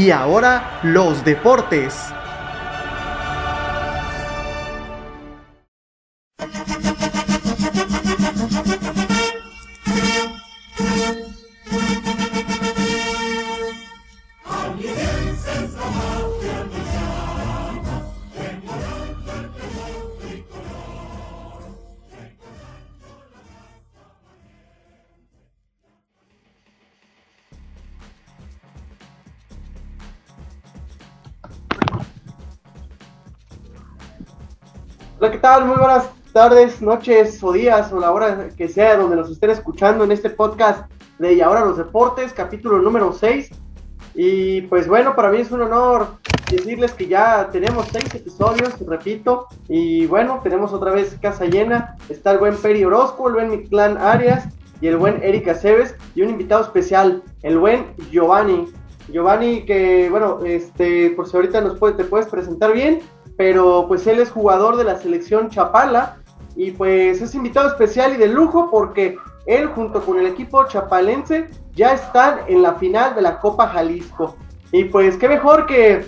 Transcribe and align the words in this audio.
Y 0.00 0.12
ahora 0.12 0.78
los 0.80 1.24
deportes. 1.24 2.19
Tal? 35.50 35.66
Muy 35.66 35.78
buenas 35.78 36.08
tardes, 36.32 36.80
noches 36.80 37.42
o 37.42 37.50
días 37.50 37.92
o 37.92 37.98
la 37.98 38.12
hora 38.12 38.50
que 38.56 38.68
sea 38.68 38.96
donde 38.96 39.16
nos 39.16 39.32
estén 39.32 39.50
escuchando 39.50 40.04
en 40.04 40.12
este 40.12 40.30
podcast 40.30 40.88
de 41.18 41.32
Y 41.34 41.40
ahora 41.40 41.64
los 41.64 41.76
deportes, 41.76 42.32
capítulo 42.32 42.78
número 42.78 43.12
6. 43.12 43.50
Y 44.14 44.62
pues 44.62 44.86
bueno, 44.86 45.16
para 45.16 45.28
mí 45.30 45.38
es 45.38 45.50
un 45.50 45.62
honor 45.62 46.06
decirles 46.48 46.92
que 46.92 47.08
ya 47.08 47.48
tenemos 47.50 47.88
seis 47.90 48.14
episodios, 48.14 48.78
repito, 48.86 49.48
y 49.68 50.06
bueno, 50.06 50.38
tenemos 50.40 50.72
otra 50.72 50.92
vez 50.92 51.18
casa 51.20 51.46
llena. 51.46 51.96
Está 52.08 52.30
el 52.30 52.38
buen 52.38 52.56
Peri 52.56 52.84
Orozco, 52.84 53.26
el 53.26 53.34
buen 53.34 53.50
Mictlán 53.50 53.98
Arias 53.98 54.46
y 54.80 54.86
el 54.86 54.98
buen 54.98 55.20
Eric 55.20 55.48
Aceves 55.48 55.96
y 56.14 56.22
un 56.22 56.30
invitado 56.30 56.62
especial, 56.62 57.24
el 57.42 57.58
buen 57.58 57.86
Giovanni. 58.12 58.68
Giovanni, 59.08 59.64
que 59.64 60.08
bueno, 60.10 60.44
este, 60.44 61.10
por 61.10 61.26
si 61.28 61.36
ahorita 61.36 61.60
nos 61.60 61.76
puede, 61.76 61.94
te 61.94 62.04
puedes 62.04 62.28
presentar 62.28 62.72
bien, 62.72 63.00
pero 63.40 63.86
pues 63.88 64.06
él 64.06 64.18
es 64.18 64.30
jugador 64.30 64.76
de 64.76 64.84
la 64.84 64.98
selección 64.98 65.48
Chapala 65.48 66.18
y 66.56 66.72
pues 66.72 67.22
es 67.22 67.34
invitado 67.34 67.68
especial 67.68 68.12
y 68.12 68.18
de 68.18 68.28
lujo 68.28 68.68
porque 68.70 69.16
él 69.46 69.68
junto 69.68 70.02
con 70.02 70.18
el 70.18 70.26
equipo 70.26 70.66
chapalense 70.66 71.48
ya 71.72 71.94
están 71.94 72.40
en 72.48 72.60
la 72.60 72.74
final 72.74 73.14
de 73.14 73.22
la 73.22 73.40
Copa 73.40 73.68
Jalisco. 73.68 74.36
Y 74.72 74.84
pues 74.84 75.16
qué 75.16 75.26
mejor 75.26 75.64
que, 75.64 76.04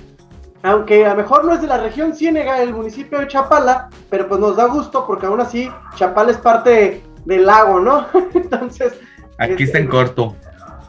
aunque 0.63 1.07
a 1.07 1.15
lo 1.15 1.23
mejor 1.23 1.47
no 1.47 1.55
es 1.55 1.63
de 1.63 1.69
la 1.69 1.79
región 1.79 2.15
Ciénega, 2.15 2.61
el 2.61 2.75
municipio 2.75 3.19
de 3.19 3.29
Chapala, 3.29 3.89
pero 4.11 4.29
pues 4.29 4.39
nos 4.39 4.57
da 4.57 4.67
gusto 4.67 5.07
porque 5.07 5.25
aún 5.25 5.41
así 5.41 5.71
Chapala 5.97 6.33
es 6.33 6.37
parte 6.37 7.03
del 7.25 7.47
lago, 7.47 7.81
¿no? 7.81 8.09
Entonces... 8.35 9.01
Aquí 9.39 9.63
está 9.63 9.79
en 9.79 9.85
este, 9.85 9.97
corto. 9.97 10.37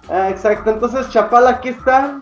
Ah, 0.09 0.29
exacto, 0.29 0.71
entonces 0.71 1.07
Chapala 1.07 1.51
aquí 1.51 1.69
está. 1.69 2.21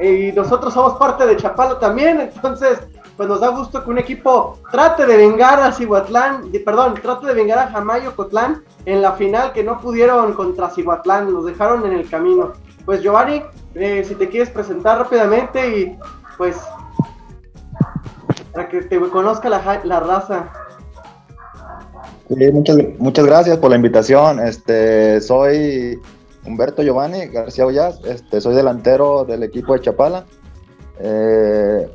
Y 0.00 0.32
nosotros 0.32 0.72
somos 0.72 0.94
parte 0.94 1.26
de 1.26 1.36
Chapala 1.36 1.78
también, 1.78 2.22
entonces 2.22 2.80
pues 3.16 3.28
nos 3.28 3.40
da 3.40 3.48
gusto 3.48 3.84
que 3.84 3.90
un 3.90 3.98
equipo 3.98 4.58
trate 4.70 5.06
de 5.06 5.16
vengar 5.16 5.60
a 5.60 5.72
Cihuatlán, 5.72 6.50
perdón, 6.64 6.94
trate 7.00 7.28
de 7.28 7.34
vengar 7.34 7.58
a 7.58 7.70
Jamayo 7.70 8.14
Cotlán 8.16 8.62
en 8.84 9.02
la 9.02 9.12
final 9.12 9.52
que 9.52 9.62
no 9.62 9.80
pudieron 9.80 10.32
contra 10.34 10.70
Cihuatlán, 10.70 11.32
los 11.32 11.46
dejaron 11.46 11.86
en 11.86 11.92
el 11.92 12.08
camino. 12.08 12.52
Pues 12.84 13.02
Giovanni, 13.02 13.42
eh, 13.74 14.04
si 14.06 14.14
te 14.14 14.28
quieres 14.28 14.50
presentar 14.50 14.98
rápidamente 14.98 15.78
y 15.78 15.98
pues 16.36 16.56
para 18.52 18.68
que 18.68 18.82
te 18.82 18.98
conozca 19.10 19.48
la, 19.48 19.80
la 19.84 20.00
raza. 20.00 20.52
Muchas, 22.28 22.78
muchas 22.98 23.26
gracias 23.26 23.58
por 23.58 23.70
la 23.70 23.76
invitación. 23.76 24.40
Este, 24.40 25.20
soy 25.20 26.00
Humberto 26.46 26.82
Giovanni 26.82 27.26
García 27.26 27.66
Ollas, 27.66 28.00
este, 28.04 28.40
soy 28.40 28.54
delantero 28.54 29.24
del 29.24 29.42
equipo 29.42 29.74
de 29.74 29.80
Chapala. 29.80 30.24
Eh, 30.98 31.88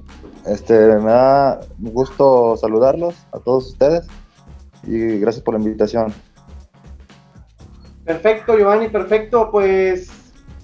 este, 0.45 0.73
me 0.97 1.11
da 1.11 1.59
gusto 1.77 2.55
saludarlos 2.57 3.16
a 3.31 3.39
todos 3.39 3.67
ustedes 3.67 4.07
y 4.83 5.19
gracias 5.19 5.44
por 5.44 5.53
la 5.55 5.59
invitación. 5.59 6.13
Perfecto, 8.05 8.57
Giovanni, 8.57 8.89
perfecto. 8.89 9.51
Pues 9.51 10.09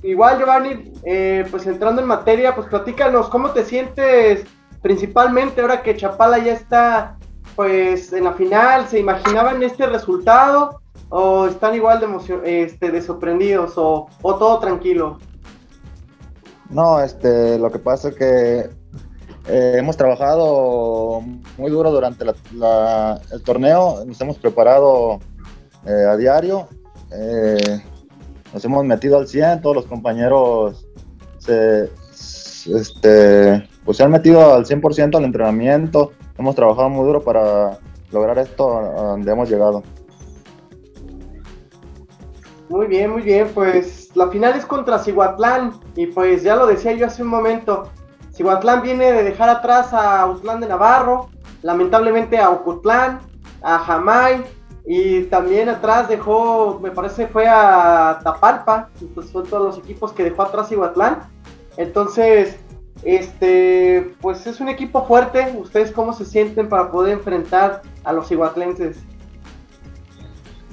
igual, 0.01 0.39
Giovanni, 0.39 0.93
eh, 1.03 1.45
pues 1.51 1.67
entrando 1.67 2.01
en 2.01 2.07
materia, 2.07 2.55
pues 2.55 2.67
platícanos 2.67 3.29
cómo 3.29 3.51
te 3.51 3.63
sientes 3.65 4.43
principalmente 4.81 5.61
ahora 5.61 5.81
que 5.81 5.95
Chapala 5.95 6.39
ya 6.39 6.53
está 6.53 7.17
pues 7.55 8.13
en 8.13 8.23
la 8.23 8.33
final. 8.33 8.87
¿Se 8.87 8.99
imaginaban 8.99 9.61
este 9.61 9.85
resultado 9.85 10.81
o 11.09 11.47
están 11.47 11.75
igual 11.75 11.99
de, 11.99 12.05
emocion 12.05 12.41
este, 12.45 12.91
de 12.91 13.01
sorprendidos 13.01 13.73
o, 13.77 14.07
o 14.21 14.35
todo 14.35 14.59
tranquilo? 14.59 15.19
No, 16.69 16.99
este, 16.99 17.59
lo 17.59 17.71
que 17.71 17.79
pasa 17.79 18.09
es 18.09 18.15
que 18.15 18.69
eh, 19.47 19.75
hemos 19.77 19.95
trabajado 19.97 21.21
muy 21.57 21.69
duro 21.71 21.91
durante 21.91 22.25
la- 22.25 22.35
la- 22.53 23.21
el 23.31 23.41
torneo, 23.43 24.03
nos 24.05 24.19
hemos 24.21 24.37
preparado 24.37 25.19
eh, 25.85 26.05
a 26.09 26.17
diario, 26.17 26.67
eh, 27.11 27.81
nos 28.53 28.65
hemos 28.65 28.83
metido 28.85 29.17
al 29.17 29.27
100, 29.27 29.61
todos 29.61 29.75
los 29.75 29.85
compañeros 29.85 30.87
se, 31.37 31.89
este, 32.75 33.67
pues 33.83 33.97
se 33.97 34.03
han 34.03 34.11
metido 34.11 34.53
al 34.55 34.65
100% 34.65 35.15
al 35.17 35.25
entrenamiento, 35.25 36.11
hemos 36.39 36.55
trabajado 36.55 36.89
muy 36.89 37.05
duro 37.05 37.21
para 37.23 37.77
lograr 38.11 38.39
esto 38.39 38.77
a 38.79 39.03
donde 39.11 39.31
hemos 39.31 39.49
llegado. 39.49 39.83
Muy 42.67 42.87
bien, 42.87 43.11
muy 43.11 43.21
bien, 43.21 43.47
pues 43.53 44.09
la 44.15 44.27
final 44.29 44.55
es 44.57 44.65
contra 44.65 44.97
Cihuatlán 44.97 45.73
y 45.95 46.07
pues 46.07 46.41
ya 46.41 46.55
lo 46.55 46.65
decía 46.65 46.93
yo 46.93 47.05
hace 47.05 47.21
un 47.21 47.29
momento, 47.29 47.91
Cihuatlán 48.35 48.81
viene 48.81 49.13
de 49.13 49.23
dejar 49.23 49.49
atrás 49.49 49.93
a 49.93 50.21
Autlán 50.21 50.59
de 50.59 50.67
Navarro, 50.67 51.29
lamentablemente 51.61 52.37
a 52.37 52.49
Ocotlán, 52.49 53.21
a 53.61 53.79
Jamay 53.79 54.43
y 54.85 55.23
también 55.23 55.69
atrás 55.69 56.09
dejó, 56.09 56.79
me 56.83 56.91
parece 56.91 57.27
fue 57.27 57.47
a 57.47 58.19
Tapalpa, 58.23 58.89
entonces 59.01 59.31
son 59.31 59.47
todos 59.47 59.75
los 59.75 59.77
equipos 59.83 60.11
que 60.11 60.23
dejó 60.23 60.43
atrás 60.43 60.67
Cihuatlán, 60.67 61.21
entonces 61.77 62.57
este 63.03 64.13
pues 64.19 64.45
es 64.47 64.59
un 64.59 64.67
equipo 64.67 65.05
fuerte, 65.05 65.57
ustedes 65.57 65.91
cómo 65.91 66.11
se 66.11 66.25
sienten 66.25 66.67
para 66.67 66.91
poder 66.91 67.13
enfrentar 67.13 67.83
a 68.03 68.11
los 68.11 68.27
cihuatlenses. 68.27 68.97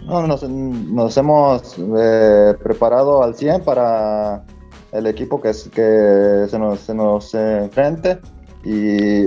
No, 0.05 0.27
nos, 0.27 0.43
nos 0.43 1.17
hemos 1.17 1.77
eh, 1.79 2.57
preparado 2.61 3.23
al 3.23 3.37
100 3.37 3.63
para 3.63 4.43
el 4.93 5.07
equipo 5.07 5.41
que, 5.41 5.51
que 5.75 6.47
se 6.49 6.59
nos, 6.59 6.81
se 6.81 6.95
nos 6.95 7.35
enfrente 7.35 8.19
y 8.65 9.27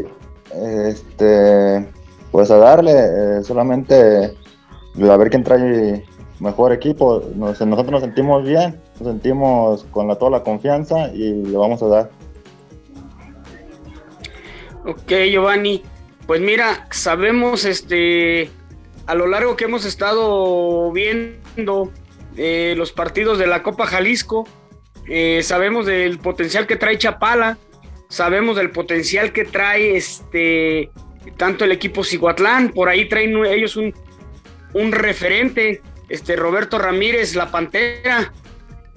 este 0.53 1.87
pues 2.31 2.51
a 2.51 2.57
darle 2.57 2.91
eh, 2.93 3.43
solamente 3.43 4.35
a 5.01 5.17
ver 5.17 5.29
quién 5.29 5.43
trae 5.43 6.05
mejor 6.39 6.71
equipo. 6.73 7.21
Nos- 7.35 7.59
nosotros 7.61 7.91
nos 7.91 8.01
sentimos 8.01 8.43
bien, 8.43 8.79
nos 8.99 9.09
sentimos 9.09 9.85
con 9.91 10.07
la, 10.07 10.15
toda 10.15 10.31
la 10.31 10.43
confianza 10.43 11.09
y 11.13 11.31
le 11.33 11.57
vamos 11.57 11.81
a 11.81 11.87
dar. 11.87 12.09
Ok, 14.85 15.11
Giovanni. 15.31 15.81
Pues 16.27 16.41
mira, 16.41 16.87
sabemos 16.91 17.65
este 17.65 18.49
a 19.07 19.15
lo 19.15 19.27
largo 19.27 19.55
que 19.55 19.65
hemos 19.65 19.85
estado 19.85 20.91
viendo 20.91 21.91
eh, 22.35 22.73
los 22.75 22.91
partidos 22.91 23.37
de 23.37 23.47
la 23.47 23.61
Copa 23.63 23.85
Jalisco, 23.85 24.45
eh, 25.07 25.41
sabemos 25.43 25.85
del 25.85 26.19
potencial 26.19 26.65
que 26.67 26.75
trae 26.75 26.97
Chapala, 26.97 27.57
sabemos 28.09 28.55
del 28.57 28.71
potencial 28.71 29.31
que 29.31 29.45
trae 29.45 29.95
este 29.95 30.89
tanto 31.37 31.65
el 31.65 31.71
equipo 31.71 32.03
Ciguatlán, 32.03 32.69
por 32.69 32.87
ahí 32.87 33.09
traen 33.09 33.35
ellos 33.45 33.75
un, 33.75 33.93
un 34.73 34.91
referente, 34.91 35.81
este 36.07 36.35
Roberto 36.35 36.77
Ramírez, 36.77 37.35
la 37.35 37.49
Pantera, 37.51 38.31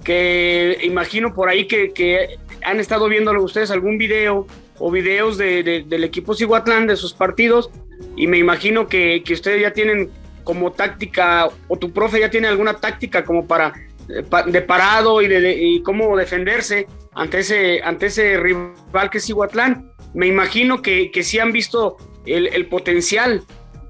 que 0.03 0.77
imagino 0.83 1.33
por 1.33 1.49
ahí 1.49 1.65
que, 1.67 1.91
que 1.91 2.37
han 2.63 2.79
estado 2.79 3.07
viendo 3.09 3.31
ustedes 3.41 3.71
algún 3.71 3.97
video 3.97 4.45
o 4.77 4.91
videos 4.91 5.37
de, 5.37 5.63
de- 5.63 5.83
del 5.85 6.03
equipo 6.03 6.33
Ciguatlán, 6.35 6.87
de 6.87 6.95
sus 6.95 7.13
partidos, 7.13 7.69
y 8.15 8.27
me 8.27 8.37
imagino 8.37 8.87
que, 8.87 9.23
que 9.25 9.33
ustedes 9.33 9.61
ya 9.61 9.73
tienen 9.73 10.09
como 10.43 10.71
táctica, 10.71 11.49
o 11.67 11.77
tu 11.77 11.91
profe 11.91 12.19
ya 12.19 12.29
tiene 12.29 12.47
alguna 12.47 12.75
táctica 12.75 13.25
como 13.25 13.45
para 13.47 13.73
pa- 13.73 13.79
de 14.09 14.61
parado 14.61 15.21
y, 15.21 15.27
de, 15.27 15.81
cómo 15.83 16.17
defenderse 16.17 16.87
ante 17.13 17.39
ese, 17.39 17.81
ante 17.83 18.07
ese 18.07 18.37
rival 18.37 19.09
que 19.11 19.19
es 19.19 19.25
Ciguatlán. 19.25 19.91
Me 20.13 20.27
imagino 20.27 20.81
que, 20.81 21.11
que 21.11 21.23
sí 21.23 21.37
han 21.37 21.51
visto 21.51 21.97
el, 22.25 22.47
el 22.47 22.65
potencial 22.65 23.43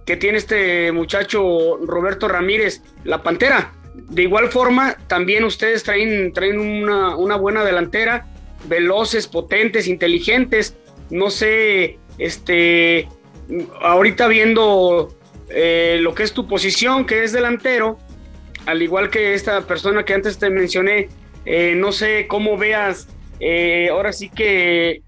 que 0.06 0.18
tiene 0.18 0.40
este 0.40 0.92
muchacho 0.92 1.78
Roberto 1.86 2.28
Ramírez, 2.28 2.82
la 3.04 3.22
Pantera. 3.24 3.74
De 3.94 4.24
igual 4.24 4.50
forma, 4.50 4.98
también 5.08 5.44
ustedes 5.44 5.84
traen, 5.84 6.34
traen 6.34 6.60
una, 6.60 7.16
una 7.16 7.36
buena 7.36 7.64
delantera, 7.64 8.28
veloces, 8.66 9.28
potentes, 9.28 9.88
inteligentes. 9.88 10.76
No 11.12 11.30
sé, 11.30 12.00
este, 12.18 13.08
ahorita 13.82 14.28
viendo 14.28 15.16
eh, 15.50 16.00
lo 16.02 16.14
que 16.16 16.24
es 16.24 16.34
tu 16.34 16.48
posición, 16.48 17.06
que 17.06 17.24
es 17.24 17.32
delantero, 17.32 17.98
al 18.70 18.82
igual 18.84 19.10
que 19.10 19.34
esta 19.34 19.62
persona 19.62 20.06
que 20.06 20.14
antes 20.14 20.38
te 20.38 20.52
mencioné, 20.52 21.10
eh, 21.44 21.74
no 21.76 21.92
sé 21.92 22.28
cómo 22.28 22.56
veas 22.56 23.08
eh, 23.40 23.90
ahora 23.90 24.14
sí 24.14 24.30
que 24.30 25.02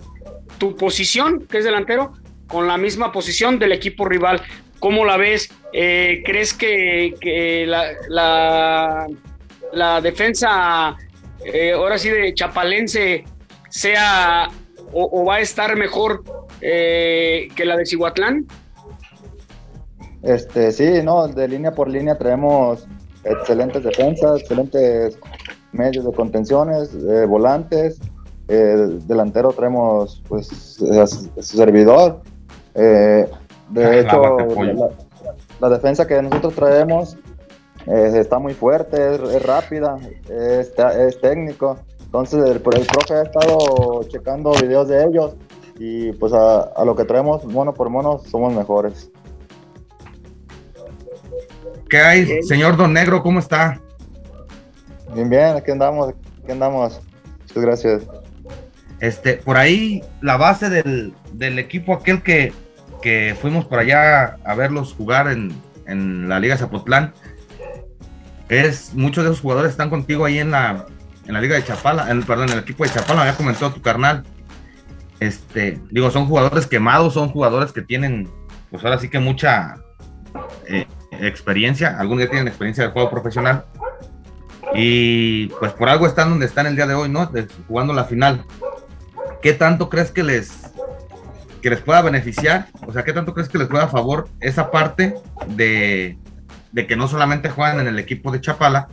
tu 0.58 0.76
posición, 0.76 1.46
que 1.46 1.60
es 1.60 1.64
delantero, 1.64 2.14
con 2.48 2.68
la 2.68 2.78
misma 2.78 3.12
posición 3.12 3.60
del 3.60 3.72
equipo 3.74 4.06
rival. 4.06 4.42
¿Cómo 4.80 5.06
la 5.06 5.18
ves? 5.18 5.52
Eh, 5.74 6.24
¿Crees 6.26 6.56
que, 6.56 7.66
la, 8.08 9.08
defensa, 10.02 10.98
ahora 11.76 11.98
sí, 12.00 12.10
de 12.10 12.34
Chapalense 12.34 13.26
sea 13.70 14.50
o, 14.92 15.24
va 15.24 15.36
a 15.36 15.40
estar 15.40 15.76
mejor 15.76 16.24
que 16.60 17.64
la 17.64 17.78
de 17.78 17.86
Cihuatlán? 17.86 18.48
Este, 20.24 20.72
sí, 20.72 21.04
no, 21.04 21.28
de 21.28 21.48
línea 21.48 21.74
por 21.74 21.88
línea 21.88 22.18
traemos 22.18 22.88
excelentes 23.24 23.84
defensas, 23.84 24.42
excelentes 24.42 25.18
medios 25.72 26.06
de 26.06 26.12
contenciones, 26.12 26.94
eh, 26.94 27.26
volantes, 27.26 28.00
eh, 28.48 29.00
delantero 29.06 29.50
traemos 29.50 30.22
pues 30.28 30.48
su 30.48 31.58
servidor. 31.58 32.22
Eh, 32.76 33.30
de 33.70 34.00
hecho, 34.00 34.22
la, 35.60 35.70
defensa 35.70 36.06
que 36.06 36.22
nosotros 36.22 36.54
traemos 36.56 37.18
está 37.88 38.38
muy 38.38 38.54
fuerte, 38.54 39.16
es, 39.16 39.44
rápida, 39.44 39.98
es, 40.30 40.74
es, 40.78 41.22
técnico. 41.22 41.78
Entonces 42.04 42.44
el, 42.44 42.56
el, 42.58 42.62
profe 42.62 43.14
ha 43.14 43.24
estado 43.24 44.04
checando 44.10 44.52
videos 44.52 44.90
de 44.90 45.06
ellos 45.06 45.36
y 45.80 46.12
pues 46.14 46.34
a, 46.34 46.62
a 46.62 46.84
lo 46.84 46.96
que 46.96 47.06
traemos 47.06 47.46
mono 47.46 47.74
por 47.74 47.90
mono 47.90 48.20
somos 48.20 48.54
mejores. 48.54 49.10
¿Qué 51.92 52.00
hay, 52.00 52.42
señor 52.44 52.78
Don 52.78 52.94
Negro? 52.94 53.22
¿Cómo 53.22 53.40
está? 53.40 53.78
Bien, 55.14 55.30
bien, 55.30 55.58
aquí 55.58 55.72
andamos, 55.72 56.14
aquí 56.42 56.52
andamos. 56.54 57.02
Muchas 57.42 57.62
gracias. 57.62 58.04
Este, 59.02 59.34
por 59.34 59.58
ahí 59.58 60.02
la 60.22 60.38
base 60.38 60.70
del, 60.70 61.14
equipo 61.60 61.94
aquel 61.94 62.24
que, 62.24 62.54
que, 63.02 63.36
fuimos 63.42 63.66
por 63.66 63.80
allá 63.80 64.38
a 64.46 64.56
verlos 64.56 64.94
jugar 64.94 65.28
en, 65.28 66.30
la 66.30 66.40
Liga 66.40 66.56
Zapotlán, 66.56 67.12
es, 68.48 68.94
muchos 68.94 69.26
de 69.26 69.32
esos 69.32 69.42
jugadores 69.42 69.72
están 69.72 69.90
contigo 69.90 70.24
ahí 70.24 70.40
en 70.40 70.52
la, 70.52 70.86
en 71.28 71.34
la 71.34 71.42
Liga 71.42 71.56
de 71.56 71.66
Chapala, 71.66 72.10
en, 72.10 72.24
perdón, 72.24 72.48
en 72.48 72.54
el 72.54 72.64
equipo 72.64 72.86
de 72.86 72.92
Chapala, 72.92 73.24
había 73.24 73.36
comentado 73.36 73.74
tu 73.74 73.82
carnal. 73.82 74.24
Este, 75.20 75.78
digo, 75.90 76.10
son 76.10 76.26
jugadores 76.26 76.68
quemados, 76.68 77.16
son 77.16 77.28
jugadores 77.28 77.74
que 77.74 77.82
tienen, 77.82 78.30
pues 78.70 78.82
ahora 78.86 78.98
sí 78.98 79.10
que 79.10 79.20
mucha 79.20 79.76
eh, 80.70 80.86
experiencia, 81.22 81.98
algunos 82.00 82.24
ya 82.26 82.30
tienen 82.30 82.48
experiencia 82.48 82.86
de 82.86 82.92
juego 82.92 83.10
profesional. 83.10 83.66
Y 84.74 85.48
pues 85.48 85.74
por 85.74 85.90
algo 85.90 86.08
están 86.08 86.30
donde 86.30 86.46
están 86.46 86.66
el 86.66 86.76
día 86.76 86.88
de 86.88 86.94
hoy, 86.94 87.10
¿no? 87.10 87.30
jugando 87.68 87.94
la 87.94 88.06
final. 88.06 88.46
¿Qué 89.42 89.54
tanto 89.54 89.90
crees 89.90 90.12
que 90.12 90.24
les 90.24 90.72
que 91.62 91.70
les 91.70 91.82
pueda 91.82 92.02
beneficiar? 92.02 92.68
O 92.88 92.92
sea, 92.92 93.04
¿qué 93.04 93.14
tanto 93.14 93.34
crees 93.34 93.50
que 93.50 93.58
les 93.58 93.68
pueda 93.68 93.84
a 93.84 93.88
favor 93.88 94.30
esa 94.40 94.72
parte 94.72 95.16
de, 95.48 96.18
de 96.72 96.88
que 96.88 96.96
no 96.96 97.08
solamente 97.08 97.50
juegan 97.50 97.80
en 97.80 97.88
el 97.88 98.00
equipo 98.00 98.32
de 98.32 98.42
Chapala, 98.42 98.88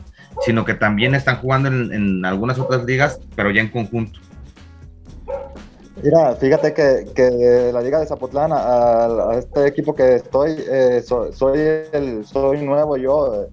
sino 0.45 0.65
que 0.65 0.75
también 0.75 1.15
están 1.15 1.37
jugando 1.37 1.69
en 1.69 2.25
algunas 2.25 2.59
otras 2.59 2.85
ligas, 2.85 3.21
pero 3.37 3.51
ya 3.51 3.63
en 3.63 3.69
conjunto? 3.69 4.21
Mira, 6.03 6.37
fíjate 6.37 6.73
que, 6.75 7.71
la 7.73 7.81
Liga 7.81 7.99
de 7.99 8.07
Zapotlán, 8.07 8.53
a, 8.53 9.35
este 9.37 9.67
equipo 9.67 9.95
que 9.95 10.17
estoy, 10.17 10.55
eh, 10.71 11.03
soy, 11.05 11.59
el, 11.93 12.25
soy 12.25 12.63
nuevo 12.63 12.97
yo, 12.97 13.43
eh, 13.43 13.49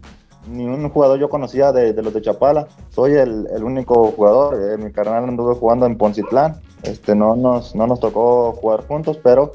ni 0.49 0.65
un 0.65 0.87
jugador 0.89 1.19
yo 1.19 1.27
conocía 1.27 1.71
de, 1.71 1.93
los 1.93 2.13
de 2.13 2.21
Chapala, 2.21 2.67
soy 2.89 3.13
el, 3.13 3.47
único 3.63 4.11
jugador, 4.11 4.59
eh, 4.61 4.77
mi 4.77 4.91
carnal 4.91 5.23
anduvo 5.23 5.55
jugando 5.55 5.87
en 5.87 5.97
Poncitlán, 5.97 6.61
este, 6.83 7.15
no, 7.15 7.35
nos, 7.35 7.73
no 7.75 7.87
nos 7.87 7.99
tocó 7.99 8.51
jugar 8.53 8.85
juntos, 8.85 9.19
pero 9.23 9.51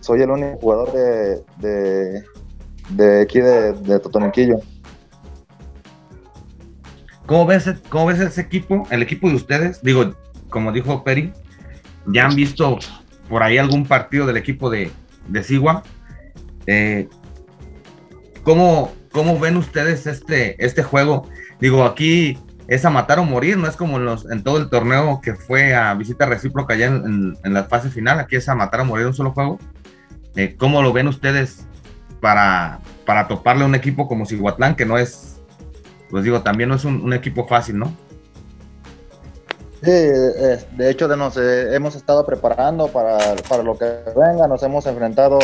soy 0.00 0.22
el 0.22 0.30
único 0.30 0.58
jugador 0.60 0.92
de, 0.92 2.22
de, 2.90 3.20
aquí 3.20 3.40
de, 3.40 3.72
de 3.72 3.98
Totoniquillo. 3.98 4.60
¿Cómo 7.26 7.44
ves, 7.46 7.68
¿Cómo 7.88 8.06
ves 8.06 8.20
ese 8.20 8.42
equipo, 8.42 8.84
el 8.90 9.02
equipo 9.02 9.28
de 9.28 9.34
ustedes? 9.34 9.82
Digo, 9.82 10.14
como 10.56 10.72
dijo 10.72 11.04
Peri, 11.04 11.34
ya 12.06 12.24
han 12.24 12.34
visto 12.34 12.78
por 13.28 13.42
ahí 13.42 13.58
algún 13.58 13.84
partido 13.84 14.24
del 14.24 14.38
equipo 14.38 14.70
de, 14.70 14.90
de 15.28 15.42
Sigua. 15.42 15.82
Eh, 16.66 17.10
¿cómo, 18.42 18.90
ven 19.38 19.58
ustedes 19.58 20.06
este, 20.06 20.64
este 20.64 20.82
juego? 20.82 21.28
Digo, 21.60 21.84
aquí 21.84 22.38
es 22.68 22.86
a 22.86 22.90
matar 22.90 23.18
o 23.18 23.24
morir, 23.24 23.58
no 23.58 23.68
es 23.68 23.76
como 23.76 23.98
en, 23.98 24.06
los, 24.06 24.30
en 24.30 24.42
todo 24.42 24.56
el 24.56 24.70
torneo 24.70 25.20
que 25.20 25.34
fue 25.34 25.74
a 25.74 25.92
visita 25.92 26.24
recíproca 26.24 26.74
ya 26.74 26.86
en, 26.86 27.36
la 27.44 27.64
fase 27.64 27.90
final, 27.90 28.18
aquí 28.18 28.36
es 28.36 28.48
a 28.48 28.54
matar 28.54 28.80
o 28.80 28.86
morir 28.86 29.04
un 29.04 29.12
solo 29.12 29.32
juego. 29.32 29.58
Eh, 30.36 30.56
¿Cómo 30.56 30.80
lo 30.80 30.94
ven 30.94 31.06
ustedes 31.06 31.66
para, 32.22 32.80
para 33.04 33.28
toparle 33.28 33.64
a 33.64 33.66
un 33.66 33.74
equipo 33.74 34.08
como 34.08 34.24
Siguatlán, 34.24 34.74
que 34.74 34.86
no 34.86 34.96
es, 34.96 35.38
pues 36.08 36.24
digo, 36.24 36.40
también 36.40 36.70
no 36.70 36.76
es 36.76 36.86
un 36.86 37.12
equipo 37.12 37.46
fácil, 37.46 37.76
¿no? 37.76 38.05
Sí, 39.82 39.90
de 39.90 40.90
hecho 40.90 41.06
nos 41.16 41.36
eh, 41.36 41.74
hemos 41.74 41.94
estado 41.96 42.24
preparando 42.24 42.88
para, 42.88 43.18
lo 43.62 43.76
que 43.76 43.84
venga, 44.16 44.48
nos 44.48 44.62
hemos 44.62 44.86
enfrentado 44.86 45.38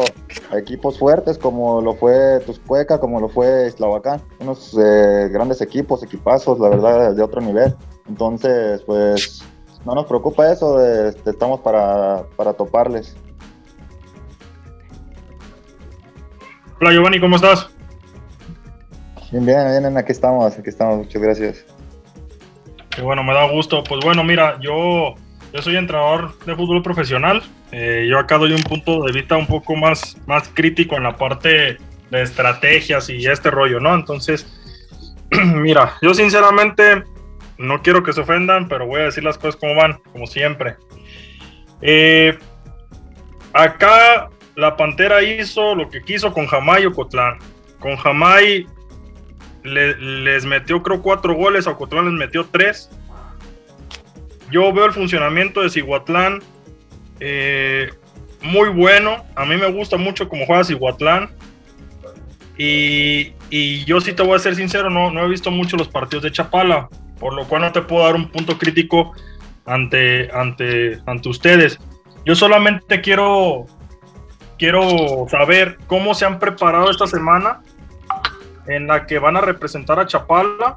a 0.50 0.58
equipos 0.58 0.99
fuertes 0.99 1.37
como 1.37 1.82
lo 1.82 1.94
fue 1.94 2.40
Tuscueca, 2.40 2.99
como 2.99 3.20
lo 3.20 3.29
fue 3.29 3.69
Islavacán, 3.69 4.23
unos 4.40 4.75
eh, 4.79 5.29
grandes 5.31 5.61
equipos, 5.61 6.02
equipazos, 6.02 6.58
la 6.58 6.70
verdad, 6.70 7.14
de 7.14 7.23
otro 7.23 7.43
nivel. 7.43 7.76
Entonces, 8.08 8.81
pues 8.82 9.43
no 9.84 9.94
nos 9.94 10.06
preocupa 10.06 10.50
eso, 10.50 10.82
este, 10.82 11.31
estamos 11.31 11.61
para, 11.61 12.25
para 12.34 12.55
toparles. 12.55 13.14
Hola 16.81 16.93
Giovanni, 16.93 17.20
¿cómo 17.20 17.37
estás? 17.37 17.69
Bien, 19.31 19.44
bien, 19.44 19.82
bien, 19.82 19.96
aquí 19.99 20.12
estamos, 20.12 20.58
aquí 20.58 20.70
estamos, 20.70 20.99
muchas 20.99 21.23
gracias. 21.23 21.71
Que 22.94 23.02
bueno, 23.02 23.22
me 23.24 23.32
da 23.32 23.44
gusto. 23.44 23.82
Pues 23.82 24.04
bueno, 24.04 24.22
mira, 24.24 24.58
yo, 24.60 25.14
yo 25.52 25.62
soy 25.62 25.76
entrenador 25.76 26.38
de 26.44 26.54
fútbol 26.54 26.82
profesional. 26.82 27.42
Eh, 27.70 28.06
yo 28.08 28.18
acá 28.18 28.38
doy 28.38 28.52
un 28.52 28.62
punto 28.62 29.02
de 29.04 29.12
vista 29.12 29.36
un 29.36 29.46
poco 29.46 29.74
más, 29.76 30.16
más 30.26 30.48
crítico 30.52 30.96
en 30.96 31.04
la 31.04 31.16
parte 31.16 31.78
de 32.10 32.22
estrategias 32.22 33.08
y 33.08 33.26
este 33.26 33.50
rollo, 33.50 33.81
¿no? 33.81 33.94
Entonces, 33.94 34.46
mira, 35.31 35.94
yo 36.02 36.12
sinceramente 36.12 37.05
no 37.56 37.81
quiero 37.82 38.02
que 38.02 38.12
se 38.12 38.20
ofendan, 38.20 38.69
pero 38.69 38.86
voy 38.86 39.00
a 39.00 39.05
decir 39.05 39.24
las 39.24 39.38
cosas 39.38 39.56
como 39.56 39.74
van, 39.74 39.98
como 40.12 40.26
siempre. 40.26 40.76
Eh, 41.81 42.38
acá 43.52 44.28
la 44.55 44.76
Pantera 44.76 45.22
hizo 45.22 45.74
lo 45.74 45.88
que 45.88 46.02
quiso 46.02 46.32
con 46.32 46.46
Jamay 46.46 46.86
o 46.86 46.93
Cotlán. 46.93 47.38
Con 47.78 47.96
Jamay 47.96 48.67
les 49.64 50.44
metió 50.44 50.82
creo 50.82 51.02
cuatro 51.02 51.34
goles, 51.34 51.66
a 51.66 51.70
Ocotlán 51.70 52.06
les 52.06 52.14
metió 52.14 52.46
tres. 52.46 52.90
Yo 54.50 54.72
veo 54.72 54.84
el 54.84 54.92
funcionamiento 54.92 55.62
de 55.62 55.70
Cihuatlán 55.70 56.42
eh, 57.20 57.90
muy 58.42 58.69
bueno. 58.69 59.24
A 59.34 59.44
mí 59.44 59.56
me 59.56 59.70
gusta 59.70 59.96
mucho 59.96 60.28
cómo 60.28 60.46
juega 60.46 60.64
Cihuatlán. 60.64 61.31
Y, 62.58 63.32
y, 63.48 63.84
yo 63.84 64.00
sí 64.00 64.12
te 64.12 64.22
voy 64.22 64.36
a 64.36 64.38
ser 64.38 64.54
sincero, 64.54 64.90
no, 64.90 65.10
no 65.10 65.24
he 65.24 65.28
visto 65.28 65.50
mucho 65.50 65.76
los 65.76 65.88
partidos 65.88 66.22
de 66.22 66.32
Chapala, 66.32 66.88
por 67.19 67.32
lo 67.32 67.46
cual 67.46 67.62
no 67.62 67.72
te 67.72 67.81
puedo 67.81 68.04
dar 68.04 68.14
un 68.14 68.28
punto 68.28 68.58
crítico 68.58 69.14
ante, 69.64 70.31
ante, 70.32 71.00
ante 71.06 71.28
ustedes. 71.28 71.78
Yo 72.26 72.34
solamente 72.34 73.00
quiero, 73.00 73.66
quiero 74.58 75.26
saber 75.31 75.78
cómo 75.86 76.14
se 76.14 76.26
han 76.26 76.38
preparado 76.38 76.90
esta 76.90 77.06
semana 77.06 77.62
en 78.66 78.86
la 78.86 79.06
que 79.06 79.19
van 79.19 79.36
a 79.36 79.40
representar 79.40 79.98
a 79.98 80.06
Chapala 80.06 80.76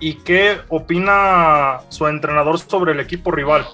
y 0.00 0.16
qué 0.16 0.58
opina 0.68 1.80
su 1.88 2.06
entrenador 2.06 2.58
sobre 2.58 2.92
el 2.92 3.00
equipo 3.00 3.30
rival. 3.30 3.64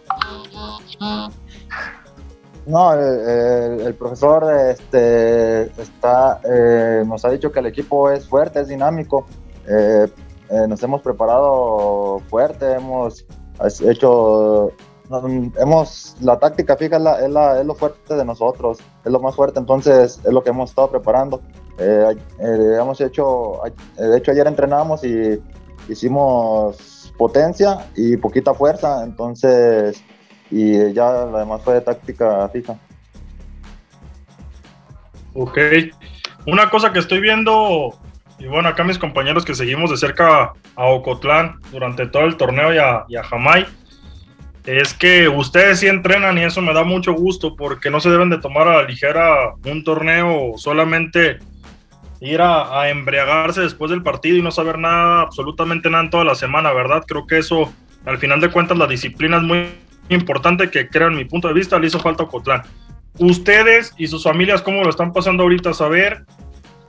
No, 2.67 2.93
el, 2.93 3.95
profesor 3.95 4.45
este, 4.69 5.63
está, 5.81 6.41
eh, 6.45 7.03
nos 7.07 7.25
ha 7.25 7.31
dicho 7.31 7.51
que 7.51 7.59
el 7.59 7.67
equipo 7.67 8.11
es 8.11 8.29
fuerte, 8.29 8.61
es 8.61 8.69
dinámico. 8.69 9.27
Eh, 9.67 10.07
eh, 10.51 10.67
nos 10.69 10.83
hemos 10.83 11.01
preparado 11.01 12.21
fuerte, 12.29 12.75
hemos 12.75 13.25
hecho, 13.85 14.73
hemos, 15.59 16.17
la 16.21 16.39
táctica 16.39 16.77
fija 16.77 16.97
es, 16.97 17.27
es 17.27 17.67
lo 17.67 17.75
fuerte 17.75 18.15
de 18.15 18.25
nosotros, 18.25 18.79
es 19.05 19.11
lo 19.11 19.21
más 19.21 19.35
fuerte, 19.35 19.59
entonces 19.59 20.21
es 20.23 20.33
lo 20.33 20.43
que 20.43 20.51
hemos 20.51 20.71
estado 20.71 20.91
preparando. 20.91 21.41
Eh, 21.81 22.15
eh, 22.39 22.77
hemos 22.79 23.01
hecho, 23.01 23.67
eh, 23.67 23.73
de 23.97 24.19
hecho 24.19 24.33
ayer 24.33 24.47
entrenamos 24.47 25.03
y 25.03 25.41
hicimos 25.89 27.11
potencia 27.17 27.87
y 27.97 28.19
poquita 28.19 28.53
fuerza, 28.53 29.03
entonces, 29.03 30.03
y 30.51 30.93
ya 30.93 31.25
lo 31.25 31.39
demás 31.39 31.63
fue 31.63 31.75
de 31.75 31.81
táctica 31.81 32.49
fija. 32.51 32.77
Ok. 35.33 35.59
Una 36.47 36.69
cosa 36.69 36.93
que 36.93 36.99
estoy 36.99 37.21
viendo 37.21 37.95
y 38.39 38.47
bueno, 38.47 38.69
acá 38.69 38.85
mis 38.85 38.99
compañeros 38.99 39.45
que 39.45 39.55
seguimos 39.55 39.91
de 39.91 39.97
cerca 39.99 40.53
a 40.75 40.87
Ocotlán 40.87 41.61
durante 41.71 42.07
todo 42.07 42.25
el 42.25 42.37
torneo 42.37 42.75
y 42.75 42.79
a, 42.79 43.05
y 43.09 43.17
a 43.17 43.23
Jamay, 43.23 43.67
es 44.65 44.95
que 44.95 45.29
ustedes 45.29 45.81
sí 45.81 45.89
entrenan 45.89 46.39
y 46.39 46.45
eso 46.45 46.63
me 46.63 46.73
da 46.73 46.83
mucho 46.83 47.13
gusto 47.13 47.55
porque 47.55 47.91
no 47.91 48.01
se 48.01 48.11
deben 48.11 48.31
de 48.31 48.39
tomar 48.39 48.69
a 48.69 48.83
la 48.83 48.89
ligera 48.89 49.55
un 49.65 49.85
torneo 49.85 50.53
solamente 50.57 51.39
ir 52.21 52.43
a, 52.43 52.81
a, 52.81 52.91
embriagarse 52.91 53.63
después 53.63 53.91
del 53.91 54.03
partido 54.03 54.37
y 54.37 54.43
no 54.43 54.51
saber 54.51 54.79
nada, 54.79 55.23
absolutamente 55.23 55.89
nada 55.91 56.05
en 56.05 56.11
toda 56.11 56.25
la 56.25 56.35
semana, 56.35 56.73
¿verdad? 56.73 57.03
Creo 57.07 57.27
que 57.27 57.39
eso, 57.39 57.73
al 58.05 58.19
final 58.19 58.41
de 58.41 58.51
cuentas, 58.51 58.77
la 58.77 58.87
disciplina 58.87 59.39
es 59.39 59.43
muy 59.43 59.67
importante 60.11 60.71
que, 60.71 60.89
creo, 60.89 61.09
en 61.09 61.17
mi 61.17 61.25
punto 61.25 61.49
de 61.49 61.55
vista, 61.55 61.79
le 61.79 61.87
hizo 61.87 61.99
falta 61.99 62.23
a 62.23 62.27
Ocotlán. 62.27 62.63
Ustedes 63.19 63.95
y 63.97 64.07
sus 64.07 64.25
familias, 64.25 64.63
¿cómo 64.63 64.83
lo 64.83 64.91
están 64.91 65.13
pasando 65.13 65.43
ahorita? 65.45 65.73
Saber 65.73 66.25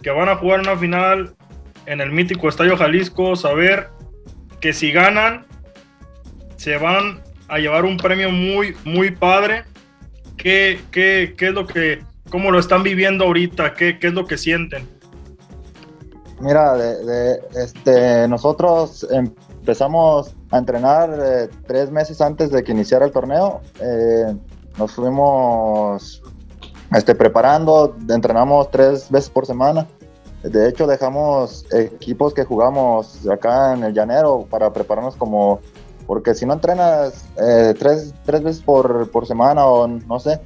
que 0.01 0.09
van 0.09 0.29
a 0.29 0.35
jugar 0.35 0.59
una 0.59 0.75
final 0.75 1.33
en 1.85 2.01
el 2.01 2.11
mítico 2.11 2.49
Estadio 2.49 2.77
Jalisco, 2.77 3.35
saber 3.35 3.89
que 4.59 4.73
si 4.73 4.91
ganan, 4.91 5.45
se 6.57 6.77
van 6.77 7.21
a 7.47 7.57
llevar 7.57 7.85
un 7.85 7.97
premio 7.97 8.31
muy, 8.31 8.75
muy 8.83 9.11
padre. 9.11 9.63
¿Qué, 10.37 10.79
qué, 10.91 11.35
qué 11.37 11.47
es 11.47 11.53
lo 11.53 11.67
que, 11.67 11.99
cómo 12.29 12.51
lo 12.51 12.59
están 12.59 12.83
viviendo 12.83 13.25
ahorita? 13.25 13.73
¿Qué, 13.73 13.99
qué 13.99 14.07
es 14.07 14.13
lo 14.13 14.25
que 14.25 14.37
sienten? 14.37 14.87
Mira, 16.41 16.73
de, 16.73 17.05
de, 17.05 17.41
este, 17.55 18.27
nosotros 18.27 19.05
empezamos 19.11 20.35
a 20.49 20.57
entrenar 20.57 21.09
eh, 21.23 21.49
tres 21.67 21.91
meses 21.91 22.19
antes 22.19 22.51
de 22.51 22.63
que 22.63 22.71
iniciara 22.71 23.05
el 23.05 23.11
torneo. 23.11 23.61
Eh, 23.79 24.35
nos 24.77 24.91
fuimos 24.93 26.21
este, 26.91 27.13
preparando, 27.15 27.95
entrenamos 28.09 28.71
tres 28.71 29.09
veces 29.09 29.29
por 29.29 29.45
semana. 29.45 29.87
De 30.41 30.67
hecho, 30.67 30.87
dejamos 30.87 31.65
equipos 31.71 32.33
que 32.33 32.43
jugamos 32.43 33.27
acá 33.29 33.73
en 33.73 33.83
el 33.83 33.93
llanero 33.93 34.47
para 34.49 34.73
prepararnos 34.73 35.15
como 35.15 35.59
porque 36.07 36.33
si 36.33 36.45
no 36.45 36.53
entrenas 36.53 37.25
eh, 37.37 37.73
tres, 37.77 38.13
tres, 38.25 38.43
veces 38.43 38.63
por, 38.63 39.09
por, 39.11 39.27
semana 39.27 39.65
o 39.65 39.87
no 39.87 40.19
sé, 40.19 40.41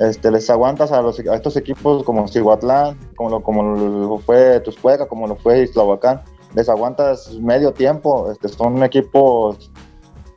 este, 0.00 0.30
les 0.30 0.48
aguantas 0.48 0.92
a, 0.92 1.02
estos 1.34 1.56
equipos 1.56 2.04
como 2.04 2.26
Cihuatlán, 2.28 2.98
como 3.16 3.30
lo, 3.30 3.42
como 3.42 3.62
lo 3.62 4.18
fue 4.18 4.60
Tuscueca, 4.60 5.06
como 5.06 5.26
lo 5.26 5.36
fue 5.36 5.62
Islahuacán, 5.62 6.22
les 6.54 6.68
aguantas 6.68 7.32
medio 7.40 7.72
tiempo, 7.72 8.30
este, 8.30 8.48
son 8.48 8.82
equipos 8.82 9.70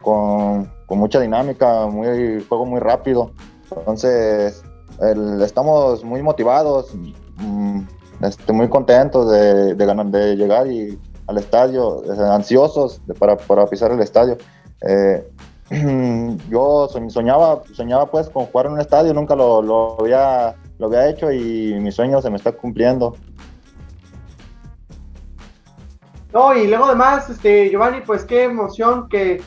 con, 0.01 0.71
con 0.85 0.99
mucha 0.99 1.19
dinámica, 1.19 1.87
muy, 1.87 2.43
juego 2.47 2.65
muy 2.65 2.79
rápido, 2.79 3.31
entonces 3.75 4.63
el, 5.01 5.41
estamos 5.41 6.03
muy 6.03 6.21
motivados, 6.21 6.93
mmm, 7.37 7.81
este, 8.21 8.53
muy 8.53 8.69
contentos 8.69 9.31
de, 9.31 9.75
ganar, 9.75 10.07
de 10.07 10.35
llegar 10.35 10.67
y, 10.67 10.99
al 11.27 11.37
estadio, 11.37 12.03
ansiosos 12.31 13.01
de, 13.07 13.13
para, 13.13 13.35
para 13.35 13.65
pisar 13.65 13.91
el 13.91 13.99
estadio. 13.99 14.37
Eh, 14.87 15.27
yo 16.49 16.87
soñaba, 17.09 17.63
soñaba 17.73 18.05
pues 18.11 18.29
con 18.29 18.45
jugar 18.45 18.67
en 18.67 18.73
un 18.73 18.81
estadio, 18.81 19.13
nunca 19.13 19.35
lo, 19.35 19.97
había, 19.99 20.55
lo 20.77 20.87
había 20.87 21.09
hecho 21.09 21.31
y 21.31 21.73
mi 21.79 21.91
sueño 21.91 22.21
se 22.21 22.29
me 22.29 22.37
está 22.37 22.51
cumpliendo. 22.51 23.15
No, 26.31 26.53
y 26.55 26.67
luego 26.67 26.85
además, 26.85 27.29
este, 27.29 27.69
Giovanni, 27.69 28.01
pues 28.01 28.25
qué 28.25 28.43
emoción 28.43 29.07
que, 29.07 29.41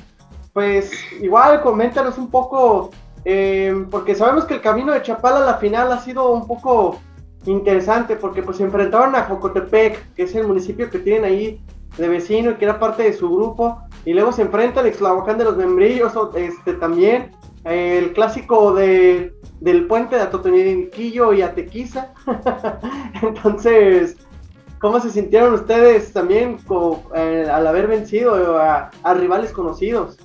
pues 0.53 0.91
igual 1.21 1.61
coméntanos 1.61 2.17
un 2.19 2.31
poco, 2.31 2.91
eh, 3.25 3.87
porque 3.91 4.15
sabemos 4.15 4.47
que 4.47 4.55
el 4.55 4.61
camino 4.63 4.93
de 4.93 5.03
Chapala 5.03 5.37
a 5.37 5.47
la 5.47 5.59
final 5.59 5.93
ha 5.93 6.01
sido 6.01 6.33
un 6.33 6.47
poco 6.47 6.99
interesante, 7.45 8.17
porque 8.17 8.43
pues 8.43 8.57
se 8.57 8.65
enfrentaron 8.65 9.15
a 9.15 9.25
Jocotepec, 9.25 10.15
que 10.15 10.23
es 10.25 10.35
el 10.35 10.47
municipio 10.47 10.91
que 10.91 10.99
tienen 10.99 11.25
ahí 11.25 11.63
de 11.99 12.09
vecino 12.09 12.53
y 12.53 12.55
que 12.55 12.65
era 12.65 12.79
parte 12.79 13.03
de 13.03 13.13
su 13.13 13.29
grupo, 13.29 13.79
y 14.05 14.15
luego 14.15 14.33
se 14.33 14.43
enfrenta 14.43 14.81
el 14.81 14.87
Exlavocán 14.87 15.37
de 15.37 15.45
los 15.45 15.57
Membrillos, 15.57 16.13
este, 16.35 16.75
también 16.75 17.33
el 17.65 18.13
clásico 18.13 18.73
de, 18.73 19.35
del 19.61 19.87
puente 19.87 20.17
de 20.17 20.23
Atotonilquillo 20.23 21.33
y 21.33 21.43
Atequiza. 21.43 22.13
Entonces, 23.23 24.17
¿cómo 24.79 25.01
se 25.01 25.11
sintieron 25.11 25.55
ustedes 25.55 26.13
también 26.13 26.59
eh, 27.15 27.47
al 27.51 27.67
haber 27.67 27.89
vencido 27.89 28.59
a, 28.59 28.91
rivales 29.15 29.53
conocidos? 29.53 30.17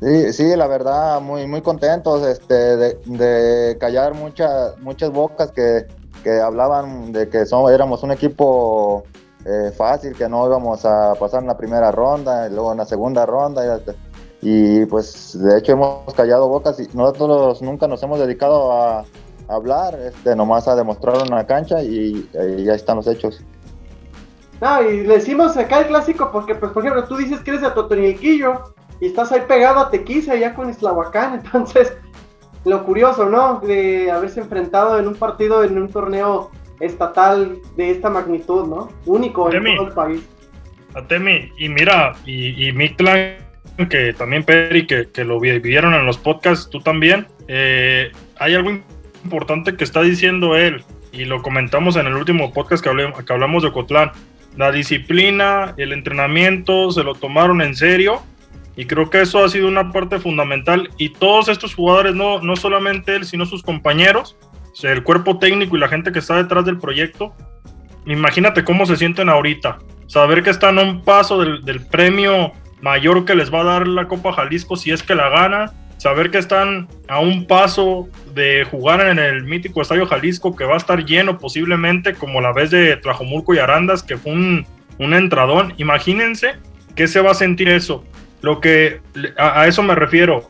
Sí, 0.00 0.32
sí, 0.32 0.56
la 0.56 0.66
verdad, 0.66 1.20
muy, 1.20 1.46
muy 1.46 1.60
contentos 1.60 2.26
este, 2.26 2.54
de, 2.54 2.98
de 3.04 3.76
callar 3.78 4.14
muchas 4.14 4.78
muchas 4.78 5.10
bocas 5.10 5.52
que, 5.52 5.86
que 6.22 6.40
hablaban 6.40 7.12
de 7.12 7.28
que 7.28 7.44
somos, 7.46 7.70
éramos 7.70 8.02
un 8.02 8.12
equipo 8.12 9.04
eh, 9.44 9.72
fácil, 9.76 10.14
que 10.14 10.28
no 10.28 10.46
íbamos 10.46 10.84
a 10.84 11.14
pasar 11.18 11.40
en 11.40 11.48
la 11.48 11.56
primera 11.56 11.90
ronda, 11.90 12.46
y 12.46 12.50
luego 12.50 12.72
en 12.72 12.78
la 12.78 12.84
segunda 12.84 13.24
ronda. 13.24 13.80
Y, 14.42 14.84
pues 14.86 15.38
de 15.38 15.58
hecho 15.58 15.72
hemos 15.72 16.14
callado 16.14 16.48
bocas 16.48 16.80
y 16.80 16.88
nosotros 16.94 17.60
nunca 17.60 17.86
nos 17.86 18.02
hemos 18.02 18.18
dedicado 18.18 18.72
a, 18.72 19.04
hablar, 19.48 19.98
este, 19.98 20.36
nomás 20.36 20.68
a 20.68 20.76
demostrar 20.76 21.16
una 21.26 21.44
cancha 21.44 21.82
y, 21.82 22.28
ya 22.64 22.74
están 22.74 22.96
los 22.96 23.06
hechos. 23.06 23.42
No, 24.60 24.82
y 24.82 25.06
le 25.06 25.14
decimos 25.14 25.56
acá 25.56 25.80
el 25.80 25.86
clásico 25.86 26.30
porque, 26.30 26.54
pues, 26.54 26.72
por 26.72 26.84
ejemplo, 26.84 27.04
tú 27.04 27.16
dices 27.16 27.40
que 27.40 27.50
eres 27.50 27.62
de 27.62 27.70
Totonilquillo 27.70 28.74
y 29.00 29.06
estás 29.06 29.32
ahí 29.32 29.40
pegado 29.48 29.80
a 29.80 29.90
Tequiza 29.90 30.36
ya 30.36 30.54
con 30.54 30.68
Islahuacán, 30.68 31.40
entonces, 31.44 31.94
lo 32.64 32.84
curioso, 32.84 33.24
¿no? 33.26 33.60
De 33.60 34.10
haberse 34.10 34.40
enfrentado 34.40 34.98
en 34.98 35.08
un 35.08 35.14
partido, 35.14 35.64
en 35.64 35.78
un 35.78 35.88
torneo 35.88 36.50
estatal 36.80 37.58
de 37.76 37.90
esta 37.90 38.10
magnitud, 38.10 38.66
¿no? 38.66 38.88
Único 39.06 39.48
Atemi, 39.48 39.70
en 39.70 39.76
todo 39.76 39.88
el 39.88 39.94
país. 39.94 40.28
Atemi, 40.94 41.52
y 41.58 41.68
mira, 41.68 42.14
y, 42.26 42.68
y 42.68 42.72
Mictlan, 42.72 43.36
que 43.88 44.12
también 44.12 44.44
Peri, 44.44 44.86
que, 44.86 45.08
que, 45.10 45.24
lo 45.24 45.38
vivieron 45.38 45.94
en 45.94 46.04
los 46.06 46.18
podcasts, 46.18 46.68
tú 46.68 46.80
también, 46.80 47.26
eh, 47.48 48.10
hay 48.38 48.54
algo 48.54 48.70
importante 49.24 49.76
que 49.76 49.84
está 49.84 50.02
diciendo 50.02 50.56
él, 50.56 50.82
y 51.12 51.24
lo 51.24 51.42
comentamos 51.42 51.96
en 51.96 52.06
el 52.06 52.14
último 52.14 52.52
podcast 52.52 52.82
que, 52.82 52.88
hablé, 52.88 53.12
que 53.26 53.32
hablamos 53.32 53.62
de 53.62 53.72
Cotlán. 53.72 54.12
La 54.56 54.72
disciplina, 54.72 55.74
el 55.76 55.92
entrenamiento, 55.92 56.90
se 56.92 57.02
lo 57.02 57.14
tomaron 57.14 57.60
en 57.62 57.74
serio. 57.74 58.22
Y 58.76 58.86
creo 58.86 59.10
que 59.10 59.20
eso 59.20 59.44
ha 59.44 59.48
sido 59.48 59.68
una 59.68 59.90
parte 59.90 60.18
fundamental. 60.18 60.90
Y 60.96 61.10
todos 61.10 61.48
estos 61.48 61.74
jugadores, 61.74 62.14
no, 62.14 62.40
no 62.40 62.56
solamente 62.56 63.16
él, 63.16 63.24
sino 63.24 63.44
sus 63.44 63.62
compañeros, 63.62 64.36
el 64.82 65.02
cuerpo 65.02 65.38
técnico 65.38 65.76
y 65.76 65.80
la 65.80 65.88
gente 65.88 66.12
que 66.12 66.18
está 66.18 66.36
detrás 66.36 66.64
del 66.64 66.78
proyecto, 66.78 67.34
imagínate 68.06 68.64
cómo 68.64 68.86
se 68.86 68.96
sienten 68.96 69.28
ahorita. 69.28 69.78
Saber 70.06 70.42
que 70.42 70.50
están 70.50 70.78
a 70.78 70.82
un 70.82 71.02
paso 71.02 71.40
del, 71.40 71.86
premio 71.86 72.52
mayor 72.80 73.24
que 73.24 73.34
les 73.34 73.52
va 73.52 73.60
a 73.60 73.64
dar 73.64 73.86
la 73.86 74.08
Copa 74.08 74.32
Jalisco 74.32 74.76
si 74.76 74.90
es 74.90 75.02
que 75.02 75.14
la 75.14 75.28
gana. 75.28 75.72
Saber 75.98 76.30
que 76.30 76.38
están 76.38 76.88
a 77.08 77.20
un 77.20 77.46
paso 77.46 78.08
de 78.34 78.64
jugar 78.64 79.06
en 79.06 79.18
el 79.18 79.44
mítico 79.44 79.82
Estadio 79.82 80.06
Jalisco 80.06 80.56
que 80.56 80.64
va 80.64 80.74
a 80.74 80.78
estar 80.78 81.04
lleno 81.04 81.36
posiblemente 81.36 82.14
como 82.14 82.40
la 82.40 82.52
vez 82.54 82.70
de 82.70 82.96
Tlajomulco 82.96 83.54
y 83.54 83.58
Arandas 83.58 84.02
que 84.02 84.16
fue 84.16 84.32
un, 84.32 84.66
un 84.98 85.14
entradón. 85.14 85.74
Imagínense 85.76 86.54
qué 86.96 87.06
se 87.06 87.20
va 87.20 87.32
a 87.32 87.34
sentir 87.34 87.68
eso. 87.68 88.02
Lo 88.40 88.60
que 88.60 89.02
a 89.36 89.66
eso 89.66 89.82
me 89.82 89.94
refiero 89.94 90.48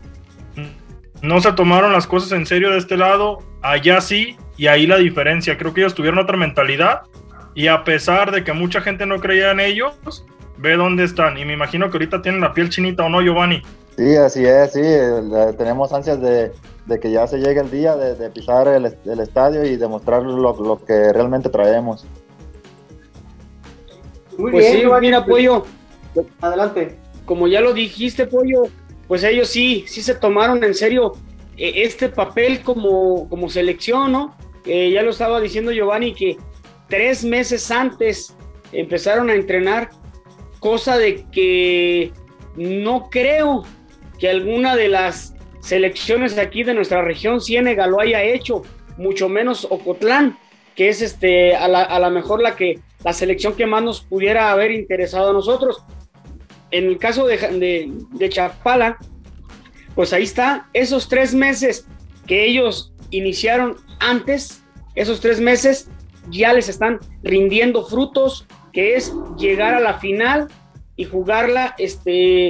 no 1.22 1.40
se 1.40 1.52
tomaron 1.52 1.92
las 1.92 2.06
cosas 2.06 2.32
en 2.32 2.46
serio 2.46 2.70
de 2.70 2.78
este 2.78 2.96
lado, 2.96 3.38
allá 3.62 4.00
sí, 4.00 4.36
y 4.56 4.66
ahí 4.66 4.86
la 4.86 4.96
diferencia. 4.96 5.58
Creo 5.58 5.74
que 5.74 5.80
ellos 5.80 5.94
tuvieron 5.94 6.18
otra 6.18 6.36
mentalidad 6.36 7.02
y 7.54 7.66
a 7.66 7.84
pesar 7.84 8.30
de 8.30 8.44
que 8.44 8.52
mucha 8.52 8.80
gente 8.80 9.06
no 9.06 9.20
creía 9.20 9.50
en 9.50 9.60
ellos, 9.60 9.98
ve 10.58 10.76
dónde 10.76 11.04
están. 11.04 11.38
Y 11.38 11.44
me 11.44 11.52
imagino 11.52 11.90
que 11.90 11.96
ahorita 11.96 12.22
tienen 12.22 12.40
la 12.40 12.52
piel 12.52 12.70
chinita 12.70 13.04
o 13.04 13.08
no, 13.08 13.20
Giovanni. 13.20 13.62
Sí, 13.96 14.16
así 14.16 14.44
es, 14.44 14.72
sí. 14.72 14.82
Tenemos 15.58 15.92
ansias 15.92 16.20
de, 16.20 16.52
de 16.86 17.00
que 17.00 17.10
ya 17.10 17.26
se 17.26 17.38
llegue 17.38 17.60
el 17.60 17.70
día 17.70 17.96
de, 17.96 18.14
de 18.14 18.30
pisar 18.30 18.68
el, 18.68 18.86
el, 18.86 19.20
estadio 19.20 19.64
y 19.64 19.76
demostrar 19.76 20.22
lo, 20.22 20.56
lo, 20.56 20.84
que 20.84 21.12
realmente 21.12 21.48
traemos. 21.48 22.06
Muy 24.38 24.52
pues 24.52 24.64
bien, 24.64 24.76
sí, 24.76 24.82
Giovanni, 24.82 25.08
mira, 25.08 25.24
Pollo. 25.24 25.64
Adelante. 26.40 26.98
Como 27.26 27.46
ya 27.46 27.60
lo 27.60 27.74
dijiste, 27.74 28.26
Pollo, 28.26 28.62
pues 29.10 29.24
ellos 29.24 29.48
sí, 29.48 29.82
sí 29.88 30.02
se 30.02 30.14
tomaron 30.14 30.62
en 30.62 30.72
serio 30.72 31.14
este 31.56 32.10
papel 32.10 32.60
como, 32.60 33.28
como 33.28 33.50
selección, 33.50 34.12
¿no? 34.12 34.36
Eh, 34.64 34.92
ya 34.92 35.02
lo 35.02 35.10
estaba 35.10 35.40
diciendo 35.40 35.72
Giovanni 35.72 36.14
que 36.14 36.36
tres 36.88 37.24
meses 37.24 37.72
antes 37.72 38.36
empezaron 38.70 39.28
a 39.28 39.34
entrenar, 39.34 39.90
cosa 40.60 40.96
de 40.96 41.24
que 41.32 42.12
no 42.54 43.10
creo 43.10 43.64
que 44.20 44.30
alguna 44.30 44.76
de 44.76 44.86
las 44.86 45.34
selecciones 45.58 46.38
aquí 46.38 46.62
de 46.62 46.74
nuestra 46.74 47.02
región 47.02 47.40
Ciénega 47.40 47.88
lo 47.88 48.00
haya 48.00 48.22
hecho, 48.22 48.62
mucho 48.96 49.28
menos 49.28 49.66
Ocotlán, 49.68 50.38
que 50.76 50.88
es 50.88 51.02
este 51.02 51.56
a 51.56 51.66
la, 51.66 51.82
a 51.82 51.98
la 51.98 52.10
mejor 52.10 52.40
la 52.40 52.54
que 52.54 52.78
la 53.02 53.12
selección 53.12 53.56
que 53.56 53.66
más 53.66 53.82
nos 53.82 54.02
pudiera 54.02 54.52
haber 54.52 54.70
interesado 54.70 55.30
a 55.30 55.32
nosotros 55.32 55.82
en 56.70 56.86
el 56.86 56.98
caso 56.98 57.26
de, 57.26 57.36
de, 57.36 57.92
de, 58.12 58.28
Chapala, 58.28 58.96
pues 59.94 60.12
ahí 60.12 60.22
está, 60.22 60.68
esos 60.72 61.08
tres 61.08 61.34
meses 61.34 61.86
que 62.26 62.44
ellos 62.44 62.92
iniciaron 63.10 63.76
antes, 63.98 64.62
esos 64.94 65.20
tres 65.20 65.40
meses 65.40 65.88
ya 66.30 66.52
les 66.52 66.68
están 66.68 66.98
rindiendo 67.22 67.84
frutos, 67.84 68.46
que 68.72 68.94
es 68.94 69.12
llegar 69.36 69.74
a 69.74 69.80
la 69.80 69.94
final 69.94 70.48
y 70.96 71.04
jugarla 71.04 71.74
este, 71.78 72.48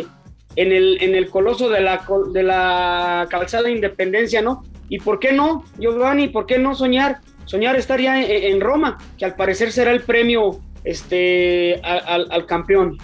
en, 0.57 0.73
el, 0.73 1.03
en 1.03 1.15
el 1.15 1.31
coloso 1.31 1.69
de 1.69 1.81
la, 1.81 2.05
de 2.33 2.43
la 2.43 3.27
calzada 3.31 3.71
Independencia, 3.71 4.43
¿no? 4.43 4.63
¿Y 4.89 4.99
por 4.99 5.19
qué 5.19 5.33
no, 5.33 5.65
Giovanni? 5.79 6.29
¿Por 6.29 6.47
qué 6.47 6.59
no 6.59 6.75
soñar? 6.75 7.21
Soñar 7.45 7.77
estar 7.77 8.01
ya 8.01 8.23
en, 8.23 8.61
Roma, 8.61 8.99
que 9.19 9.25
al 9.25 9.35
parecer 9.35 9.73
será 9.73 9.93
el 9.93 10.03
premio 10.03 10.61
este, 10.85 11.81
al 11.83 12.47
campeón. 12.47 12.99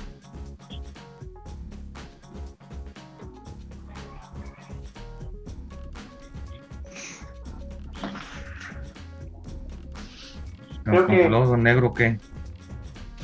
Creo 10.87 11.07
que... 11.07 11.57
negro 11.59 11.93
qué? 11.93 12.19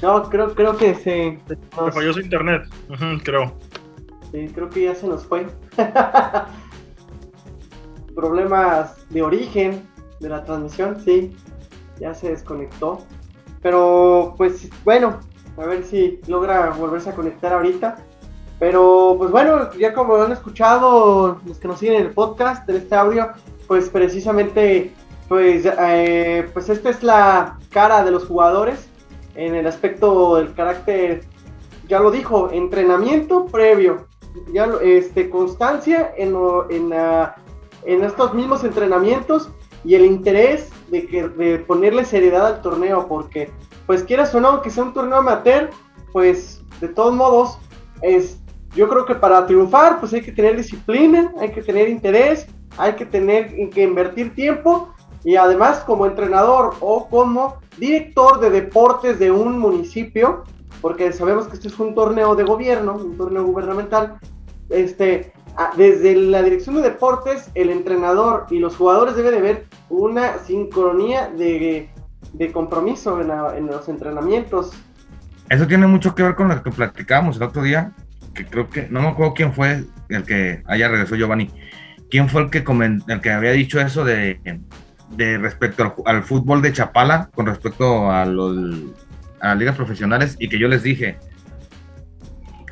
No, 0.03 0.29
creo, 0.29 0.55
creo 0.55 0.77
que 0.77 0.97
se. 0.97 1.39
Nos... 1.77 1.95
falló 1.95 2.13
su 2.13 2.21
internet, 2.21 2.69
creo. 3.23 3.57
Sí, 4.33 4.51
creo 4.53 4.69
que 4.69 4.85
ya 4.85 4.95
se 4.95 5.07
nos 5.07 5.25
fue. 5.25 5.47
Problemas 8.15 9.09
de 9.11 9.23
origen 9.23 9.83
de 10.19 10.29
la 10.29 10.45
transmisión, 10.45 11.01
sí. 11.05 11.37
Ya 12.01 12.15
se 12.15 12.31
desconectó. 12.31 13.07
Pero, 13.63 14.35
pues, 14.37 14.69
bueno, 14.85 15.21
a 15.57 15.67
ver 15.67 15.85
si 15.85 16.21
logra 16.27 16.71
volverse 16.71 17.11
a 17.11 17.15
conectar 17.15 17.53
ahorita. 17.53 17.99
Pero, 18.59 19.15
pues 19.19 19.31
bueno, 19.31 19.73
ya 19.75 19.93
como 19.93 20.17
han 20.17 20.33
escuchado 20.33 21.41
los 21.47 21.59
que 21.59 21.69
nos 21.69 21.79
siguen 21.79 21.97
en 21.97 22.07
el 22.07 22.11
podcast, 22.11 22.69
en 22.69 22.77
este 22.77 22.95
audio, 22.95 23.31
pues 23.67 23.89
precisamente, 23.89 24.93
pues, 25.33 25.65
eh, 25.65 26.47
pues 26.53 26.69
esta 26.69 26.91
es 26.91 27.03
la 27.03 27.59
cara 27.71 28.05
de 28.05 28.11
los 28.11 28.27
jugadores 28.27 28.87
en 29.35 29.55
el 29.55 29.67
aspecto 29.67 30.37
del 30.37 30.53
carácter, 30.53 31.25
ya 31.89 32.01
lo 32.01 32.11
dijo, 32.11 32.51
entrenamiento 32.53 33.47
previo, 33.47 34.09
ya 34.53 34.69
este, 34.83 35.31
constancia 35.31 36.13
en, 36.19 36.37
en, 36.69 36.93
en 37.87 38.05
estos 38.05 38.35
mismos 38.35 38.63
entrenamientos 38.63 39.49
y 39.87 39.95
el 39.95 40.05
interés 40.05 40.69
de, 40.91 41.07
que, 41.07 41.27
de 41.27 41.61
ponerle 41.61 42.05
seriedad 42.05 42.47
al 42.47 42.61
torneo, 42.61 43.07
porque 43.09 43.51
pues 43.87 44.03
quieras 44.03 44.35
o 44.35 44.41
no, 44.43 44.61
que 44.61 44.69
sea 44.69 44.85
un 44.85 44.93
torneo 44.93 45.17
amateur, 45.17 45.71
pues 46.13 46.63
de 46.79 46.89
todos 46.89 47.15
modos, 47.15 47.59
es, 48.03 48.39
yo 48.75 48.87
creo 48.87 49.07
que 49.07 49.15
para 49.15 49.47
triunfar, 49.47 49.99
pues 49.99 50.13
hay 50.13 50.21
que 50.21 50.33
tener 50.33 50.59
disciplina, 50.59 51.33
hay 51.41 51.53
que 51.53 51.63
tener 51.63 51.89
interés, 51.89 52.47
hay 52.77 52.93
que 52.93 53.07
tener 53.07 53.71
que 53.71 53.83
invertir 53.83 54.35
tiempo 54.35 54.92
y 55.25 55.37
además 55.37 55.81
como 55.81 56.07
entrenador 56.07 56.75
o 56.81 57.09
como 57.09 57.59
director 57.79 58.41
de 58.41 58.51
deportes 58.51 59.19
de 59.19 59.31
un 59.31 59.59
municipio, 59.59 60.45
porque 60.81 61.13
sabemos 61.13 61.47
que 61.47 61.55
este 61.55 61.69
es 61.69 61.79
un 61.79 61.95
torneo 61.95 62.35
de 62.35 62.45
gobierno, 62.45 62.97
un 62.97 63.17
torneo 63.17 63.45
gubernamental, 63.45 64.19
este, 64.69 65.33
desde 65.77 66.17
la 66.17 66.43
dirección 66.43 66.77
de 66.77 66.83
deportes, 66.83 67.51
el 67.55 67.71
entrenador 67.71 68.47
y 68.51 68.59
los 68.59 68.77
jugadores 68.77 69.15
deben 69.17 69.35
de 69.35 69.41
ver 69.41 69.67
una 69.91 70.39
sincronía 70.39 71.29
de, 71.29 71.91
de 72.33 72.53
compromiso 72.53 73.21
en, 73.21 73.31
en, 73.57 73.67
los 73.67 73.89
entrenamientos. 73.89 74.73
Eso 75.49 75.67
tiene 75.67 75.87
mucho 75.87 76.15
que 76.15 76.23
ver 76.23 76.35
con 76.35 76.49
lo 76.49 76.63
que 76.63 76.71
platicábamos 76.71 77.37
el 77.37 77.43
otro 77.45 77.63
día, 77.63 77.93
que 78.35 78.47
creo 78.47 78.69
que, 78.71 78.89
no 78.89 79.03
me 79.03 79.09
acuerdo 79.09 79.35
quién 79.35 79.53
fue 79.53 79.85
el 80.09 80.25
que 80.25 80.63
haya 80.67 80.89
regresó 80.89 81.15
Giovanni, 81.15 81.51
quién 82.11 82.29
fue 82.29 82.43
el 82.43 82.51
que, 82.51 82.65
el 83.09 83.21
que 83.21 83.31
había 83.31 83.53
dicho 83.53 83.81
eso 83.81 84.05
de 84.05 84.41
de 85.17 85.39
respecto 85.39 85.95
al, 86.05 86.23
fútbol 86.23 86.63
de 86.63 86.73
Chapala 86.73 87.31
con 87.35 87.47
respecto 87.47 88.11
a, 88.11 88.25
los, 88.25 88.57
a 89.41 89.49
las 89.49 89.59
ligas 89.59 89.77
profesionales 89.77 90.37
y 90.39 90.49
que 90.49 90.59
yo 90.59 90.69
les 90.69 90.83
dije, 90.83 91.19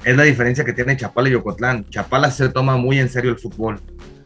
es 0.04 0.16
la 0.16 0.22
diferencia 0.22 0.64
que 0.64 0.72
tiene 0.72 0.96
Chapala 0.96 1.28
y 1.28 1.32
Yocotlán. 1.32 1.88
Chapala 1.90 2.30
se 2.30 2.48
toma 2.48 2.76
muy 2.76 2.98
en 2.98 3.08
serio 3.08 3.30
el 3.30 3.38
fútbol. 3.38 3.80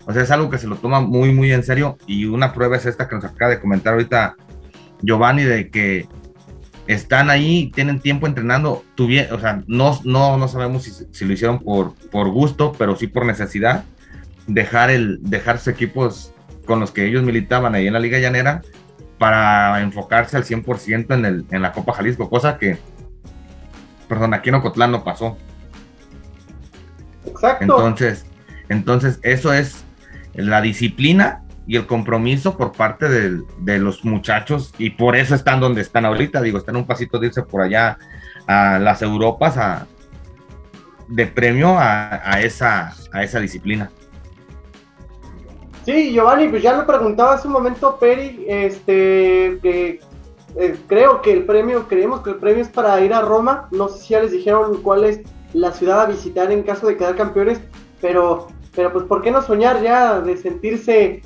O 0.06 0.12
sea, 0.12 0.22
es 0.22 0.30
algo 0.30 0.50
que 0.50 0.58
se 0.58 0.66
lo 0.66 0.76
toma 0.76 1.00
muy, 1.00 1.32
muy 1.32 1.52
en 1.52 1.62
serio. 1.62 1.98
Y 2.06 2.26
una 2.26 2.52
prueba 2.52 2.76
es 2.76 2.86
esta 2.86 3.08
que 3.08 3.16
nos 3.16 3.24
acaba 3.24 3.50
de 3.50 3.60
comentar 3.60 3.94
ahorita 3.94 4.36
Giovanni, 5.02 5.42
de 5.42 5.70
que 5.70 6.06
están 6.86 7.30
ahí, 7.30 7.72
tienen 7.74 8.00
tiempo 8.00 8.26
entrenando. 8.26 8.84
o 8.98 9.40
sea, 9.40 9.62
no, 9.66 9.98
no, 10.04 10.36
no 10.36 10.48
sabemos 10.48 10.84
si, 10.84 10.92
si, 11.10 11.24
lo 11.24 11.32
hicieron 11.32 11.58
por, 11.60 11.94
por 12.10 12.30
gusto, 12.30 12.72
pero 12.78 12.96
sí 12.96 13.06
por 13.06 13.24
necesidad. 13.26 13.84
Dejar, 14.46 14.90
el, 14.90 15.18
dejar 15.22 15.58
sus 15.58 15.68
equipos 15.68 16.33
con 16.64 16.80
los 16.80 16.90
que 16.90 17.06
ellos 17.06 17.22
militaban 17.22 17.74
ahí 17.74 17.86
en 17.86 17.92
la 17.92 18.00
Liga 18.00 18.18
Llanera 18.18 18.62
para 19.18 19.80
enfocarse 19.80 20.36
al 20.36 20.44
100% 20.44 21.14
en, 21.14 21.24
el, 21.24 21.44
en 21.50 21.62
la 21.62 21.72
Copa 21.72 21.92
Jalisco, 21.92 22.28
cosa 22.28 22.58
que, 22.58 22.78
perdón, 24.08 24.34
aquí 24.34 24.48
en 24.48 24.56
Ocotlán 24.56 24.90
no 24.92 25.04
pasó. 25.04 25.36
Exacto. 27.26 27.62
Entonces, 27.62 28.26
entonces 28.68 29.20
eso 29.22 29.52
es 29.52 29.84
la 30.34 30.60
disciplina 30.60 31.44
y 31.66 31.76
el 31.76 31.86
compromiso 31.86 32.56
por 32.56 32.72
parte 32.72 33.08
de, 33.08 33.78
los 33.78 34.04
muchachos 34.04 34.74
y 34.78 34.90
por 34.90 35.16
eso 35.16 35.34
están 35.34 35.60
donde 35.60 35.80
están 35.80 36.04
ahorita, 36.04 36.42
digo, 36.42 36.58
están 36.58 36.76
un 36.76 36.86
pasito 36.86 37.18
de 37.18 37.28
irse 37.28 37.42
por 37.42 37.62
allá 37.62 37.98
a 38.46 38.78
las 38.78 39.00
Europas 39.00 39.56
a, 39.56 39.86
de 41.08 41.26
premio 41.26 41.76
a, 41.78 42.40
esa, 42.40 42.92
a 43.12 43.22
esa 43.22 43.40
disciplina. 43.40 43.90
Sí, 45.84 46.12
Giovanni, 46.12 46.48
pues 46.48 46.62
ya 46.62 46.76
lo 46.76 46.86
preguntaba 46.86 47.34
hace 47.34 47.46
un 47.46 47.52
momento 47.52 47.98
Peri, 47.98 48.46
este, 48.48 49.58
eh, 49.62 50.76
creo 50.86 51.20
que 51.20 51.32
el 51.32 51.44
premio, 51.44 51.86
creemos 51.86 52.22
que 52.22 52.30
el 52.30 52.36
premio 52.36 52.62
es 52.62 52.70
para 52.70 52.98
ir 53.04 53.12
a 53.12 53.20
Roma, 53.20 53.68
no 53.70 53.88
sé 53.88 53.98
si 53.98 54.08
ya 54.14 54.22
les 54.22 54.32
dijeron 54.32 54.80
cuál 54.82 55.04
es 55.04 55.20
la 55.52 55.72
ciudad 55.72 56.00
a 56.00 56.06
visitar 56.06 56.50
en 56.50 56.62
caso 56.62 56.86
de 56.86 56.96
quedar 56.96 57.16
campeones, 57.16 57.60
pero, 58.00 58.48
pero 58.74 58.92
pues 58.92 59.04
¿por 59.04 59.20
qué 59.20 59.30
no 59.30 59.42
soñar 59.42 59.82
ya 59.82 60.20
de 60.20 60.38
sentirse 60.38 61.22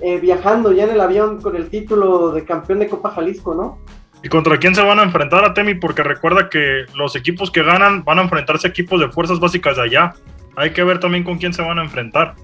eh, 0.00 0.20
viajando 0.20 0.70
ya 0.70 0.84
en 0.84 0.90
el 0.90 1.00
avión 1.00 1.42
con 1.42 1.56
el 1.56 1.68
título 1.68 2.30
de 2.30 2.44
campeón 2.44 2.78
de 2.78 2.88
Copa 2.88 3.10
Jalisco, 3.10 3.54
¿no? 3.54 3.78
¿Y 4.22 4.28
contra 4.28 4.58
quién 4.58 4.76
se 4.76 4.82
van 4.82 5.00
a 5.00 5.04
enfrentar 5.04 5.44
a 5.44 5.54
Temi? 5.54 5.74
Porque 5.74 6.02
recuerda 6.02 6.48
que 6.48 6.86
los 6.94 7.16
equipos 7.16 7.50
que 7.50 7.62
ganan 7.62 8.04
van 8.04 8.18
a 8.18 8.22
enfrentarse 8.22 8.68
a 8.68 8.70
equipos 8.70 9.00
de 9.00 9.08
fuerzas 9.08 9.40
básicas 9.40 9.76
de 9.76 9.82
allá. 9.82 10.14
Hay 10.56 10.72
que 10.72 10.82
ver 10.82 10.98
también 10.98 11.22
con 11.22 11.38
quién 11.38 11.52
se 11.52 11.62
van 11.62 11.78
a 11.78 11.84
enfrentar 11.84 12.34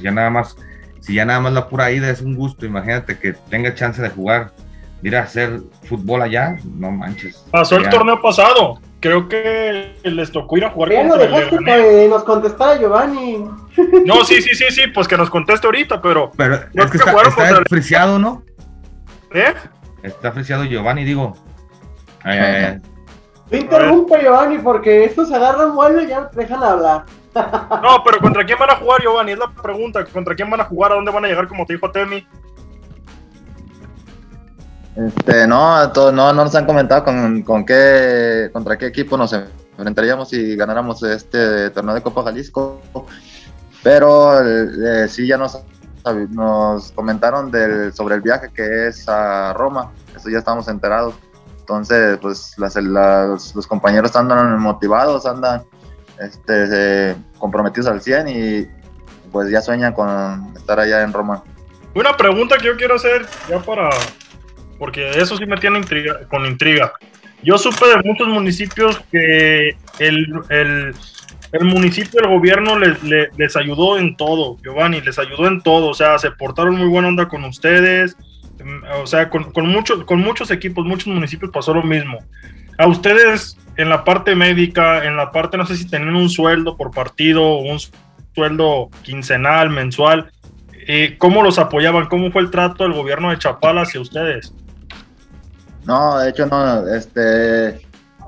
ya 0.00 0.10
nada 0.10 0.30
más, 0.30 0.56
si 1.00 1.14
ya 1.14 1.24
nada 1.24 1.40
más 1.40 1.52
la 1.52 1.68
pura 1.68 1.90
ida 1.90 2.10
es 2.10 2.20
un 2.20 2.34
gusto, 2.34 2.66
imagínate 2.66 3.18
que 3.18 3.32
tenga 3.50 3.74
chance 3.74 4.00
de 4.00 4.10
jugar, 4.10 4.52
ir 5.02 5.16
a 5.16 5.22
hacer 5.22 5.60
fútbol 5.84 6.22
allá, 6.22 6.56
no 6.76 6.90
manches. 6.90 7.44
Pasó 7.50 7.76
el 7.76 7.88
torneo 7.88 8.20
pasado, 8.20 8.80
creo 9.00 9.28
que 9.28 9.94
les 10.02 10.32
tocó 10.32 10.56
ir 10.56 10.64
a 10.64 10.70
jugar 10.70 10.92
ya 10.92 11.08
contra 11.08 11.26
dejaste 11.26 11.56
el 11.56 11.64
que 11.64 12.08
nos 12.08 12.24
contestara 12.24 12.78
Giovanni. 12.78 13.44
No, 14.04 14.24
sí, 14.24 14.42
sí, 14.42 14.54
sí, 14.54 14.64
sí, 14.70 14.82
pues 14.92 15.06
que 15.06 15.16
nos 15.16 15.30
conteste 15.30 15.66
ahorita, 15.66 16.02
pero. 16.02 16.32
Pero 16.36 16.56
es 16.56 16.90
que 16.90 16.96
está, 16.96 17.22
está 17.22 17.62
friciado, 17.68 18.18
¿no? 18.18 18.42
¿Eh? 19.32 19.54
Está 20.02 20.32
friciado 20.32 20.64
Giovanni, 20.64 21.04
digo. 21.04 21.36
Eh, 22.24 22.78
interrumpe 23.50 24.20
Giovanni 24.20 24.58
porque 24.58 25.04
estos 25.04 25.28
se 25.28 25.34
agarran 25.34 25.74
vuelo 25.74 26.02
y 26.02 26.08
ya 26.08 26.28
dejan 26.34 26.62
hablar. 26.62 27.04
No, 27.34 28.02
pero 28.04 28.18
¿contra 28.20 28.44
quién 28.44 28.58
van 28.58 28.70
a 28.70 28.76
jugar, 28.76 29.00
Giovanni? 29.02 29.32
Es 29.32 29.38
la 29.38 29.50
pregunta. 29.50 30.04
¿Contra 30.04 30.34
quién 30.34 30.50
van 30.50 30.60
a 30.60 30.64
jugar? 30.64 30.92
¿A 30.92 30.94
dónde 30.96 31.10
van 31.10 31.24
a 31.24 31.28
llegar, 31.28 31.46
como 31.48 31.66
te 31.66 31.74
dijo 31.74 31.90
Temi? 31.90 32.26
Este, 34.96 35.46
no, 35.46 35.86
no, 35.86 36.12
no 36.12 36.32
nos 36.32 36.54
han 36.54 36.66
comentado 36.66 37.04
con, 37.04 37.42
con, 37.42 37.64
qué, 37.64 38.50
contra 38.52 38.76
qué 38.76 38.86
equipo 38.86 39.16
nos 39.16 39.32
enfrentaríamos 39.32 40.28
si 40.28 40.56
ganáramos 40.56 41.02
este 41.04 41.70
torneo 41.70 41.94
de 41.94 42.02
Copa 42.02 42.24
Jalisco. 42.24 42.80
Pero 43.82 44.40
eh, 44.44 45.06
sí, 45.08 45.26
ya 45.26 45.38
nos, 45.38 45.58
nos 46.30 46.90
comentaron 46.92 47.52
sobre 47.94 48.16
el 48.16 48.22
viaje 48.22 48.48
que 48.52 48.88
es 48.88 49.08
a 49.08 49.52
Roma. 49.52 49.92
Eso 50.16 50.30
ya 50.30 50.38
estamos 50.38 50.66
enterados. 50.66 51.14
Entonces, 51.60 52.18
pues 52.20 52.56
los 52.56 53.66
compañeros 53.66 54.16
andan 54.16 54.58
motivados, 54.58 55.26
andan 55.26 55.62
este, 56.20 57.16
comprometidos 57.38 57.88
al 57.88 58.00
100 58.00 58.28
y 58.28 58.66
pues 59.30 59.50
ya 59.50 59.60
sueñan 59.60 59.92
con 59.92 60.52
estar 60.56 60.78
allá 60.80 61.02
en 61.02 61.12
Roma. 61.12 61.42
Una 61.94 62.16
pregunta 62.16 62.56
que 62.58 62.66
yo 62.66 62.76
quiero 62.76 62.96
hacer 62.96 63.26
ya 63.48 63.58
para, 63.60 63.90
porque 64.78 65.10
eso 65.10 65.36
sí 65.36 65.46
me 65.46 65.56
tiene 65.56 65.78
intriga, 65.78 66.20
con 66.28 66.46
intriga. 66.46 66.92
Yo 67.42 67.56
supe 67.56 67.86
de 67.86 68.02
muchos 68.04 68.28
municipios 68.28 69.00
que 69.10 69.76
el, 69.98 70.40
el, 70.48 70.94
el 71.52 71.64
municipio, 71.64 72.20
el 72.20 72.28
gobierno 72.28 72.78
les, 72.78 73.02
les, 73.02 73.56
ayudó 73.56 73.98
en 73.98 74.16
todo, 74.16 74.56
Giovanni, 74.62 75.00
les 75.00 75.18
ayudó 75.18 75.46
en 75.46 75.60
todo, 75.60 75.88
o 75.88 75.94
sea, 75.94 76.18
se 76.18 76.30
portaron 76.32 76.76
muy 76.76 76.88
buena 76.88 77.08
onda 77.08 77.28
con 77.28 77.44
ustedes, 77.44 78.16
o 78.96 79.06
sea, 79.06 79.30
con, 79.30 79.52
con, 79.52 79.68
muchos, 79.68 80.04
con 80.04 80.20
muchos 80.20 80.50
equipos, 80.50 80.84
muchos 80.84 81.06
municipios 81.06 81.50
pasó 81.52 81.72
lo 81.72 81.82
mismo. 81.82 82.18
A 82.76 82.86
ustedes 82.86 83.56
en 83.78 83.88
la 83.88 84.04
parte 84.04 84.34
médica, 84.34 85.04
en 85.04 85.16
la 85.16 85.30
parte, 85.30 85.56
no 85.56 85.64
sé 85.64 85.76
si 85.76 85.88
tenían 85.88 86.16
un 86.16 86.28
sueldo 86.28 86.76
por 86.76 86.90
partido 86.90 87.58
un 87.58 87.78
sueldo 88.34 88.90
quincenal, 89.02 89.70
mensual, 89.70 90.30
eh, 90.86 91.16
¿cómo 91.16 91.42
los 91.42 91.60
apoyaban? 91.60 92.06
¿Cómo 92.08 92.30
fue 92.32 92.42
el 92.42 92.50
trato 92.50 92.82
del 92.82 92.92
gobierno 92.92 93.30
de 93.30 93.38
Chapala 93.38 93.82
hacia 93.82 94.00
ustedes? 94.00 94.52
No, 95.84 96.18
de 96.18 96.30
hecho 96.30 96.46
no, 96.46 96.88
este, 96.88 97.80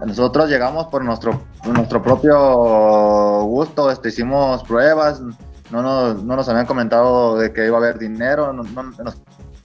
nosotros 0.06 0.48
llegamos 0.48 0.86
por 0.86 1.04
nuestro, 1.04 1.42
nuestro 1.64 2.00
propio 2.00 3.42
gusto, 3.42 3.90
este, 3.90 4.10
hicimos 4.10 4.62
pruebas, 4.62 5.20
no 5.70 5.82
nos, 5.82 6.22
no 6.22 6.36
nos 6.36 6.48
habían 6.48 6.66
comentado 6.66 7.38
de 7.38 7.52
que 7.52 7.66
iba 7.66 7.76
a 7.76 7.80
haber 7.80 7.98
dinero, 7.98 8.52
no, 8.52 8.62
no, 8.62 8.84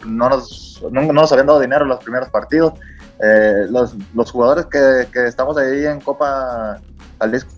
no 0.03 0.29
nos, 0.29 0.81
no, 0.91 1.13
nos 1.13 1.31
habían 1.31 1.45
dado 1.45 1.59
dinero 1.59 1.83
en 1.83 1.89
los 1.89 2.03
primeros 2.03 2.29
partidos. 2.29 2.73
Eh, 3.19 3.67
los, 3.69 3.95
los, 4.13 4.31
jugadores 4.31 4.65
que, 4.65 5.07
que, 5.11 5.27
estamos 5.27 5.55
ahí 5.57 5.85
en 5.85 6.01
Copa 6.01 6.81
al 7.19 7.31
disco 7.31 7.49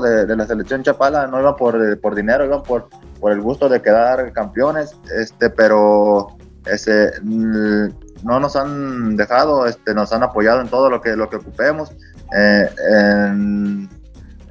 de, 0.00 0.24
de, 0.24 0.36
la 0.36 0.46
selección 0.46 0.82
Chapala 0.82 1.26
no 1.26 1.38
iban 1.38 1.54
por, 1.56 2.00
por 2.00 2.14
dinero, 2.14 2.44
iban 2.46 2.62
por, 2.62 2.88
por 3.20 3.32
el 3.32 3.40
gusto 3.40 3.68
de 3.68 3.82
quedar 3.82 4.32
campeones, 4.32 4.96
este, 5.14 5.50
pero 5.50 6.28
ese, 6.66 7.12
no 7.22 8.40
nos 8.40 8.56
han 8.56 9.16
dejado, 9.16 9.66
este, 9.66 9.94
nos 9.94 10.12
han 10.12 10.22
apoyado 10.22 10.60
en 10.60 10.68
todo 10.68 10.90
lo 10.90 11.00
que, 11.00 11.16
lo 11.16 11.28
que 11.28 11.36
ocupemos. 11.36 11.92
Eh, 12.36 12.68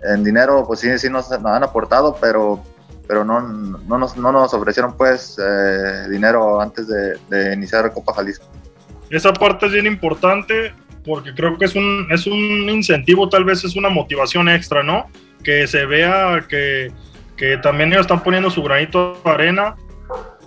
en, 0.03 0.23
dinero, 0.23 0.63
pues 0.65 0.79
sí, 0.79 0.97
sí 0.97 1.09
nos, 1.09 1.31
han 1.31 1.63
aportado, 1.63 2.15
pero, 2.21 2.61
pero 3.07 3.25
no, 3.25 3.41
no, 3.41 3.97
nos, 3.97 4.15
no 4.17 4.31
nos 4.31 4.53
ofrecieron 4.53 4.95
pues 4.95 5.37
eh, 5.37 6.07
dinero 6.09 6.61
antes 6.61 6.87
de, 6.87 7.17
de, 7.29 7.53
iniciar 7.53 7.91
Copa 7.91 8.13
Jalisco. 8.13 8.45
Esa 9.09 9.33
parte 9.33 9.65
es 9.67 9.71
bien 9.71 9.87
importante 9.87 10.73
porque 11.03 11.33
creo 11.33 11.57
que 11.57 11.65
es 11.65 11.75
un, 11.75 12.07
es 12.11 12.27
un 12.27 12.69
incentivo, 12.69 13.29
tal 13.29 13.43
vez 13.43 13.63
es 13.63 13.75
una 13.75 13.89
motivación 13.89 14.49
extra, 14.49 14.83
¿no? 14.83 15.07
Que 15.43 15.67
se 15.67 15.85
vea 15.85 16.45
que, 16.47 16.91
que 17.35 17.57
también 17.57 17.91
ellos 17.91 18.01
están 18.01 18.21
poniendo 18.21 18.49
su 18.49 18.61
granito 18.61 19.19
de 19.23 19.31
arena. 19.31 19.75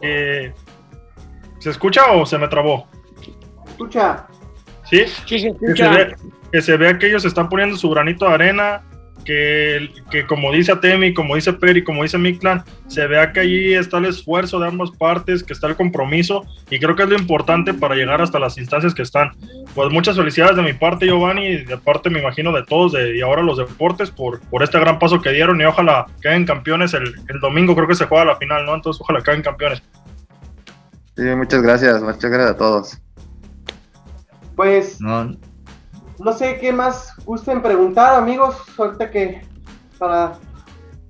Eh, 0.01 0.53
¿Se 1.59 1.71
escucha 1.71 2.13
o 2.13 2.27
se 2.27 2.39
me 2.39 2.49
trabó? 2.49 2.89
escucha. 3.67 4.27
¿Sí? 4.85 5.05
Sí, 5.27 5.39
se 5.39 5.55
Que 5.57 5.77
se, 5.77 5.89
ve, 5.89 6.17
que 6.53 6.63
se 6.63 6.77
vea 6.77 6.99
que 6.99 7.07
ellos 7.07 7.25
están 7.25 7.49
poniendo 7.49 7.77
su 7.77 7.89
granito 7.91 8.27
de 8.27 8.35
arena, 8.35 8.83
que, 9.25 9.91
que 10.11 10.27
como 10.27 10.53
dice 10.53 10.73
Atemi, 10.73 11.15
como 11.15 11.35
dice 11.35 11.53
Peri, 11.53 11.85
como 11.85 12.03
dice 12.03 12.19
Mictlan, 12.19 12.65
se 12.89 13.07
vea 13.07 13.33
que 13.33 13.41
allí 13.41 13.75
está 13.75 13.99
el 13.99 14.07
esfuerzo 14.07 14.59
de 14.59 14.69
ambas 14.69 14.91
partes, 14.91 15.43
que 15.43 15.53
está 15.53 15.67
el 15.67 15.77
compromiso, 15.77 16.45
y 16.71 16.79
creo 16.79 16.97
que 16.97 17.05
es 17.05 17.09
lo 17.09 17.17
importante 17.17 17.75
para 17.75 17.95
llegar 17.95 18.21
hasta 18.21 18.39
las 18.39 18.59
instancias 18.59 18.95
que 18.95 19.03
están. 19.03 19.33
Pues 19.75 19.91
muchas 19.91 20.17
felicidades 20.17 20.57
de 20.57 20.63
mi 20.63 20.73
parte, 20.73 21.07
Giovanni, 21.07 21.47
y 21.47 21.65
de 21.65 21.79
parte, 21.79 22.11
me 22.11 22.21
imagino, 22.21 22.53
de 22.53 22.65
todos, 22.65 22.93
de, 22.93 23.17
y 23.17 23.21
ahora 23.21 23.43
los 23.43 23.59
deportes, 23.59 24.11
por, 24.11 24.41
por 24.41 24.63
este 24.63 24.79
gran 24.79 24.99
paso 24.99 25.21
que 25.21 25.31
dieron, 25.31 25.61
y 25.61 25.65
ojalá 25.65 26.07
queden 26.21 26.45
campeones 26.45 26.95
el, 26.95 27.15
el 27.29 27.41
domingo, 27.41 27.75
creo 27.75 27.89
que 27.89 27.95
se 27.95 28.07
juega 28.07 28.25
la 28.25 28.37
final, 28.37 28.65
¿no? 28.67 28.75
Entonces, 28.75 29.01
ojalá 29.01 29.23
queden 29.23 29.43
campeones. 29.43 29.83
Sí, 31.17 31.25
muchas 31.37 31.63
gracias, 31.63 32.03
muchas 32.03 32.31
gracias 32.31 32.51
a 32.51 32.57
todos. 32.57 32.99
Pues 34.57 35.01
no. 35.01 35.33
No. 36.25 36.33
sé 36.33 36.59
qué 36.61 36.73
más 36.73 37.15
gusten 37.25 37.63
preguntar, 37.63 38.15
amigos, 38.15 38.57
ahorita 38.77 39.11
que 39.11 39.43
para 39.99 40.33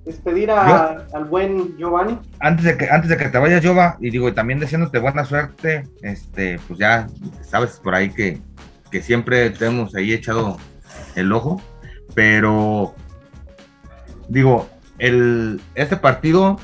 despedir 0.05 0.51
a, 0.51 1.05
al 1.13 1.25
buen 1.25 1.77
Giovanni. 1.77 2.19
Antes 2.39 2.65
de 2.65 2.77
que 2.77 2.89
antes 2.89 3.09
de 3.09 3.17
que 3.17 3.29
te 3.29 3.37
vayas, 3.37 3.61
Giova, 3.61 3.97
y 3.99 4.09
digo, 4.09 4.27
y 4.27 4.33
también 4.33 4.59
deseándote 4.59 4.99
buena 4.99 5.25
suerte, 5.25 5.87
este, 6.01 6.59
pues 6.67 6.79
ya 6.79 7.07
sabes 7.41 7.79
por 7.81 7.95
ahí 7.95 8.09
que, 8.09 8.41
que 8.91 9.01
siempre 9.01 9.49
te 9.49 9.65
hemos 9.65 9.95
ahí 9.95 10.13
echado 10.13 10.57
el 11.15 11.31
ojo, 11.31 11.61
pero 12.13 12.93
digo, 14.27 14.67
el, 14.99 15.61
este 15.75 15.97
partido, 15.97 16.59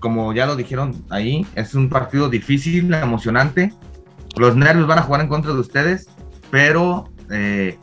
como 0.00 0.32
ya 0.32 0.46
lo 0.46 0.56
dijeron 0.56 1.04
ahí, 1.10 1.46
es 1.54 1.74
un 1.74 1.88
partido 1.88 2.28
difícil, 2.28 2.92
emocionante. 2.94 3.72
Los 4.36 4.56
nervios 4.56 4.86
van 4.86 4.98
a 4.98 5.02
jugar 5.02 5.20
en 5.20 5.28
contra 5.28 5.52
de 5.52 5.58
ustedes, 5.58 6.08
pero 6.50 7.10
eh, 7.30 7.78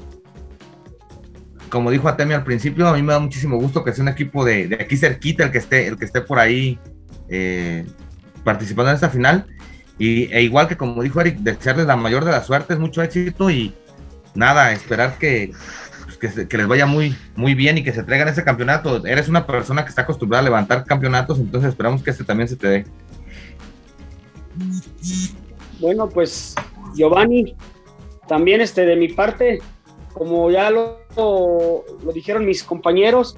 como 1.69 1.91
dijo 1.91 2.07
Atemi 2.07 2.33
al 2.33 2.43
principio, 2.43 2.87
a 2.87 2.93
mí 2.93 3.01
me 3.01 3.13
da 3.13 3.19
muchísimo 3.19 3.57
gusto 3.57 3.83
que 3.83 3.93
sea 3.93 4.03
un 4.03 4.09
equipo 4.09 4.45
de, 4.45 4.67
de 4.67 4.75
aquí 4.75 4.97
cerquita 4.97 5.43
el 5.43 5.51
que 5.51 5.57
esté, 5.57 5.87
el 5.87 5.97
que 5.97 6.05
esté 6.05 6.21
por 6.21 6.39
ahí 6.39 6.79
eh, 7.29 7.85
participando 8.43 8.91
en 8.91 8.95
esta 8.95 9.09
final. 9.09 9.47
Y, 9.97 10.31
e 10.33 10.41
igual 10.41 10.67
que 10.67 10.77
como 10.77 11.01
dijo 11.01 11.21
Eric, 11.21 11.37
desearles 11.39 11.87
la 11.87 11.95
mayor 11.95 12.25
de 12.25 12.31
las 12.31 12.45
suertes, 12.45 12.77
mucho 12.79 13.01
éxito 13.01 13.49
y 13.49 13.73
nada, 14.33 14.73
esperar 14.73 15.17
que, 15.17 15.51
pues, 16.19 16.47
que, 16.47 16.57
les 16.57 16.67
vaya 16.67 16.85
muy, 16.85 17.15
muy 17.35 17.55
bien 17.55 17.77
y 17.77 17.83
que 17.83 17.93
se 17.93 18.03
traigan 18.03 18.27
ese 18.27 18.43
campeonato. 18.43 19.05
Eres 19.05 19.29
una 19.29 19.45
persona 19.47 19.83
que 19.83 19.89
está 19.89 20.03
acostumbrada 20.03 20.41
a 20.41 20.45
levantar 20.45 20.85
campeonatos, 20.85 21.39
entonces 21.39 21.69
esperamos 21.69 22.03
que 22.03 22.11
este 22.11 22.23
también 22.23 22.49
se 22.49 22.57
te 22.57 22.67
dé. 22.67 22.85
Bueno, 25.79 26.09
pues 26.09 26.55
Giovanni, 26.95 27.55
también 28.27 28.61
este, 28.61 28.85
de 28.85 28.95
mi 28.95 29.09
parte, 29.09 29.59
como 30.15 30.49
ya 30.49 30.71
lo, 30.71 30.99
lo 31.17 32.11
dijeron 32.13 32.45
mis 32.45 32.63
compañeros, 32.63 33.35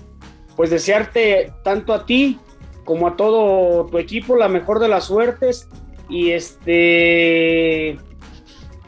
pues 0.55 0.69
desearte 0.69 1.51
tanto 1.63 1.93
a 1.93 2.05
ti 2.05 2.39
como 2.85 3.07
a 3.07 3.15
todo 3.15 3.85
tu 3.87 3.97
equipo 3.97 4.35
la 4.35 4.47
mejor 4.47 4.79
de 4.79 4.87
las 4.87 5.05
suertes 5.05 5.67
y 6.07 6.31
este 6.31 7.97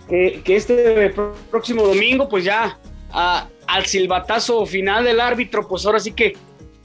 que, 0.07 0.41
este 0.45 1.13
próximo 1.51 1.83
domingo 1.83 2.29
pues 2.29 2.45
ya 2.45 2.79
al 3.11 3.85
silbatazo 3.85 4.65
final 4.65 5.03
del 5.03 5.19
árbitro 5.19 5.67
pues 5.67 5.85
ahora 5.85 5.99
sí 5.99 6.13
que 6.13 6.37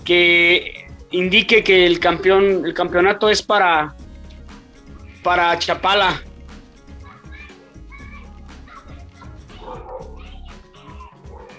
que 0.04 0.86
indique 1.12 1.62
que 1.62 1.86
el 1.86 2.00
campeón 2.00 2.66
el 2.66 2.74
campeonato 2.74 3.30
es 3.30 3.42
para 3.42 3.94
para 5.22 5.56
Chapala 5.58 6.22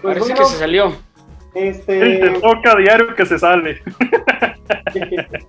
Pues 0.06 0.20
Parece 0.20 0.34
bueno, 0.34 0.46
que 0.46 0.54
se 0.54 0.60
salió. 0.60 0.94
Este... 1.56 2.20
Te 2.20 2.40
toca 2.40 2.74
a 2.74 2.76
diario 2.76 3.16
que 3.16 3.26
se 3.26 3.40
sale. 3.40 3.82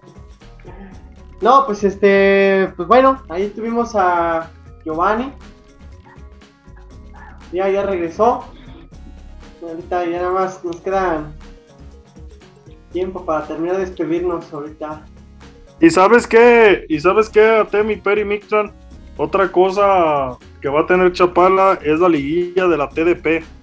no, 1.43 1.67
pues 1.67 1.85
este, 1.85 2.73
pues 2.75 2.89
bueno, 2.89 3.23
ahí 3.29 3.49
tuvimos 3.49 3.95
a 3.95 4.51
Giovanni. 4.83 5.31
Ya, 7.53 7.69
ya 7.69 7.83
regresó. 7.83 8.47
Ahorita 9.61 10.07
ya 10.07 10.23
nada 10.23 10.33
más 10.33 10.65
nos 10.65 10.81
queda 10.81 11.31
tiempo 12.93 13.27
para 13.27 13.47
terminar 13.47 13.77
de 13.77 13.85
despedirnos 13.85 14.51
ahorita. 14.55 15.05
Y 15.81 15.91
sabes 15.91 16.27
qué, 16.27 16.87
y 16.89 16.99
sabes 16.99 17.29
qué, 17.29 17.59
Atemi, 17.59 17.97
Peri, 17.97 18.25
Mictran, 18.25 18.73
otra 19.19 19.53
cosa 19.53 20.39
que 20.63 20.71
va 20.71 20.81
a 20.81 20.87
tener 20.87 21.13
Chapala 21.13 21.79
es 21.83 22.01
la 22.01 22.09
liguilla 22.09 22.67
de 22.69 22.79
la 22.79 22.89
TDP. 22.89 23.56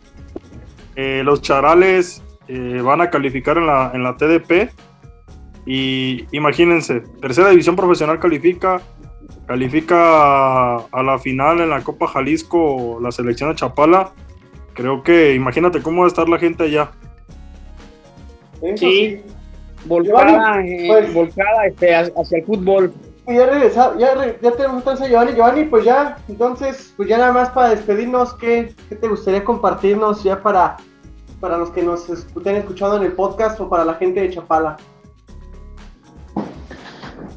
Eh, 0.96 1.22
los 1.24 1.42
charales 1.42 2.24
eh, 2.48 2.82
van 2.82 3.02
a 3.02 3.10
calificar 3.10 3.58
en 3.58 3.68
la, 3.68 3.92
en 3.94 4.04
la 4.04 4.16
TDP. 4.18 4.70
Y 5.66 6.26
imagínense, 6.32 7.02
tercera 7.22 7.50
división 7.50 7.76
profesional 7.76 8.20
califica, 8.20 8.82
califica 9.46 10.76
a, 10.76 11.04
la 11.04 11.20
final 11.20 11.62
en 11.62 11.70
la 11.70 11.82
Copa 11.82 12.08
Jalisco 12.08 13.00
la 13.02 13.12
selección 13.12 13.50
de 13.50 13.56
Chapala. 13.56 14.12
Creo 14.74 15.04
que 15.04 15.34
imagínate 15.36 15.82
cómo 15.82 16.02
va 16.02 16.06
a 16.06 16.10
estar 16.10 16.28
la 16.28 16.38
gente 16.38 16.64
allá. 16.64 16.92
Sí, 18.60 18.78
sí. 18.78 19.22
volcada, 19.86 20.66
eh, 20.66 20.86
pues, 20.88 21.14
volcada 21.14 21.66
este, 21.66 21.96
hacia 21.96 22.38
el 22.38 22.46
fútbol. 22.46 22.94
Ya 23.26 23.46
regresamos, 23.46 23.98
ya, 24.00 24.16
ya 24.42 24.52
tenemos 24.52 24.78
entonces 24.78 25.06
a 25.06 25.10
Giovanni. 25.10 25.34
Giovanni, 25.34 25.64
pues 25.66 25.86
ya, 25.86 26.18
entonces, 26.28 26.94
pues 26.98 27.08
ya 27.08 27.18
nada 27.18 27.32
más 27.32 27.50
para 27.52 27.70
despedirnos, 27.70 28.34
¿qué, 28.34 28.76
qué 28.90 28.96
te 28.96 29.08
gustaría 29.08 29.44
compartirnos 29.46 30.24
ya 30.24 30.42
para, 30.42 30.76
para 31.40 31.58
los 31.58 31.70
que 31.70 31.84
nos 31.84 32.10
estén 32.10 32.58
escuchando 32.58 32.98
en 32.98 33.04
el 33.04 33.14
podcast 33.14 33.60
o 33.62 33.70
para 33.70 33.86
la 33.86 33.94
gente 33.94 34.20
de 34.20 34.30
Chapala? 34.30 34.76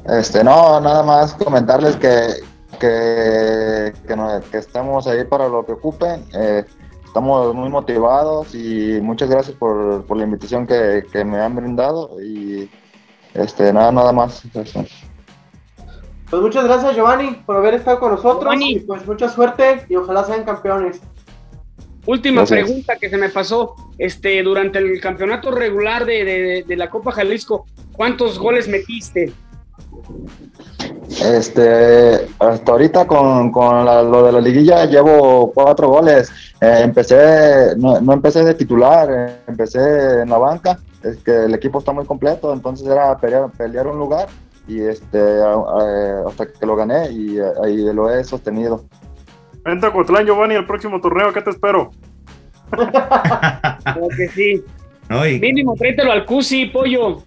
Este, 0.07 0.43
no, 0.43 0.79
nada 0.79 1.03
más 1.03 1.33
comentarles 1.33 1.95
que, 1.97 2.41
que, 2.79 3.93
que, 4.51 4.57
estamos 4.57 5.07
ahí 5.07 5.23
para 5.23 5.47
lo 5.47 5.65
que 5.65 5.73
ocupen. 5.73 6.25
Eh, 6.33 6.65
estamos 7.05 7.53
muy 7.55 7.69
motivados 7.69 8.53
y 8.53 8.99
muchas 9.01 9.29
gracias 9.29 9.55
por, 9.57 10.05
por 10.05 10.17
la 10.17 10.23
invitación 10.23 10.67
que, 10.67 11.05
que, 11.11 11.25
me 11.25 11.39
han 11.39 11.55
brindado 11.55 12.21
y 12.21 12.69
este, 13.33 13.73
nada, 13.73 13.91
nada 13.91 14.11
más. 14.11 14.43
Pues 16.29 16.41
muchas 16.41 16.65
gracias 16.65 16.95
Giovanni 16.95 17.41
por 17.45 17.55
haber 17.55 17.75
estado 17.75 17.99
con 17.99 18.11
nosotros 18.11 18.41
Giovanni. 18.43 18.71
y 18.73 18.79
pues 18.81 19.05
mucha 19.05 19.29
suerte 19.29 19.85
y 19.87 19.95
ojalá 19.95 20.23
sean 20.23 20.43
campeones. 20.43 20.99
Última 22.05 22.41
Gracias. 22.41 22.63
pregunta 22.65 22.95
que 22.95 23.09
se 23.09 23.17
me 23.17 23.29
pasó, 23.29 23.75
este, 23.97 24.41
durante 24.41 24.79
el 24.79 24.99
campeonato 25.01 25.51
regular 25.51 26.05
de, 26.05 26.23
de, 26.23 26.63
de 26.65 26.75
la 26.77 26.89
Copa 26.89 27.11
Jalisco, 27.11 27.65
¿cuántos 27.91 28.39
goles 28.39 28.67
metiste? 28.69 29.33
Este, 31.09 32.27
hasta 32.39 32.71
ahorita 32.71 33.07
con, 33.07 33.51
con 33.51 33.85
la, 33.85 34.03
lo 34.03 34.23
de 34.25 34.31
la 34.31 34.39
liguilla 34.39 34.85
llevo 34.85 35.51
cuatro 35.53 35.89
goles. 35.89 36.29
Eh, 36.61 36.79
empecé, 36.83 37.75
no, 37.77 37.99
no, 37.99 38.13
empecé 38.13 38.43
de 38.43 38.53
titular, 38.53 39.09
eh, 39.11 39.37
empecé 39.47 40.21
en 40.21 40.29
la 40.29 40.37
banca. 40.37 40.79
Es 41.03 41.17
que 41.17 41.45
el 41.45 41.53
equipo 41.55 41.79
está 41.79 41.91
muy 41.91 42.05
completo, 42.05 42.53
entonces 42.53 42.87
era 42.87 43.17
pelear, 43.17 43.49
pelear 43.51 43.87
un 43.87 43.97
lugar 43.97 44.27
y 44.67 44.81
este 44.81 45.19
hasta 46.27 46.51
que 46.51 46.65
lo 46.65 46.75
gané 46.75 47.09
y 47.11 47.37
ahí 47.63 47.93
lo 47.93 48.09
he 48.09 48.23
sostenido. 48.23 48.85
Vente 49.63 49.85
a 49.85 49.91
Cotlán, 49.91 50.25
Giovanni, 50.25 50.55
el 50.55 50.65
próximo 50.65 51.01
torneo, 51.01 51.33
¿qué 51.33 51.41
te 51.41 51.49
espero? 51.49 51.91
Creo 52.71 54.07
que 54.15 54.27
sí. 54.29 54.63
Mínimo, 55.39 55.75
tráetelo 55.75 56.11
al 56.11 56.25
Cusi, 56.25 56.65
pollo. 56.65 57.23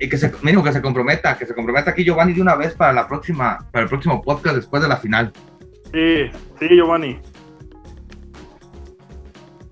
Y 0.00 0.08
que 0.08 0.16
se, 0.16 0.32
mínimo 0.42 0.64
que 0.64 0.72
se 0.72 0.82
comprometa, 0.82 1.36
que 1.36 1.46
se 1.46 1.54
comprometa 1.54 1.90
aquí 1.90 2.04
Giovanni 2.04 2.32
de 2.32 2.42
una 2.42 2.56
vez 2.56 2.74
para 2.74 2.92
la 2.92 3.06
próxima, 3.06 3.66
para 3.70 3.84
el 3.84 3.88
próximo 3.88 4.20
podcast 4.22 4.56
después 4.56 4.82
de 4.82 4.88
la 4.88 4.96
final. 4.96 5.32
Sí, 5.92 6.30
sí, 6.58 6.68
Giovanni. 6.68 7.18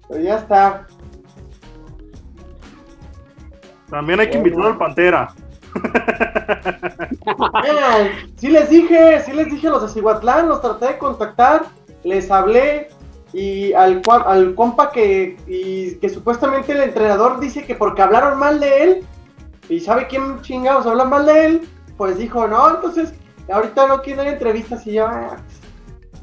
Pues 0.07 0.23
ya 0.23 0.37
está. 0.37 0.87
También 3.91 4.21
hay 4.21 4.31
que 4.31 4.39
invitar 4.39 4.67
al 4.67 4.79
Pantera. 4.79 5.35
Sí 8.37 8.49
les 8.49 8.71
dije, 8.71 9.21
sí 9.21 9.33
les 9.33 9.51
dije 9.51 9.69
a 9.69 9.71
los 9.71 9.83
de 9.83 9.89
Cihuatlán, 9.89 10.49
los 10.49 10.61
traté 10.61 10.87
de 10.87 10.99
contactar, 10.99 11.67
les 12.05 12.31
hablé 12.31 12.89
y 13.33 13.73
al, 13.73 14.03
al 14.27 14.55
compa 14.55 14.91
que, 14.91 15.37
y, 15.47 15.97
que 15.97 16.09
supuestamente 16.09 16.73
el 16.73 16.83
entrenador 16.83 17.41
dice 17.41 17.65
que 17.65 17.75
porque 17.75 18.03
hablaron 18.03 18.39
mal 18.39 18.61
de 18.61 18.83
él, 18.83 19.07
y 19.69 19.81
sabe 19.81 20.07
quién 20.07 20.41
chingados 20.43 20.87
habla 20.87 21.05
mal 21.05 21.27
de 21.27 21.47
él, 21.47 21.69
pues 21.97 22.19
dijo, 22.19 22.47
no, 22.47 22.75
entonces 22.75 23.15
ahorita 23.51 23.87
no 23.87 24.03
quiero 24.03 24.23
dar 24.23 24.33
entrevistas 24.33 24.87
y 24.87 24.95
yo, 24.95 25.07
ah, 25.07 25.39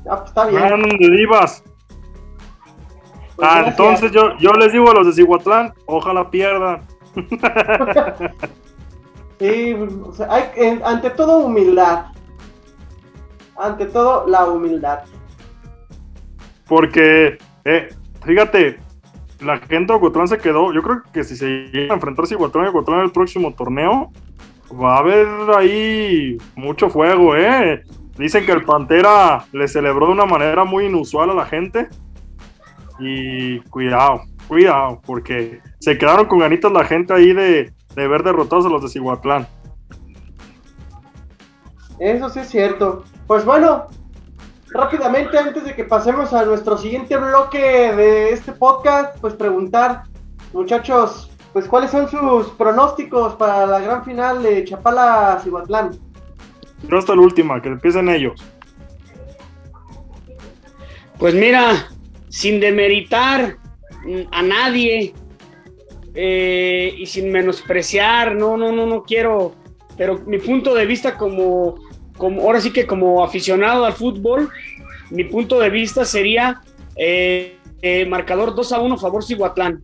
pues, 0.06 0.24
está 0.26 0.46
bien. 0.46 0.62
No, 0.62 0.88
de 0.98 1.10
divas. 1.18 1.64
Pues 3.36 3.50
ah, 3.50 3.64
entonces 3.66 4.12
yo, 4.12 4.38
yo 4.38 4.52
les 4.54 4.74
digo 4.74 4.92
a 4.92 4.94
los 4.94 5.08
de 5.08 5.14
Cihuatlán, 5.14 5.74
ojalá 5.86 6.30
pierdan. 6.30 6.86
sí, 9.40 9.74
o 9.74 10.14
sea, 10.14 10.28
hay, 10.30 10.80
ante 10.84 11.10
todo 11.12 11.40
humildad. 11.40 12.06
Ante 13.58 13.86
todo 13.86 14.28
la 14.28 14.46
humildad. 14.46 15.00
Porque, 16.68 17.38
eh, 17.66 17.90
fíjate, 18.24 18.78
la 19.42 19.58
gente 19.58 19.92
de 19.92 19.98
Ocotlán 19.98 20.28
se 20.28 20.38
quedó. 20.38 20.72
Yo 20.74 20.82
creo 20.82 21.02
que 21.12 21.24
si 21.24 21.36
se 21.36 21.70
llega 21.72 21.94
a 21.94 21.96
enfrentarse 21.96 22.36
Ocotlán 22.36 22.66
y 22.66 22.70
Ocotlán 22.70 23.00
en 23.00 23.06
el 23.06 23.12
próximo 23.12 23.54
torneo, 23.54 24.12
va 24.72 24.96
a 24.96 25.00
haber 25.00 25.28
ahí 25.58 26.38
mucho 26.56 26.90
fuego, 26.90 27.36
¿eh? 27.36 27.84
Dicen 28.18 28.46
que 28.46 28.52
el 28.52 28.64
Pantera 28.64 29.46
le 29.54 29.68
celebró 29.68 30.08
de 30.08 30.14
una 30.14 30.26
manera 30.26 30.64
muy 30.66 30.86
inusual 30.86 31.30
a 31.32 31.34
la 31.34 31.46
gente. 31.46 31.88
Y 33.00 33.60
cuidado, 33.70 34.22
cuidado, 34.48 35.02
porque 35.06 35.62
se 35.80 35.98
quedaron 35.98 36.26
con 36.26 36.40
ganitas 36.40 36.72
la 36.72 36.84
gente 36.84 37.14
ahí 37.14 37.32
de, 37.32 37.72
de 38.00 38.08
ver 38.08 38.24
derrotados 38.24 38.66
a 38.66 38.70
los 38.70 38.82
de 38.82 38.90
Cihuatlán. 38.90 39.48
Eso 42.00 42.30
sí 42.30 42.40
es 42.40 42.48
cierto. 42.48 43.04
Pues 43.28 43.44
bueno, 43.46 43.88
rápidamente, 44.72 45.38
antes 45.38 45.66
de 45.66 45.76
que 45.76 45.84
pasemos 45.84 46.34
a 46.34 46.46
nuestro 46.46 46.78
siguiente 46.78 47.18
bloque 47.18 47.60
de 47.60 48.32
este 48.32 48.54
podcast, 48.54 49.18
pues 49.20 49.34
preguntar, 49.34 50.04
muchachos, 50.54 51.30
pues 51.52 51.68
cuáles 51.68 51.92
son 51.92 52.10
sus 52.10 52.48
pronósticos 52.52 53.36
para 53.36 53.66
la 53.66 53.80
gran 53.80 54.06
final 54.06 54.42
de 54.42 54.64
Chapala-Cihuatlán. 54.64 56.00
Yo 56.88 56.98
hasta 56.98 57.16
la 57.16 57.22
última, 57.22 57.62
que 57.62 57.70
empiecen 57.70 58.08
ellos. 58.10 58.42
Pues 61.18 61.34
mira, 61.36 61.90
sin 62.30 62.62
demeritar 62.62 63.58
a 64.32 64.42
nadie 64.42 65.14
eh, 66.14 66.94
y 66.98 67.06
sin 67.06 67.32
menospreciar, 67.32 68.36
no, 68.36 68.58
no, 68.58 68.72
no, 68.72 68.86
no 68.86 69.04
quiero, 69.04 69.56
pero 69.98 70.20
mi 70.20 70.40
punto 70.40 70.74
de 70.74 70.86
vista 70.86 71.18
como 71.18 71.76
como, 72.20 72.42
ahora 72.42 72.62
sí 72.62 72.72
que 72.72 72.86
como 72.86 73.24
aficionado 73.24 73.86
al 73.86 73.94
fútbol, 73.94 74.50
mi 75.10 75.24
punto 75.24 75.60
de 75.60 75.72
vista 75.72 76.06
sería 76.06 76.62
eh, 76.96 77.58
eh, 77.82 78.06
marcador 78.06 78.54
2 78.54 78.74
a 78.74 78.80
1 78.80 78.98
favor 78.98 79.24
Cihuatlán. 79.24 79.82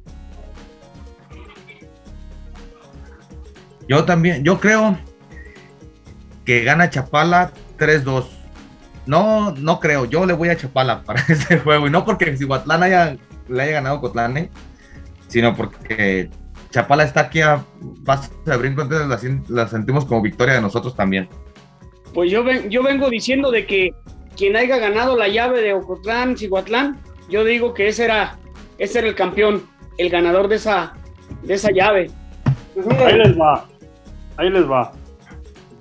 Yo 3.88 4.04
también, 4.04 4.44
yo 4.44 4.60
creo 4.60 4.98
que 6.44 6.64
gana 6.64 6.90
Chapala 6.90 7.52
3-2. 7.80 8.26
No, 9.06 9.52
no 9.52 9.80
creo, 9.80 10.06
yo 10.06 10.26
le 10.26 10.34
voy 10.34 10.50
a 10.50 10.58
Chapala 10.58 11.04
para 11.04 11.22
este 11.30 11.58
juego. 11.58 11.88
Y 11.88 11.90
no 11.90 12.04
porque 12.04 12.36
Cihuatlán 12.36 12.84
haya, 12.84 13.18
le 13.48 13.64
haya 13.64 13.72
ganado 13.74 14.02
Cotlán, 14.02 14.50
sino 15.28 15.56
porque 15.56 16.30
Chapala 16.72 17.04
está 17.04 17.22
aquí 17.22 17.42
a 17.42 17.64
paso 18.06 18.32
de 18.46 18.58
brinco, 18.58 18.82
entonces 18.82 19.50
la 19.50 19.68
sentimos 19.68 20.06
como 20.06 20.22
victoria 20.22 20.56
de 20.56 20.62
nosotros 20.62 20.96
también. 20.96 21.30
Pues 22.14 22.32
yo, 22.32 22.44
yo 22.70 22.84
vengo 22.84 23.10
diciendo 23.10 23.52
de 23.52 23.66
que 23.66 23.94
quien 24.36 24.56
haya 24.56 24.78
ganado 24.78 25.18
la 25.18 25.28
llave 25.28 25.62
de 25.62 25.74
Ocotlán, 25.74 26.38
Cihuatlán, 26.38 27.00
yo 27.30 27.44
digo 27.44 27.74
que 27.74 27.88
ese 27.88 28.06
era, 28.06 28.38
ese 28.78 29.00
era 29.00 29.08
el 29.08 29.16
campeón, 29.16 29.64
el 29.98 30.10
ganador 30.10 30.48
de 30.48 30.56
esa, 30.56 30.94
de 31.44 31.54
esa 31.54 31.72
llave. 31.72 32.12
Pues 32.74 32.88
ahí 33.00 33.18
les 33.18 33.40
va, 33.40 33.66
ahí 34.38 34.50
les 34.50 34.70
va. 34.70 34.92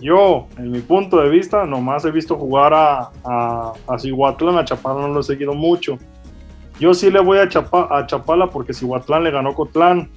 Yo, 0.00 0.48
en 0.58 0.70
mi 0.70 0.80
punto 0.80 1.20
de 1.20 1.30
vista, 1.30 1.64
nomás 1.64 2.04
he 2.04 2.10
visto 2.10 2.36
jugar 2.36 2.74
a, 2.74 3.10
a, 3.24 3.72
a 3.86 3.98
Cihuatlán, 3.98 4.58
a 4.58 4.64
Chapala 4.64 5.00
no 5.00 5.08
lo 5.08 5.20
he 5.20 5.24
seguido 5.24 5.54
mucho. 5.54 5.98
Yo 6.78 6.94
sí 6.94 7.10
le 7.10 7.20
voy 7.20 7.38
a, 7.38 7.42
a 7.42 8.06
Chapala 8.06 8.48
porque 8.48 8.74
Cihuatlán 8.74 9.24
le 9.24 9.30
ganó 9.30 9.54
Cotlán 9.54 10.10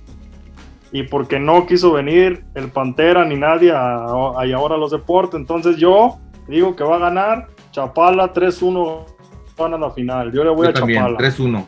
y 0.91 1.03
porque 1.03 1.39
no 1.39 1.65
quiso 1.65 1.91
venir 1.91 2.45
el 2.55 2.69
Pantera 2.69 3.25
ni 3.25 3.35
nadie 3.35 3.71
a, 3.71 4.05
ahora 4.05 4.77
los 4.77 4.91
deportes. 4.91 5.39
Entonces 5.39 5.77
yo 5.77 6.17
digo 6.47 6.75
que 6.75 6.83
va 6.83 6.95
a 6.95 6.99
ganar 6.99 7.47
Chapala 7.71 8.33
3-1 8.33 9.05
van 9.57 9.79
la 9.79 9.91
final. 9.91 10.31
Yo 10.31 10.43
le 10.43 10.51
voy 10.51 10.67
a 10.67 10.73
Chapala. 10.73 11.17
3-1. 11.17 11.65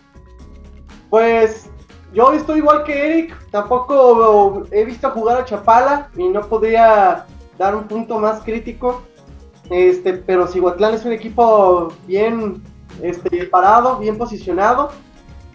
Pues 1.09 1.69
yo 2.13 2.33
estoy 2.33 2.59
igual 2.59 2.83
que 2.83 3.07
Eric, 3.07 3.49
tampoco 3.51 4.63
he 4.71 4.85
visto 4.85 5.09
jugar 5.11 5.41
a 5.41 5.45
Chapala 5.45 6.09
y 6.15 6.27
no 6.27 6.41
podría 6.41 7.25
dar 7.57 7.75
un 7.75 7.83
punto 7.87 8.19
más 8.19 8.41
crítico. 8.41 9.01
Este, 9.69 10.13
pero 10.13 10.47
Cihuatlán 10.47 10.95
es 10.95 11.05
un 11.05 11.11
equipo 11.11 11.93
bien 12.07 12.63
este, 13.01 13.45
parado, 13.45 13.97
bien 13.97 14.17
posicionado. 14.17 14.89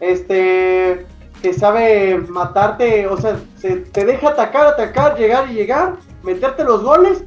Este, 0.00 1.06
que 1.42 1.52
sabe 1.52 2.18
matarte, 2.28 3.06
o 3.06 3.18
sea, 3.18 3.38
se, 3.56 3.76
te 3.76 4.04
deja 4.04 4.30
atacar, 4.30 4.66
atacar, 4.66 5.16
llegar 5.18 5.50
y 5.50 5.54
llegar, 5.54 5.96
meterte 6.22 6.64
los 6.64 6.82
goles, 6.82 7.24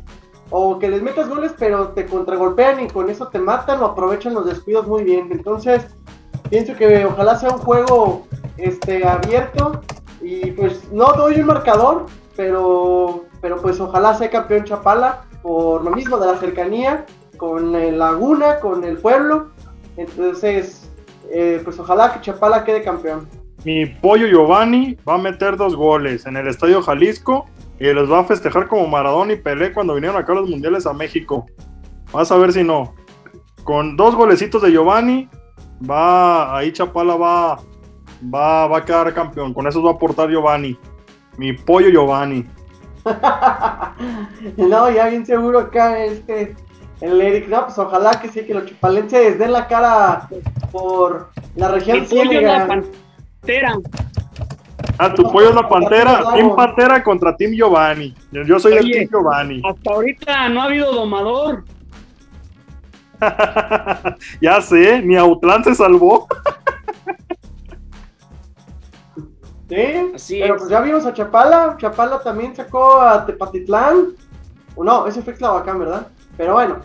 o 0.50 0.80
que 0.80 0.90
les 0.90 1.02
metas 1.02 1.30
goles, 1.30 1.54
pero 1.58 1.90
te 1.90 2.06
contragolpean 2.06 2.80
y 2.80 2.88
con 2.88 3.10
eso 3.10 3.28
te 3.28 3.40
matan 3.40 3.82
o 3.82 3.86
aprovechan 3.86 4.34
los 4.34 4.46
descuidos 4.46 4.88
muy 4.88 5.04
bien. 5.04 5.30
Entonces, 5.32 5.86
pienso 6.50 6.76
que 6.76 7.06
ojalá 7.06 7.38
sea 7.38 7.52
un 7.52 7.60
juego 7.60 8.28
este, 8.58 9.06
abierto 9.06 9.82
y 10.22 10.52
pues 10.52 10.92
no 10.92 11.14
doy 11.14 11.42
un 11.42 11.48
marcador, 11.48 12.06
pero, 12.36 13.26
pero 13.42 13.62
pues 13.62 13.80
ojalá 13.80 14.16
sea 14.16 14.30
campeón 14.30 14.64
Chapala 14.64 15.26
por 15.42 15.84
lo 15.84 15.92
mismo 15.92 16.18
de 16.18 16.28
la 16.28 16.38
cercanía 16.38 17.06
con 17.38 17.76
el 17.76 18.00
Laguna, 18.00 18.60
con 18.60 18.84
el 18.84 18.98
pueblo. 18.98 19.50
Entonces, 19.98 20.90
eh, 21.32 21.62
pues 21.64 21.78
ojalá 21.80 22.14
que 22.14 22.22
Chapala 22.22 22.64
quede 22.64 22.84
campeón 22.84 23.28
mi 23.68 23.86
pollo 23.86 24.28
Giovanni 24.28 24.98
va 25.08 25.16
a 25.16 25.18
meter 25.18 25.58
dos 25.58 25.76
goles 25.76 26.26
en 26.26 26.38
el 26.38 26.48
Estadio 26.48 26.82
Jalisco 26.82 27.48
y 27.80 27.92
los 27.92 28.10
va 28.10 28.20
a 28.20 28.24
festejar 28.24 28.68
como 28.70 28.88
Maradona 28.88 29.34
y 29.34 29.36
Pelé 29.36 29.74
cuando 29.74 29.94
vinieron 29.94 30.18
acá 30.18 30.32
a 30.32 30.36
los 30.36 30.50
mundiales 30.50 30.86
a 30.86 30.94
México. 30.94 31.46
Vas 32.14 32.32
a 32.32 32.38
ver 32.38 32.54
si 32.54 32.64
no. 32.64 32.96
Con 33.66 33.98
dos 33.98 34.16
golecitos 34.16 34.62
de 34.62 34.72
Giovanni, 34.72 35.28
va 35.84 36.58
ahí 36.58 36.72
Chapala 36.72 37.18
va, 37.18 37.60
va, 38.34 38.68
va 38.68 38.78
a 38.78 38.86
quedar 38.86 39.14
campeón. 39.14 39.54
Con 39.54 39.68
eso 39.68 39.84
va 39.84 39.92
a 39.92 39.94
aportar 39.96 40.30
Giovanni. 40.30 40.80
Mi 41.38 41.52
pollo 41.52 41.90
Giovanni. 41.90 42.46
no, 44.58 44.92
ya 44.92 45.10
bien 45.10 45.26
seguro 45.26 45.60
acá 45.60 46.04
este 46.04 46.56
el 47.02 47.22
Eric, 47.22 47.48
no, 47.48 47.66
pues 47.66 47.78
ojalá 47.78 48.20
que 48.20 48.30
sí, 48.30 48.44
que 48.44 48.54
los 48.54 48.66
chupalenses 48.66 49.38
den 49.38 49.52
la 49.52 49.68
cara 49.68 50.28
por 50.72 51.30
la 51.56 51.68
región 51.70 52.06
ciénaga. 52.08 52.82
Ah, 54.98 55.14
tu 55.14 55.24
pollo 55.32 55.50
es 55.50 55.56
la 55.56 55.70
pantera. 55.70 56.24
Team 56.34 56.56
Pantera 56.56 57.04
contra 57.04 57.36
Team 57.36 57.52
Giovanni. 57.52 58.16
Yo 58.32 58.60
soy 58.60 58.74
el 58.74 58.92
Team 58.92 59.08
Giovanni. 59.10 59.62
Hasta 59.64 59.92
ahorita 59.92 60.50
no 60.50 60.62
ha 60.62 60.66
habido 60.66 60.92
domador. 60.92 61.64
ya 64.42 64.62
sé, 64.62 65.02
ni 65.02 65.16
Autlán 65.16 65.64
se 65.64 65.76
salvó. 65.76 66.28
sí, 70.16 70.40
pero 70.42 70.58
pues 70.58 70.70
ya 70.70 70.82
vimos 70.82 71.06
a 71.06 71.14
Chapala. 71.14 71.76
Chapala 71.78 72.20
también 72.20 72.56
sacó 72.56 73.00
a 73.00 73.24
Tepatitlán. 73.26 74.14
O 74.76 74.84
no, 74.84 75.08
ese 75.08 75.22
fue 75.22 75.36
Xlavacán, 75.36 75.80
¿verdad? 75.80 76.08
Pero 76.38 76.54
bueno. 76.54 76.80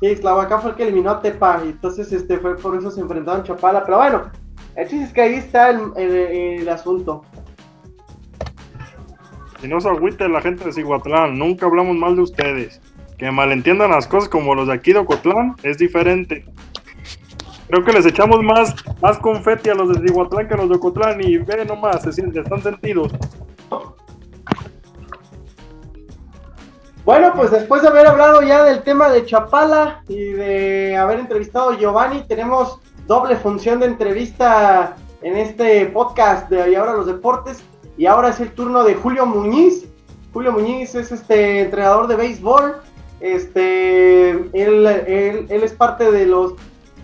Sí, 0.00 0.16
Xlavacán 0.16 0.60
fue 0.62 0.70
el 0.70 0.76
que 0.76 0.82
eliminó 0.84 1.10
a 1.10 1.20
Tepa. 1.20 1.62
Y 1.64 1.70
entonces 1.70 2.12
este 2.12 2.38
fue 2.38 2.56
por 2.56 2.76
eso 2.76 2.90
se 2.90 3.00
enfrentaron 3.00 3.44
Chapala. 3.44 3.84
Pero 3.84 3.98
bueno, 3.98 4.30
el 4.74 4.88
chiste 4.88 5.04
es 5.04 5.12
que 5.12 5.22
ahí 5.22 5.34
está 5.34 5.70
el, 5.70 6.68
asunto. 6.68 7.24
Y 9.62 9.68
no 9.68 9.80
se 9.80 9.88
agüite 9.88 10.28
la 10.28 10.40
gente 10.40 10.64
de 10.64 10.72
Cihuatlán, 10.72 11.38
nunca 11.38 11.66
hablamos 11.66 11.96
mal 11.96 12.16
de 12.16 12.22
ustedes. 12.22 12.80
Que 13.16 13.30
malentiendan 13.30 13.92
las 13.92 14.08
cosas 14.08 14.28
como 14.28 14.54
los 14.54 14.66
de 14.66 14.74
aquí 14.74 14.92
de 14.92 14.98
Ocotlán 14.98 15.54
es 15.62 15.78
diferente. 15.78 16.44
Creo 17.68 17.84
que 17.84 17.92
les 17.92 18.04
echamos 18.04 18.42
más, 18.42 18.74
más 19.00 19.18
confeti 19.18 19.70
a 19.70 19.74
los 19.74 19.88
de 19.88 20.06
Cihuatlán 20.06 20.48
que 20.48 20.54
a 20.54 20.56
los 20.56 20.68
de 20.68 20.76
Ocotlán 20.76 21.20
y 21.20 21.36
ve 21.36 21.64
nomás, 21.64 22.02
se 22.02 22.12
sienten, 22.12 22.42
están 22.42 22.60
sentidos. 22.60 23.12
Bueno, 27.04 27.32
pues 27.34 27.50
después 27.50 27.82
de 27.82 27.88
haber 27.88 28.06
hablado 28.06 28.42
ya 28.42 28.62
del 28.62 28.82
tema 28.84 29.10
de 29.10 29.26
Chapala 29.26 30.04
y 30.06 30.22
de 30.22 30.96
haber 30.96 31.18
entrevistado 31.18 31.70
a 31.70 31.76
Giovanni, 31.76 32.22
tenemos 32.28 32.78
doble 33.08 33.34
función 33.34 33.80
de 33.80 33.86
entrevista 33.86 34.94
en 35.20 35.36
este 35.36 35.86
podcast 35.86 36.48
de 36.48 36.70
Y 36.70 36.74
ahora 36.76 36.92
los 36.92 37.06
deportes. 37.06 37.60
Y 37.98 38.06
ahora 38.06 38.28
es 38.28 38.38
el 38.38 38.52
turno 38.52 38.84
de 38.84 38.94
Julio 38.94 39.26
Muñiz. 39.26 39.84
Julio 40.32 40.52
Muñiz 40.52 40.94
es 40.94 41.10
este 41.10 41.62
entrenador 41.62 42.06
de 42.06 42.14
béisbol. 42.14 42.76
Este, 43.18 44.30
él, 44.30 44.86
él, 44.86 45.46
él 45.48 45.62
es 45.64 45.72
parte 45.72 46.10
de 46.10 46.26
los, 46.26 46.54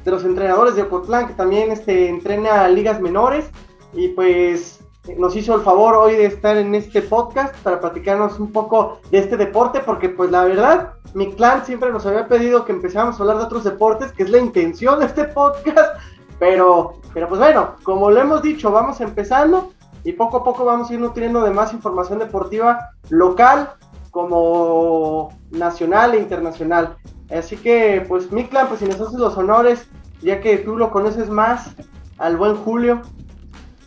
de 0.04 0.10
los 0.12 0.24
entrenadores 0.24 0.76
de 0.76 0.82
Ocotlán 0.82 1.26
que 1.26 1.34
también 1.34 1.72
este, 1.72 2.08
entrena 2.08 2.68
ligas 2.68 3.00
menores. 3.00 3.50
Y 3.92 4.08
pues 4.08 4.77
nos 5.16 5.36
hizo 5.36 5.54
el 5.54 5.62
favor 5.62 5.94
hoy 5.94 6.16
de 6.16 6.26
estar 6.26 6.56
en 6.56 6.74
este 6.74 7.02
podcast 7.02 7.56
para 7.58 7.80
platicarnos 7.80 8.38
un 8.38 8.52
poco 8.52 9.00
de 9.10 9.18
este 9.18 9.36
deporte, 9.36 9.80
porque 9.80 10.08
pues 10.08 10.30
la 10.30 10.44
verdad, 10.44 10.94
mi 11.14 11.32
clan 11.32 11.64
siempre 11.64 11.90
nos 11.90 12.04
había 12.06 12.28
pedido 12.28 12.64
que 12.64 12.72
empezáramos 12.72 13.18
a 13.18 13.22
hablar 13.22 13.38
de 13.38 13.44
otros 13.44 13.64
deportes, 13.64 14.12
que 14.12 14.24
es 14.24 14.30
la 14.30 14.38
intención 14.38 15.00
de 15.00 15.06
este 15.06 15.24
podcast, 15.24 16.00
pero, 16.38 16.94
pero 17.14 17.28
pues 17.28 17.40
bueno, 17.40 17.76
como 17.82 18.10
lo 18.10 18.20
hemos 18.20 18.42
dicho, 18.42 18.70
vamos 18.70 19.00
empezando 19.00 19.72
y 20.04 20.12
poco 20.12 20.38
a 20.38 20.44
poco 20.44 20.64
vamos 20.64 20.90
a 20.90 20.94
ir 20.94 21.00
nutriendo 21.00 21.42
de 21.42 21.50
más 21.50 21.72
información 21.72 22.18
deportiva 22.18 22.90
local 23.08 23.70
como 24.10 25.30
nacional 25.50 26.14
e 26.14 26.18
internacional. 26.18 26.96
Así 27.30 27.56
que 27.56 28.04
pues 28.08 28.32
mi 28.32 28.44
clan, 28.44 28.68
pues 28.68 28.80
si 28.80 28.86
nos 28.86 29.00
haces 29.00 29.18
los 29.18 29.36
honores, 29.36 29.86
ya 30.22 30.40
que 30.40 30.58
tú 30.58 30.76
lo 30.76 30.90
conoces 30.90 31.28
más, 31.28 31.74
al 32.18 32.36
buen 32.36 32.56
Julio. 32.56 33.02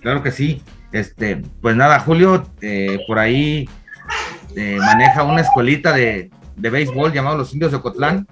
Claro 0.01 0.23
que 0.23 0.31
sí. 0.31 0.63
Este, 0.91 1.41
pues 1.61 1.75
nada, 1.75 1.99
Julio 1.99 2.45
eh, 2.61 2.99
por 3.07 3.17
ahí 3.17 3.69
eh, 4.55 4.77
maneja 4.77 5.23
una 5.23 5.41
escuelita 5.41 5.93
de, 5.93 6.29
de, 6.57 6.69
béisbol 6.69 7.13
llamado 7.13 7.37
Los 7.37 7.53
Indios 7.53 7.71
de 7.71 7.77
Ocotlán, 7.77 8.27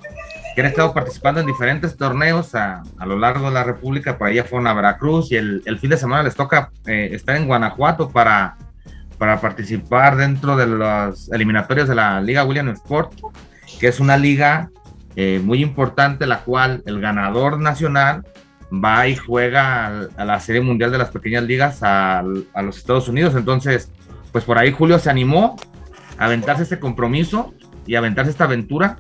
que 0.54 0.62
han 0.62 0.68
estado 0.68 0.94
participando 0.94 1.40
en 1.40 1.48
diferentes 1.48 1.96
torneos 1.96 2.56
a, 2.56 2.84
lo 3.06 3.18
largo 3.18 3.48
de 3.48 3.54
la 3.54 3.64
República. 3.64 4.18
Por 4.18 4.28
ahí 4.28 4.42
fueron 4.42 4.68
a 4.68 4.74
Veracruz 4.74 5.32
y 5.32 5.38
el, 5.38 5.80
fin 5.80 5.90
de 5.90 5.98
semana 5.98 6.24
les 6.24 6.36
toca 6.36 6.72
eh, 6.86 7.10
estar 7.14 7.38
en 7.38 7.48
Guanajuato 7.48 8.10
para, 8.10 8.58
para 9.18 9.40
participar 9.40 10.18
dentro 10.18 10.58
de 10.58 10.68
los 10.68 11.32
eliminatorios 11.32 11.88
de 11.88 11.96
la 11.96 12.20
Liga 12.20 12.44
William 12.44 12.68
Sport, 12.70 13.14
que 13.80 13.88
es 13.88 14.00
una 14.00 14.18
liga 14.18 14.70
muy 15.44 15.62
importante, 15.62 16.26
la 16.26 16.44
cual 16.44 16.82
el 16.86 17.02
ganador 17.02 17.60
nacional 17.60 18.24
va 18.72 19.08
y 19.08 19.16
juega 19.16 20.10
a 20.16 20.26
la 20.26 20.40
Serie 20.40 20.62
Mundial 20.62 20.92
de 20.92 20.98
las 20.98 21.10
Pequeñas 21.10 21.44
Ligas 21.44 21.80
a, 21.82 22.24
los 22.24 22.78
Estados 22.78 23.08
Unidos. 23.08 23.36
Entonces, 23.36 23.92
pues 24.32 24.44
por 24.44 24.58
ahí 24.58 24.72
Julio 24.72 25.00
se 25.00 25.10
animó 25.10 25.56
a 26.18 26.26
aventarse 26.26 26.64
este 26.64 26.80
compromiso 26.80 27.54
y 27.86 27.96
a 27.96 28.00
aventarse 28.00 28.32
esta 28.32 28.44
aventura. 28.44 29.00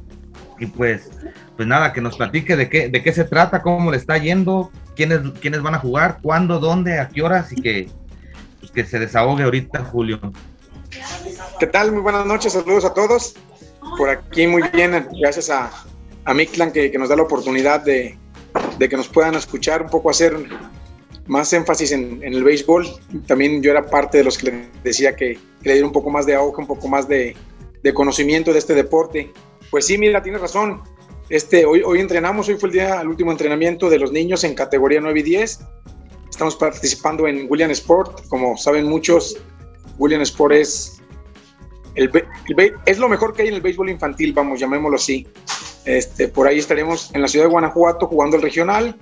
Y 0.60 0.66
pues, 0.66 1.10
pues 1.56 1.68
nada, 1.68 1.94
que 1.94 2.02
nos 2.02 2.18
platique 2.18 2.56
de 2.56 2.70
qué, 2.70 2.90
de 2.90 3.04
qué 3.04 3.14
se 3.14 3.24
trata, 3.24 3.62
cómo 3.62 3.92
le 3.92 3.98
está 3.98 4.18
yendo, 4.18 4.72
quiénes, 4.96 5.22
quiénes 5.40 5.62
van 5.62 5.76
a 5.76 5.80
jugar, 5.80 6.20
cuándo, 6.22 6.60
dónde, 6.60 7.00
a 7.00 7.08
qué 7.08 7.22
horas 7.22 7.52
y 7.54 7.62
que, 7.62 7.90
pues 8.60 8.72
que 8.72 8.86
se 8.86 9.00
desahogue 9.00 9.44
ahorita 9.44 9.86
Julio. 9.86 10.20
¿Qué 11.60 11.68
tal? 11.68 11.92
Muy 11.92 12.02
buenas 12.02 12.26
noches, 12.26 12.54
saludos 12.54 12.84
a 12.84 12.94
todos. 12.94 13.36
Por 13.98 14.10
aquí 14.10 14.48
muy 14.48 14.64
bien, 14.74 15.08
gracias 15.22 15.50
a, 15.50 15.72
a 16.26 16.34
Mictlan 16.34 16.72
que, 16.74 16.92
que 16.92 16.98
nos 16.98 17.08
da 17.08 17.16
la 17.16 17.24
oportunidad 17.24 17.82
de, 17.82 18.18
de 18.80 18.88
que 18.88 18.96
nos 18.96 19.10
puedan 19.10 19.36
escuchar, 19.36 19.84
un 19.84 19.90
poco 19.90 20.10
hacer 20.10 20.36
más 21.28 21.52
énfasis 21.52 21.92
en, 21.92 22.24
en 22.24 22.34
el 22.34 22.44
béisbol. 22.44 22.88
También 23.28 23.62
yo 23.62 23.72
era 23.72 23.86
parte 23.86 24.20
de 24.20 24.24
los 24.24 24.38
que 24.38 24.52
le 24.52 24.70
decía 24.84 25.16
que, 25.16 25.38
que 25.62 25.70
le 25.70 25.74
diera 25.74 25.86
un 25.86 25.94
poco 25.94 26.10
más 26.10 26.26
de 26.26 26.34
auge, 26.34 26.62
un 26.62 26.68
poco 26.68 26.88
más 26.88 27.08
de, 27.08 27.36
de, 27.84 27.94
conocimiento 27.94 28.54
de 28.54 28.60
este 28.60 28.74
deporte. 28.74 29.32
Pues 29.70 29.86
sí, 29.86 29.98
mira, 29.98 30.24
tienes 30.24 30.40
razón. 30.40 30.82
Este, 31.30 31.66
hoy, 31.66 31.84
hoy 31.86 32.00
entrenamos, 32.00 32.48
hoy 32.48 32.56
fue 32.56 32.70
el 32.70 32.74
día, 32.74 33.02
el 33.02 33.10
último 33.10 33.32
entrenamiento 33.32 33.90
de 33.90 34.00
los 34.00 34.14
niños 34.14 34.46
en 34.46 34.56
categoría 34.56 35.02
9 35.02 35.20
y 35.20 35.24
10. 35.24 35.60
Estamos 36.30 36.56
participando 36.56 37.28
en 37.28 37.48
William 37.50 37.72
Sport. 37.72 38.28
Como 38.30 38.56
saben 38.56 38.86
muchos, 38.86 39.38
William 39.98 40.22
Sport 40.22 40.54
es, 40.54 41.02
el, 41.96 42.10
el, 42.14 42.74
es 42.86 42.98
lo 42.98 43.10
mejor 43.10 43.34
que 43.34 43.42
hay 43.42 43.50
en 43.50 43.56
el 43.56 43.62
béisbol 43.62 43.90
infantil, 43.90 44.32
vamos, 44.32 44.58
llamémoslo 44.62 44.96
así. 44.96 45.28
Este, 45.90 46.28
por 46.28 46.48
ahí 46.48 46.60
estaremos 46.60 47.10
en 47.16 47.24
la 47.24 47.28
ciudad 47.28 47.46
de 47.46 47.52
Guanajuato 47.52 48.06
jugando 48.06 48.36
el 48.36 48.44
regional, 48.44 48.96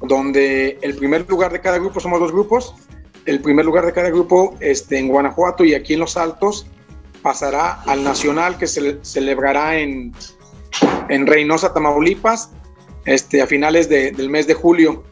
donde 0.00 0.78
el 0.80 0.96
primer 0.96 1.28
lugar 1.28 1.52
de 1.52 1.60
cada 1.60 1.76
grupo, 1.76 2.00
somos 2.00 2.20
dos 2.20 2.32
grupos, 2.32 2.74
el 3.26 3.42
primer 3.42 3.66
lugar 3.66 3.84
de 3.84 3.92
cada 3.92 4.08
grupo 4.08 4.56
este, 4.60 4.98
en 4.98 5.08
Guanajuato 5.08 5.64
y 5.64 5.74
aquí 5.74 5.92
en 5.92 6.00
Los 6.00 6.16
Altos 6.16 6.66
pasará 7.20 7.82
al 7.82 8.02
nacional 8.02 8.56
que 8.56 8.66
se 8.66 8.98
celebrará 9.02 9.78
en, 9.78 10.14
en 11.10 11.26
Reynosa, 11.26 11.74
Tamaulipas, 11.74 12.48
este, 13.04 13.42
a 13.42 13.46
finales 13.46 13.90
de, 13.90 14.12
del 14.12 14.30
mes 14.30 14.46
de 14.46 14.54
julio. 14.54 15.04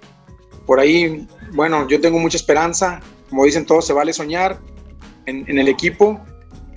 Por 0.64 0.80
ahí, 0.80 1.28
bueno, 1.52 1.86
yo 1.86 2.00
tengo 2.00 2.18
mucha 2.18 2.38
esperanza, 2.38 3.02
como 3.28 3.44
dicen 3.44 3.66
todos, 3.66 3.86
se 3.86 3.92
vale 3.92 4.14
soñar 4.14 4.58
en, 5.26 5.58
el 5.58 5.68
equipo. 5.68 6.18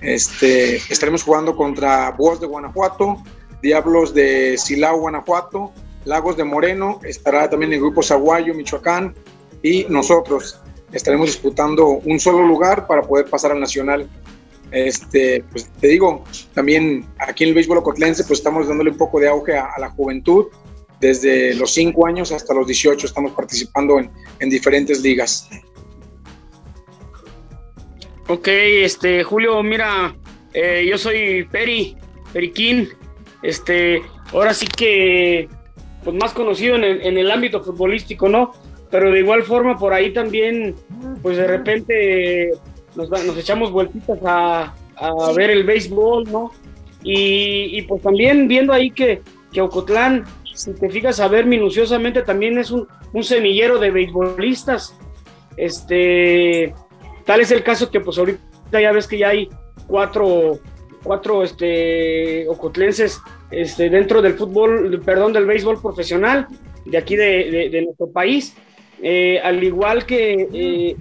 Este, 0.02 0.76
estaremos 0.76 1.22
jugando 1.22 1.56
contra 1.56 2.10
Búhos 2.10 2.42
de 2.42 2.46
Guanajuato, 2.46 3.16
Diablos 3.62 4.14
de 4.14 4.56
Silao, 4.58 5.00
Guanajuato, 5.00 5.72
Lagos 6.04 6.36
de 6.36 6.44
Moreno, 6.44 7.00
estará 7.04 7.48
también 7.50 7.72
el 7.72 7.80
grupo 7.80 8.02
Zaguayo, 8.02 8.54
Michoacán, 8.54 9.14
y 9.62 9.84
nosotros 9.88 10.60
estaremos 10.92 11.26
disputando 11.26 11.86
un 11.86 12.18
solo 12.18 12.46
lugar 12.46 12.86
para 12.86 13.02
poder 13.02 13.26
pasar 13.26 13.52
al 13.52 13.60
nacional. 13.60 14.08
Este, 14.70 15.44
pues 15.50 15.68
te 15.80 15.88
digo, 15.88 16.24
también 16.54 17.06
aquí 17.18 17.44
en 17.44 17.48
el 17.48 17.54
béisbol 17.54 17.78
ocotlense, 17.78 18.24
pues 18.24 18.38
estamos 18.38 18.68
dándole 18.68 18.90
un 18.90 18.96
poco 18.96 19.20
de 19.20 19.28
auge 19.28 19.56
a, 19.56 19.78
la 19.78 19.90
juventud. 19.90 20.46
Desde 21.00 21.54
los 21.54 21.72
5 21.72 22.06
años 22.06 22.30
hasta 22.30 22.52
los 22.52 22.66
18 22.66 23.06
estamos 23.06 23.32
participando 23.32 23.98
en, 23.98 24.10
en 24.38 24.50
diferentes 24.50 25.00
ligas. 25.00 25.48
Ok, 28.28 28.46
este, 28.46 29.24
Julio, 29.24 29.62
mira, 29.62 30.14
eh, 30.52 30.86
yo 30.88 30.98
soy 30.98 31.48
Peri, 31.50 31.96
Periquín, 32.32 32.90
este, 33.42 34.02
ahora 34.32 34.54
sí 34.54 34.66
que, 34.66 35.48
pues 36.04 36.16
más 36.16 36.32
conocido 36.32 36.76
en 36.76 36.84
el, 36.84 37.02
en 37.02 37.18
el, 37.18 37.30
ámbito 37.30 37.62
futbolístico, 37.62 38.28
¿no? 38.28 38.52
Pero 38.90 39.10
de 39.10 39.20
igual 39.20 39.42
forma 39.42 39.78
por 39.78 39.92
ahí 39.92 40.12
también, 40.12 40.74
pues 41.22 41.36
de 41.36 41.46
repente 41.46 42.50
nos, 42.96 43.10
nos 43.10 43.36
echamos 43.36 43.70
vueltitas 43.70 44.18
a, 44.24 44.74
a, 44.96 45.32
ver 45.34 45.50
el 45.50 45.64
béisbol, 45.64 46.30
¿no? 46.30 46.52
Y, 47.02 47.78
y, 47.78 47.82
pues 47.82 48.02
también 48.02 48.48
viendo 48.48 48.72
ahí 48.72 48.90
que, 48.90 49.22
que 49.52 49.60
Ocotlán, 49.60 50.24
si 50.54 50.74
te 50.74 50.90
fijas 50.90 51.20
a 51.20 51.28
ver 51.28 51.46
minuciosamente, 51.46 52.22
también 52.22 52.58
es 52.58 52.70
un, 52.70 52.86
un 53.12 53.24
semillero 53.24 53.78
de 53.78 53.90
beisbolistas. 53.90 54.96
Este, 55.56 56.74
tal 57.24 57.40
es 57.40 57.50
el 57.50 57.62
caso 57.62 57.90
que 57.90 58.00
pues 58.00 58.18
ahorita 58.18 58.80
ya 58.80 58.92
ves 58.92 59.06
que 59.06 59.18
ya 59.18 59.28
hay 59.28 59.48
cuatro 59.86 60.58
cuatro 61.02 61.42
este, 61.42 62.46
ocotlenses 62.48 63.20
este, 63.50 63.90
dentro 63.90 64.22
del 64.22 64.34
fútbol, 64.34 65.00
perdón, 65.04 65.32
del 65.32 65.46
béisbol 65.46 65.80
profesional 65.80 66.46
de 66.84 66.98
aquí 66.98 67.16
de, 67.16 67.82
nuestro 67.84 68.10
país. 68.10 68.54
Eh, 69.02 69.40
al 69.42 69.62
igual 69.64 70.04
que, 70.04 70.48
eh, 70.52 70.96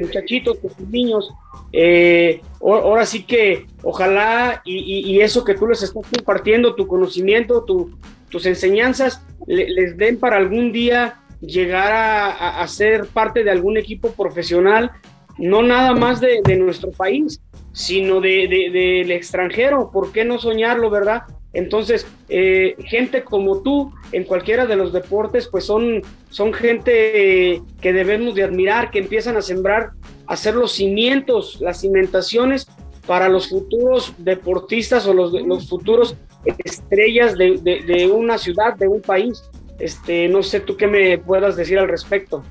muchachitos, 0.00 0.58
niños, 0.90 1.30
eh, 1.72 2.40
ahora 2.60 3.06
sí 3.06 3.24
que 3.24 3.66
ojalá 3.82 4.60
y, 4.64 5.20
eso 5.20 5.44
que 5.44 5.54
tú 5.54 5.66
les 5.66 5.82
estás 5.82 6.04
compartiendo, 6.10 6.74
tu 6.74 6.86
conocimiento, 6.86 7.64
tu, 7.64 7.96
tus 8.28 8.44
enseñanzas, 8.46 9.24
le, 9.46 9.68
les 9.70 9.96
den 9.96 10.18
para 10.18 10.36
algún 10.36 10.72
día 10.72 11.20
llegar 11.40 11.92
a, 11.92 12.66
ser 12.68 13.06
parte 13.06 13.42
de 13.42 13.50
algún 13.50 13.76
equipo 13.76 14.12
profesional, 14.12 14.92
no 15.38 15.62
nada 15.62 15.92
más 15.92 16.20
de 16.20 16.56
nuestro 16.56 16.92
país, 16.92 17.40
sino 17.72 18.20
del 18.20 18.48
de, 18.48 19.14
extranjero. 19.14 19.90
¿Por 19.92 20.12
qué 20.12 20.24
no 20.24 20.38
soñarlo, 20.38 20.90
verdad? 20.90 21.22
Entonces, 21.52 22.06
eh, 22.28 22.76
gente 22.84 23.24
como 23.24 23.62
tú 23.62 23.92
en 24.12 24.24
cualquiera 24.24 24.66
de 24.66 24.76
los 24.76 24.92
deportes, 24.92 25.48
pues 25.48 25.64
son, 25.64 26.02
son 26.30 26.52
gente 26.52 27.52
eh, 27.54 27.62
que 27.80 27.92
debemos 27.92 28.34
de 28.34 28.44
admirar, 28.44 28.90
que 28.90 28.98
empiezan 28.98 29.36
a 29.36 29.42
sembrar, 29.42 29.90
a 30.26 30.32
hacer 30.32 30.54
los 30.54 30.72
cimientos, 30.72 31.58
las 31.60 31.80
cimentaciones 31.80 32.66
para 33.06 33.28
los 33.28 33.48
futuros 33.48 34.14
deportistas 34.18 35.06
o 35.06 35.12
los, 35.12 35.32
los 35.32 35.68
futuros 35.68 36.16
estrellas 36.64 37.36
de, 37.36 37.58
de, 37.62 37.82
de, 37.82 38.10
una 38.10 38.38
ciudad, 38.38 38.74
de 38.76 38.88
un 38.88 39.02
país. 39.02 39.42
Este, 39.78 40.28
no 40.28 40.42
sé 40.42 40.60
tú 40.60 40.76
qué 40.76 40.86
me 40.86 41.18
puedas 41.18 41.56
decir 41.56 41.78
al 41.78 41.88
respecto. 41.88 42.42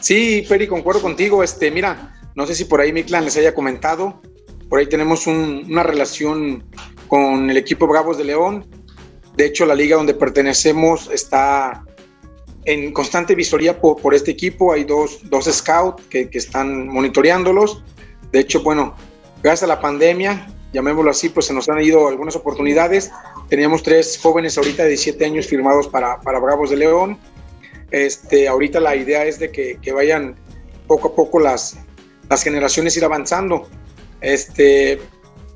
Sí, 0.00 0.44
Peri, 0.48 0.66
concuerdo 0.66 1.00
contigo. 1.00 1.42
Este, 1.42 1.70
mira, 1.70 2.12
No 2.34 2.46
sé 2.46 2.54
si 2.54 2.66
por 2.66 2.80
ahí 2.80 2.92
Miklan 2.92 3.24
les 3.24 3.36
haya 3.38 3.54
comentado. 3.54 4.20
Por 4.68 4.80
ahí 4.80 4.86
tenemos 4.86 5.26
una 5.26 5.82
relación 5.82 6.64
con 7.08 7.50
el 7.50 7.56
equipo 7.56 7.86
Bravos 7.86 8.18
de 8.18 8.24
León. 8.24 8.66
De 9.36 9.46
hecho, 9.46 9.66
la 9.66 9.74
liga 9.74 9.96
donde 9.96 10.14
pertenecemos 10.14 11.08
está 11.12 11.84
en 12.64 12.92
constante 12.92 13.34
visoría 13.34 13.80
por, 13.80 14.14
este 14.14 14.32
equipo. 14.32 14.72
Hay 14.72 14.84
dos, 14.84 15.20
dos 15.30 15.44
scouts 15.44 16.02
que, 16.10 16.28
están 16.32 16.88
monitoreándolos. 16.88 17.82
De 18.32 18.40
hecho, 18.40 18.62
bueno, 18.62 18.96
gracias 19.42 19.64
a 19.64 19.66
la 19.68 19.80
pandemia, 19.80 20.48
llamémoslo 20.72 21.12
así, 21.12 21.28
pues 21.28 21.46
se 21.46 21.54
nos 21.54 21.68
han 21.68 21.80
ido 21.80 22.08
algunas 22.08 22.34
oportunidades. 22.34 23.12
Teníamos 23.48 23.84
tres 23.84 24.18
jóvenes 24.20 24.58
ahorita 24.58 24.82
de 24.82 24.90
17 24.90 25.24
años 25.24 25.46
firmados 25.46 25.86
para, 25.86 26.20
para 26.20 26.40
Bravos 26.40 26.70
de 26.70 26.76
León. 26.76 27.18
Este, 27.92 28.48
ahorita 28.48 28.80
la 28.80 28.96
idea 28.96 29.24
es 29.26 29.38
de 29.38 29.52
que, 29.52 29.78
que 29.80 29.92
vayan 29.92 30.34
poco 30.88 31.08
a 31.08 31.14
poco 31.14 31.38
las, 31.38 31.78
las 32.28 32.42
generaciones 32.42 32.96
ir 32.96 33.04
avanzando. 33.04 33.68
Este, 34.20 34.98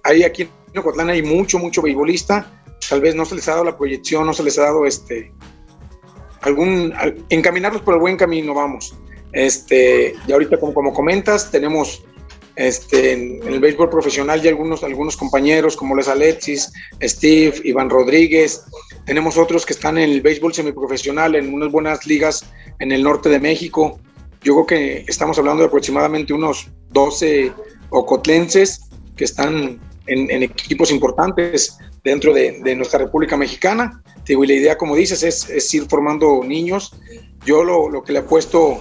hay 0.03 0.23
aquí 0.23 0.49
en 0.73 0.79
Ocotlán 0.79 1.11
hay 1.11 1.23
mucho, 1.23 1.59
mucho 1.59 1.83
beisbolista. 1.83 2.63
Tal 2.89 3.01
vez 3.01 3.15
no 3.15 3.25
se 3.25 3.35
les 3.35 3.49
ha 3.49 3.53
dado 3.53 3.65
la 3.65 3.77
proyección, 3.77 4.27
no 4.27 4.33
se 4.33 4.43
les 4.43 4.59
ha 4.59 4.63
dado 4.63 4.87
este, 4.87 5.33
algún, 6.43 6.95
encaminarlos 7.29 7.83
por 7.83 7.95
el 7.95 8.01
buen 8.01 8.17
camino, 8.17 8.55
vamos. 8.55 8.97
Este, 9.33 10.15
y 10.27 10.33
ahorita, 10.33 10.59
como, 10.59 10.75
como 10.75 10.93
comentas, 10.93 11.51
tenemos 11.51 12.05
este, 12.57 13.13
en, 13.13 13.41
el 13.47 13.61
béisbol 13.61 13.91
profesional 13.91 14.43
ya 14.43 14.51
algunos, 14.51 14.83
algunos 14.83 15.17
compañeros 15.17 15.77
como 15.77 15.97
Les 15.97 16.09
Alexis, 16.09 16.73
Steve, 17.03 17.55
Iván 17.65 17.91
Rodríguez. 17.91 18.65
Tenemos 19.07 19.37
otros 19.37 19.65
que 19.67 19.73
están 19.73 19.99
en 19.99 20.11
el 20.11 20.21
béisbol 20.21 20.55
semiprofesional 20.55 21.35
en 21.35 21.53
unas 21.53 21.71
buenas 21.71 22.07
ligas 22.07 22.45
en 22.79 22.93
el 22.93 23.03
norte 23.03 23.29
de 23.29 23.41
México. 23.41 24.01
Yo 24.43 24.55
creo 24.55 24.67
que 24.67 25.05
estamos 25.07 25.39
hablando 25.39 25.63
de 25.63 25.69
aproximadamente 25.69 26.33
unos 26.33 26.69
12 26.91 27.53
ocotlenses 27.91 28.89
que 29.17 29.25
están 29.25 29.81
en, 30.07 30.43
equipos 30.43 30.91
importantes 30.91 31.79
dentro 32.03 32.33
de, 32.33 32.75
nuestra 32.77 32.99
República 33.01 33.37
Mexicana. 33.37 34.03
y 34.27 34.47
la 34.47 34.53
idea, 34.53 34.79
como 34.79 34.97
dices, 34.97 35.23
es, 35.23 35.75
ir 35.75 35.87
formando 35.89 36.43
niños. 36.45 36.93
Yo 37.45 37.65
lo, 37.65 38.03
que 38.03 38.13
le 38.13 38.21
apuesto 38.21 38.79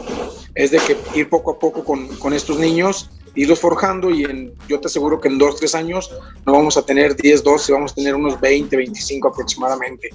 es 0.55 0.71
de 0.71 0.79
que 0.79 0.97
ir 1.15 1.29
poco 1.29 1.51
a 1.51 1.59
poco 1.59 1.83
con, 1.83 2.33
estos 2.33 2.59
niños, 2.59 3.09
irlos 3.35 3.59
forjando 3.59 4.09
y 4.09 4.53
yo 4.67 4.79
te 4.79 4.87
aseguro 4.87 5.19
que 5.19 5.27
en 5.27 5.37
dos, 5.37 5.57
tres 5.57 5.75
años 5.75 6.11
no 6.45 6.53
vamos 6.53 6.77
a 6.77 6.81
tener 6.81 7.15
10, 7.15 7.43
12, 7.43 7.71
vamos 7.71 7.91
a 7.91 7.95
tener 7.95 8.15
unos 8.15 8.39
20, 8.39 8.75
25 8.75 9.27
aproximadamente. 9.27 10.09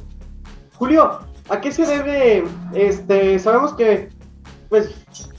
Julio, 0.75 1.21
¿a 1.49 1.61
qué 1.61 1.73
se 1.73 1.87
debe? 1.87 2.45
Este, 2.75 3.39
sabemos 3.39 3.75
que, 3.75 4.09
pues, 4.69 4.91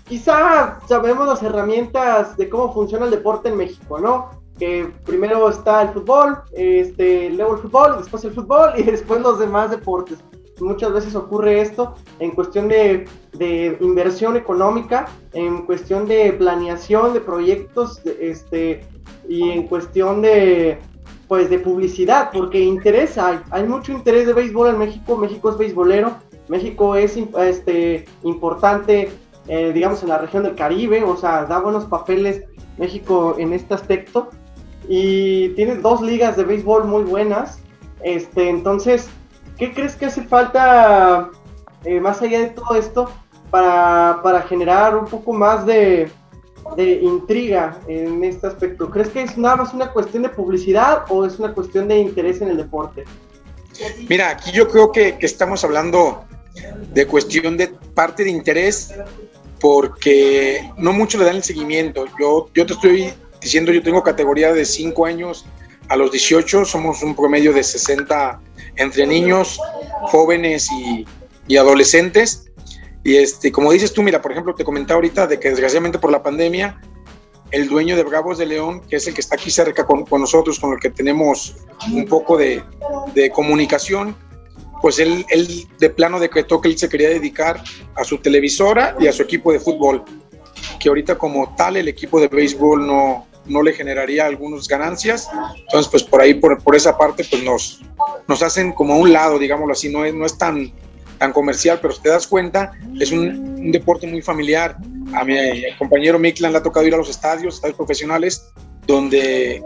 quizá 0.08 0.80
sabemos 0.88 1.28
las 1.28 1.43
herramientas 1.43 2.38
de 2.38 2.49
cómo 2.49 2.74
funciona 2.74 3.06
el 3.06 3.12
deporte 3.12 3.49
en 3.49 3.58
México, 3.58 3.99
¿no? 3.99 4.30
que 4.58 4.89
primero 5.06 5.49
está 5.49 5.82
el 5.82 5.89
fútbol, 5.89 6.38
este, 6.53 7.30
luego 7.32 7.56
el 7.56 7.62
fútbol, 7.62 7.95
después 7.97 8.24
el 8.24 8.32
fútbol 8.32 8.72
y 8.78 8.84
después 8.84 9.22
los 9.22 9.39
demás 9.39 9.72
deportes. 9.72 10.20
Muchas 10.62 10.93
veces 10.93 11.16
ocurre 11.16 11.60
esto 11.60 11.95
en 12.20 12.32
cuestión 12.32 12.70
de, 12.70 13.06
inversión 13.82 14.38
económica, 14.38 15.06
en 15.34 15.66
cuestión 15.66 16.08
de 16.08 16.32
planeación 16.32 17.14
de 17.14 17.20
proyectos, 17.20 18.01
este, 18.06 18.86
y 19.28 19.49
en 19.49 19.68
cuestión 19.68 20.22
de, 20.22 20.80
pues, 21.28 21.49
de 21.49 21.60
publicidad, 21.60 22.30
porque 22.32 22.62
interés 22.62 23.18
hay, 23.18 23.41
hay 23.51 23.68
mucho 23.68 23.91
interés 23.91 24.28
de 24.28 24.34
béisbol 24.34 24.70
en 24.70 24.78
México, 24.78 25.18
México 25.18 25.49
es 25.49 25.58
beisbolero, 25.58 26.16
México 26.47 26.95
es 26.95 27.18
este, 27.18 28.06
importante, 28.24 29.12
eh, 29.47 29.71
digamos, 29.73 30.01
en 30.01 30.09
la 30.09 30.17
región 30.17 30.43
del 30.43 30.55
Caribe, 30.55 31.03
o 31.03 31.17
sea, 31.17 31.45
da 31.45 31.59
buenos 31.59 31.85
papeles 31.85 32.43
México 32.77 33.35
en 33.37 33.53
este 33.53 33.73
aspecto, 33.73 34.29
y 34.87 35.49
tiene 35.49 35.75
dos 35.75 36.01
ligas 36.01 36.37
de 36.37 36.43
béisbol 36.43 36.85
muy 36.85 37.03
buenas. 37.03 37.59
Este, 38.03 38.49
entonces, 38.49 39.07
¿qué 39.57 39.73
crees 39.73 39.95
que 39.95 40.05
hace 40.05 40.23
falta 40.23 41.29
eh, 41.83 41.99
más 41.99 42.21
allá 42.21 42.39
de 42.39 42.49
todo 42.49 42.75
esto 42.75 43.11
para, 43.49 44.43
generar 44.47 44.97
un 44.97 45.05
poco 45.05 45.33
más 45.33 45.65
de, 45.65 46.11
intriga 46.77 47.79
en 47.87 48.23
este 48.23 48.47
aspecto? 48.47 48.89
¿Crees 48.89 49.09
que 49.09 49.21
es 49.21 49.37
nada 49.37 49.57
más 49.57 49.73
una 49.73 49.91
cuestión 49.91 50.23
de 50.23 50.29
publicidad 50.29 51.05
o 51.09 51.25
es 51.25 51.39
una 51.39 51.53
cuestión 51.53 51.87
de 51.87 51.99
interés 51.99 52.41
en 52.41 52.49
el 52.49 52.57
deporte? 52.57 53.05
Mira, 54.07 54.29
aquí 54.29 54.51
yo 54.51 54.67
creo 54.69 54.91
que, 54.91 55.17
que 55.17 55.25
estamos 55.25 55.63
hablando 55.63 56.23
de 56.93 57.05
cuestión 57.07 57.57
de 57.57 57.67
parte 57.93 58.23
de 58.23 58.29
interés 58.29 58.93
porque 59.66 60.72
no 60.78 60.93
mucho 60.93 61.18
le 61.18 61.26
dan 61.26 61.38
el 61.38 61.43
seguimiento. 61.43 62.05
Yo, 62.20 62.51
yo 62.53 62.68
te 62.68 62.74
estoy 62.74 63.11
diciendo 63.41 63.72
yo 63.72 63.82
tengo 63.82 64.03
categoría 64.03 64.53
de 64.53 64.63
5 64.63 65.07
años 65.07 65.43
a 65.89 65.95
los 65.95 66.11
18, 66.11 66.66
somos 66.66 67.01
un 67.01 67.16
promedio 67.16 67.51
de 67.51 67.63
60 67.63 68.41
entre 68.76 69.07
niños, 69.07 69.59
jóvenes 70.03 70.70
y, 70.72 71.07
y 71.47 71.57
adolescentes. 71.57 72.51
Y 73.03 73.16
este, 73.16 73.51
como 73.51 73.72
dices 73.72 73.91
tú, 73.91 74.03
mira, 74.03 74.22
por 74.22 74.34
ejemplo, 74.34 74.53
te 74.53 74.63
comentaba 74.63 74.97
ahorita 74.97 75.26
de 75.26 75.39
que 75.39 75.49
desgraciadamente 75.49 75.97
por 75.97 76.11
la 76.11 76.22
pandemia, 76.22 76.80
el 77.49 77.68
dueño 77.68 77.95
de 77.95 78.03
Bravos 78.03 78.38
de 78.38 78.45
León, 78.45 78.82
que 78.88 78.97
es 78.97 79.07
el 79.07 79.16
que 79.16 79.22
está 79.22 79.34
aquí 79.34 79.49
cerca 79.49 79.84
con, 79.88 80.05
con 80.05 80.22
nosotros, 80.22 80.59
con 80.59 80.74
el 80.74 80.80
que 80.80 80.91
tenemos 80.91 81.55
un 81.91 82.05
poco 82.05 82.38
de, 82.38 82.61
de 83.16 83.32
comunicación, 83.32 84.16
pues 84.82 84.99
él, 84.99 85.26
él, 85.30 85.67
de 85.80 85.89
plano 85.89 86.19
decretó 86.19 86.61
que 86.61 86.69
él 86.69 86.78
se 86.78 86.89
quería 86.89 87.09
dedicar 87.09 87.63
a 87.95 88.03
su 88.03 88.17
televisora 88.19 88.95
y 88.99 89.07
a 89.07 89.13
su 89.13 89.23
equipo 89.23 89.51
de 89.51 89.59
fútbol, 89.59 90.03
que 90.80 90.89
ahorita 90.89 91.17
como 91.17 91.55
tal 91.55 91.78
el 91.78 91.88
equipo 91.88 92.19
de 92.19 92.28
béisbol 92.28 92.86
no, 92.86 93.28
no 93.47 93.61
le 93.61 93.73
generaría 93.73 94.26
algunas 94.26 94.67
ganancias. 94.67 95.30
Entonces, 95.57 95.89
pues 95.89 96.03
por 96.03 96.21
ahí, 96.21 96.34
por, 96.36 96.61
por 96.61 96.76
esa 96.76 96.97
parte, 96.97 97.26
pues 97.30 97.43
nos, 97.43 97.82
nos 98.28 98.41
hacen 98.41 98.71
como 98.73 98.93
a 98.93 98.97
un 98.97 99.13
lado, 99.13 99.39
digámoslo 99.39 99.73
así, 99.73 99.89
no 99.89 100.05
es, 100.05 100.13
no 100.13 100.26
es 100.26 100.38
tan, 100.38 100.73
tan 101.17 101.32
comercial, 101.32 101.80
pero 101.82 101.93
si 101.93 102.01
te 102.01 102.09
das 102.09 102.28
cuenta, 102.28 102.71
es 102.99 103.11
un, 103.11 103.71
deporte 103.71 104.07
muy 104.07 104.21
familiar. 104.21 104.78
A 105.13 105.23
mi 105.23 105.36
compañero 105.78 106.19
Miklan 106.19 106.51
le 106.51 106.59
ha 106.59 106.63
tocado 106.63 106.86
ir 106.86 106.93
a 106.93 106.97
los 106.97 107.09
estadios, 107.09 107.55
estadios 107.55 107.78
profesionales, 107.78 108.47
donde 108.86 109.63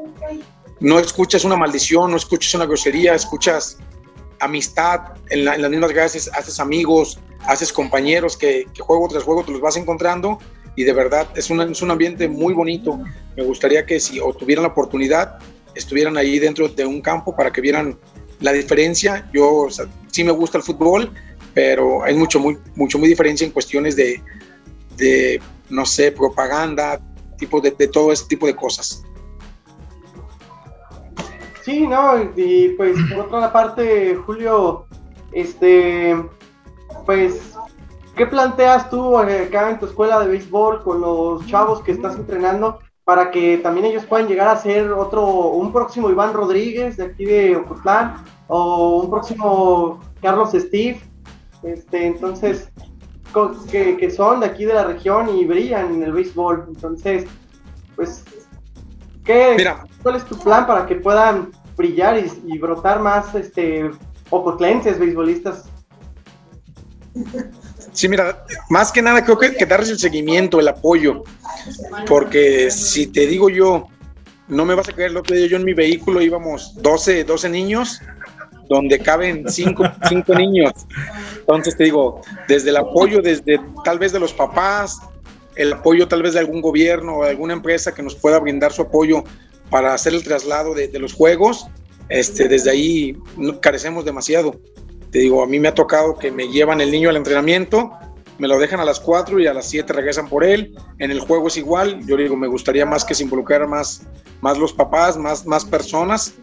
no 0.80 1.00
escuchas 1.00 1.44
una 1.44 1.58
maldición, 1.58 2.12
no 2.12 2.18
escuchas 2.18 2.54
una 2.56 2.66
grosería, 2.66 3.14
escuchas 3.14 3.78
amistad, 4.40 5.02
en, 5.30 5.46
las 5.46 5.70
mismas 5.70 5.92
gracias 5.92 6.30
haces 6.34 6.60
amigos, 6.60 7.20
haces 7.46 7.72
compañeros 7.72 8.38
que, 8.38 8.66
juego 8.80 9.08
tras 9.08 9.24
juego 9.24 9.44
te 9.44 9.52
los 9.52 9.62
vas 9.62 9.78
encontrando 9.78 10.40
y 10.76 10.84
de 10.84 10.94
verdad 10.94 11.28
es, 11.36 11.50
un 11.50 11.92
ambiente 11.92 12.28
muy 12.28 12.54
bonito. 12.54 13.00
Me 13.36 13.44
gustaría 13.44 13.86
que 13.86 14.00
si 14.00 14.20
o 14.20 14.34
tuvieran 14.34 14.64
la 14.64 14.70
oportunidad, 14.70 15.38
estuvieran 15.76 16.18
ahí 16.18 16.40
dentro 16.40 16.68
de 16.70 16.86
un 16.86 17.02
campo 17.02 17.36
para 17.36 17.52
que 17.52 17.62
vieran 17.62 17.98
la 18.40 18.54
diferencia. 18.54 19.30
Yo 19.34 19.68
sí 20.12 20.24
me 20.24 20.32
gusta 20.32 20.58
el 20.58 20.64
fútbol, 20.64 21.12
pero 21.54 22.04
hay 22.04 22.16
mucho, 22.16 22.40
muy, 22.40 22.58
mucho, 22.76 22.98
muy 22.98 23.10
diferencia 23.10 23.46
en 23.46 23.52
cuestiones 23.52 23.96
de, 23.96 24.22
de 24.96 25.42
no 25.70 25.86
sé, 25.86 26.12
propaganda, 26.12 27.02
tipo 27.38 27.60
de, 27.60 27.72
de 27.72 27.88
todo 27.88 28.12
ese 28.12 28.26
tipo 28.26 28.48
de 28.48 28.56
cosas. 28.56 29.04
Sí, 31.70 31.86
no, 31.86 32.16
y 32.36 32.70
pues 32.70 32.98
por 33.14 33.26
otra 33.26 33.54
parte, 33.54 34.16
Julio, 34.16 34.88
este, 35.32 36.18
pues 37.06 37.56
¿Qué 38.16 38.26
planteas 38.26 38.90
tú 38.90 39.18
eh, 39.20 39.46
acá 39.48 39.70
en 39.70 39.80
tu 39.80 39.86
escuela 39.86 40.20
de 40.20 40.28
béisbol 40.28 40.84
con 40.84 41.00
los 41.00 41.46
chavos 41.46 41.82
que 41.82 41.92
estás 41.92 42.16
entrenando 42.16 42.80
para 43.06 43.32
que 43.32 43.60
también 43.60 43.86
ellos 43.86 44.06
puedan 44.06 44.28
llegar 44.28 44.50
a 44.50 44.58
ser 44.58 44.92
otro, 44.92 45.26
un 45.52 45.72
próximo 45.72 46.10
Iván 46.10 46.34
Rodríguez 46.34 46.98
de 46.98 47.06
aquí 47.06 47.24
de 47.24 47.56
Ocotlán 47.56 48.16
o 48.48 49.04
un 49.04 49.10
próximo 49.10 50.02
Carlos 50.22 50.52
Steve? 50.52 51.00
Este, 51.64 52.08
entonces, 52.08 52.70
que, 53.72 54.12
son 54.12 54.42
de 54.42 54.48
aquí 54.48 54.66
de 54.66 54.74
la 54.74 54.84
región 54.84 55.30
y 55.30 55.46
brillan 55.46 55.94
en 55.94 56.04
el 56.04 56.12
béisbol. 56.12 56.66
Entonces, 56.68 57.26
pues, 57.96 58.26
¿qué, 59.24 59.56
¿cuál 60.04 60.16
es 60.18 60.26
tu 60.26 60.38
plan 60.40 60.68
para 60.68 60.86
que 60.86 60.96
puedan 60.96 61.52
brillar 61.80 62.20
y, 62.20 62.54
y 62.54 62.58
brotar 62.60 63.00
más 63.00 63.34
este, 63.34 63.90
ocotlenses 64.30 65.00
beisbolistas? 65.00 65.64
Sí, 67.94 68.08
mira, 68.10 68.46
más 68.70 68.92
que 68.92 69.02
nada 69.02 69.24
creo 69.24 69.40
que, 69.40 69.56
que 69.56 69.66
darles 69.66 69.90
el 69.90 69.98
seguimiento, 69.98 70.60
el 70.60 70.68
apoyo, 70.68 71.24
porque 72.06 72.70
si 72.70 73.08
te 73.08 73.26
digo 73.26 73.50
yo, 73.50 73.88
no 74.50 74.66
me 74.66 74.76
vas 74.76 74.90
a 74.90 74.94
creer 74.94 75.12
lo 75.12 75.24
que 75.24 75.48
yo 75.48 75.56
en 75.56 75.64
mi 75.64 75.74
vehículo 75.74 76.22
íbamos 76.22 76.76
12, 76.82 77.24
12 77.24 77.50
niños, 77.50 78.02
donde 78.68 79.00
caben 79.00 79.46
5 79.48 79.84
cinco, 80.10 80.36
niños. 80.36 80.74
Entonces 81.40 81.78
te 81.78 81.86
digo, 81.86 82.22
desde 82.48 82.70
el 82.72 82.78
apoyo, 82.78 83.22
desde 83.22 83.60
tal 83.84 84.00
vez 84.00 84.12
de 84.12 84.20
los 84.20 84.34
papás, 84.34 85.00
el 85.56 85.74
apoyo 85.74 86.08
tal 86.08 86.22
vez 86.24 86.34
de 86.34 86.40
algún 86.40 86.62
gobierno 86.62 87.18
o 87.18 87.24
alguna 87.24 87.54
empresa 87.54 87.94
que 87.94 88.04
nos 88.04 88.16
pueda 88.16 88.40
brindar 88.40 88.72
su 88.72 88.84
apoyo 88.84 89.24
para 89.70 89.94
hacer 89.94 90.14
el 90.14 90.24
traslado 90.24 90.74
de, 90.74 91.00
los 91.00 91.14
juegos, 91.14 91.68
este, 92.10 92.48
desde 92.48 92.72
ahí 92.72 93.18
carecemos 93.62 94.06
demasiado. 94.06 94.60
Te 95.12 95.20
digo, 95.20 95.44
a 95.44 95.48
mí 95.48 95.60
me 95.60 95.68
ha 95.68 95.74
tocado 95.74 96.18
que 96.18 96.32
me 96.32 96.48
llevan 96.48 96.82
el 96.82 96.92
niño 96.92 97.10
al 97.10 97.18
entrenamiento 97.18 97.92
me 98.40 98.48
lo 98.48 98.58
dejan 98.58 98.80
a 98.80 98.86
las 98.86 99.00
4 99.02 99.40
y 99.42 99.48
a 99.48 99.54
las 99.54 99.70
7 99.70 99.92
regresan 99.92 100.30
por 100.30 100.44
él. 100.46 100.74
En 100.98 101.12
el 101.12 101.20
juego 101.20 101.50
es 101.50 101.58
igual. 101.58 102.00
Yo 102.06 102.16
digo, 102.16 102.38
me 102.38 102.48
gustaría 102.48 102.86
más 102.86 103.04
que 103.04 103.14
se 103.14 103.24
involucraran 103.24 103.70
más, 103.70 104.04
más 104.42 104.58
los 104.58 104.74
papás, 104.74 105.18
más, 105.18 105.46
más 105.46 105.66
personas. 105.66 106.36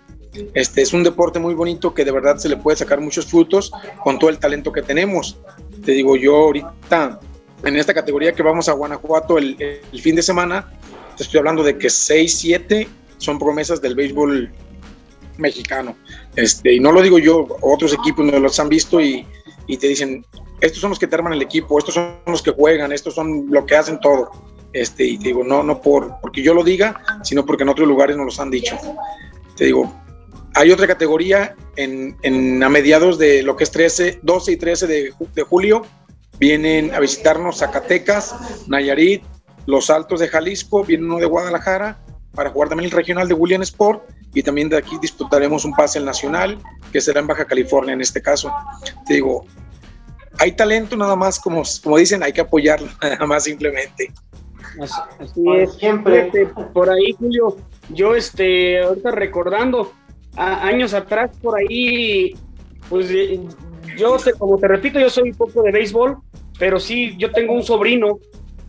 Este 0.53 0.83
es 0.83 0.93
un 0.93 1.03
deporte 1.03 1.39
muy 1.39 1.55
bonito 1.55 1.95
que 1.95 2.05
de 2.05 2.13
verdad 2.13 2.37
se 2.37 2.51
le 2.51 2.59
puede 2.59 2.77
sacar 2.77 3.01
muchos 3.01 3.25
frutos 3.25 3.73
con 4.05 4.19
todo 4.19 4.29
el 4.29 4.39
talento 4.39 4.71
que 4.71 4.83
tenemos. 4.83 5.39
Te 5.85 5.93
digo, 5.93 6.17
yo 6.17 6.37
ahorita 6.37 7.19
en 7.65 7.77
esta 7.77 7.95
categoría 7.95 8.33
que 8.33 8.43
vamos 8.43 8.69
a 8.69 8.73
Guanajuato 8.73 9.39
el, 9.39 9.57
el 9.59 10.01
fin 10.01 10.15
de 10.15 10.23
semana, 10.23 10.71
te 11.17 11.23
estoy 11.23 11.39
hablando 11.39 11.63
de 11.63 11.79
que 11.79 11.89
6, 11.89 12.39
7 12.39 12.89
son 13.19 13.39
promesas 13.39 13.81
del 13.81 13.95
béisbol 13.95 14.51
mexicano. 15.39 15.97
Este, 16.35 16.75
y 16.75 16.81
no 16.81 16.93
lo 16.93 17.03
digo 17.03 17.19
yo, 17.19 17.47
otros 17.61 17.93
equipos 17.93 18.25
no 18.25 18.39
los 18.39 18.59
han 18.59 18.69
visto 18.69 19.01
y, 19.01 19.27
y 19.67 19.77
te 19.77 19.89
dicen, 19.89 20.25
estos 20.61 20.81
son 20.81 20.91
los 20.91 20.99
que 20.99 21.07
te 21.07 21.15
arman 21.17 21.33
el 21.33 21.43
equipo, 21.43 21.79
estos 21.79 21.95
son 21.95 22.17
los 22.27 22.43
que 22.43 22.53
juegan, 22.53 22.93
estos 22.93 23.15
son 23.15 23.47
lo 23.51 23.67
que 23.67 23.77
hacen 23.77 24.01
todo. 24.01 24.31
Este, 24.73 25.05
y 25.05 25.19
te 25.19 25.29
digo, 25.29 25.45
no, 25.45 25.63
no 25.63 25.81
por, 25.81 26.21
porque 26.21 26.43
yo 26.43 26.53
lo 26.55 26.63
diga, 26.63 27.01
sino 27.23 27.47
porque 27.47 27.63
en 27.63 27.71
otros 27.71 27.89
lugares 27.89 28.17
nos 28.17 28.27
los 28.27 28.41
han 28.41 28.51
dicho. 28.51 28.77
Te 29.57 29.67
digo, 29.67 29.93
hay 30.55 30.71
otra 30.71 30.87
categoría 30.87 31.55
en, 31.77 32.17
en 32.23 32.63
a 32.63 32.69
mediados 32.69 33.19
de 33.19 33.43
lo 33.43 33.57
que 33.57 33.65
es 33.65 33.71
13, 33.71 34.21
12 34.23 34.53
y 34.53 34.57
13 34.57 34.87
de, 34.87 35.13
de 35.35 35.43
julio, 35.43 35.83
vienen 36.39 36.95
a 36.95 37.01
visitarnos 37.01 37.59
Zacatecas, 37.59 38.35
Nayarit, 38.67 39.23
Los 39.67 39.91
Altos 39.91 40.21
de 40.21 40.29
Jalisco, 40.29 40.85
viene 40.85 41.05
uno 41.07 41.19
de 41.19 41.27
Guadalajara 41.27 42.06
para 42.37 42.51
jugar 42.51 42.69
también 42.69 42.87
el 42.87 42.97
regional 42.97 43.27
de 43.27 43.35
William 43.35 43.63
Sport 43.63 44.09
y 44.35 44.43
también 44.43 44.69
de 44.69 44.77
aquí 44.77 44.97
disputaremos 45.01 45.65
un 45.65 45.73
pase 45.73 45.99
al 45.99 46.05
nacional 46.05 46.59
que 46.93 47.01
será 47.01 47.21
en 47.21 47.27
Baja 47.27 47.47
California 47.47 47.95
en 47.95 48.03
este 48.03 48.23
caso. 48.23 48.53
Te 49.07 49.15
digo, 49.15 49.47
hay 50.39 50.53
talento 50.53 50.97
nada 50.97 51.17
más, 51.17 51.41
como, 51.41 51.63
como 51.83 51.97
dicen, 51.97 52.23
hay 52.23 52.33
que 52.33 52.43
apoyarlo, 52.43 52.89
nada 53.03 53.27
más 53.27 53.45
simplemente. 53.45 54.13
Así, 54.81 55.01
así 55.19 55.43
es, 55.57 55.75
siempre. 55.75 56.31
por 56.73 56.91
ahí, 56.91 57.13
Julio, 57.19 57.57
yo 57.89 58.15
este, 58.15 58.83
ahorita 58.83 59.11
recordando, 59.11 59.93
a, 60.37 60.67
años 60.67 60.93
atrás 60.93 61.31
por 61.41 61.59
ahí, 61.59 62.37
pues 62.91 63.09
yo, 63.97 64.17
te, 64.19 64.35
como 64.35 64.59
te 64.59 64.69
repito, 64.69 65.01
yo 65.01 65.09
soy 65.09 65.31
un 65.31 65.37
poco 65.37 65.63
de 65.63 65.73
béisbol, 65.73 66.19
pero 66.59 66.79
sí, 66.79 67.17
yo 67.17 67.31
tengo 67.33 67.55
un 67.55 67.63
sobrino, 67.63 68.19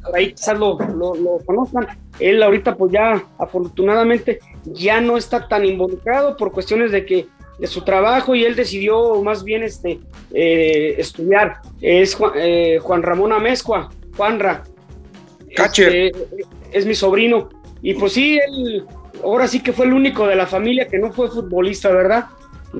por 0.02 0.16
ahí 0.16 0.34
quizás 0.34 0.58
lo, 0.58 0.80
lo, 0.80 1.14
lo 1.16 1.38
conozcan, 1.46 1.88
él 2.20 2.42
ahorita 2.42 2.76
pues 2.76 2.92
ya 2.92 3.24
afortunadamente 3.38 4.40
ya 4.66 5.02
no 5.02 5.18
está 5.18 5.48
tan 5.48 5.66
involucrado 5.66 6.36
por 6.38 6.52
cuestiones 6.52 6.92
de 6.92 7.06
que 7.06 7.28
de 7.60 7.68
su 7.68 7.82
trabajo 7.82 8.36
y 8.36 8.46
él 8.46 8.56
decidió 8.56 9.22
más 9.24 9.44
bien 9.44 9.64
este, 9.64 10.00
eh, 10.34 10.96
estudiar. 10.98 11.58
Es 11.82 12.16
Juan, 12.16 12.34
eh, 12.36 12.80
Juan 12.80 13.02
Ramón 13.02 13.34
Amezcua, 13.34 13.90
Juanra. 14.16 14.64
Este, 15.50 16.12
es 16.72 16.86
mi 16.86 16.94
sobrino. 16.94 17.50
Y 17.82 17.96
pues 17.96 18.14
sí, 18.14 18.38
él 18.38 18.86
ahora 19.24 19.48
sí 19.48 19.62
que 19.62 19.74
fue 19.74 19.86
el 19.86 19.94
único 19.94 20.28
de 20.28 20.36
la 20.36 20.46
familia 20.46 20.88
que 20.88 21.00
no 21.00 21.12
fue 21.12 21.30
futbolista, 21.30 21.90
¿verdad? 21.90 22.26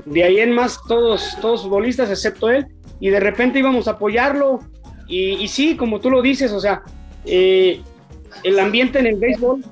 De 0.04 0.22
ahí 0.22 0.38
en 0.38 0.52
más 0.52 0.78
todos, 0.86 1.36
todos 1.40 1.62
futbolistas 1.62 2.10
excepto 2.10 2.48
él. 2.50 2.66
Y 3.00 3.10
de 3.10 3.20
repente 3.20 3.58
íbamos 3.58 3.88
a 3.88 3.92
apoyarlo. 3.92 4.60
Y, 5.08 5.34
y 5.42 5.48
sí, 5.48 5.76
como 5.76 6.00
tú 6.00 6.10
lo 6.10 6.22
dices, 6.22 6.52
o 6.52 6.60
sea, 6.60 6.82
eh, 7.24 7.80
el 8.44 8.58
ambiente 8.58 8.98
en 8.98 9.06
el 9.06 9.16
béisbol 9.16 9.64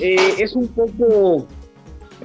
eh, 0.00 0.34
es 0.38 0.54
un 0.54 0.68
poco 0.68 1.46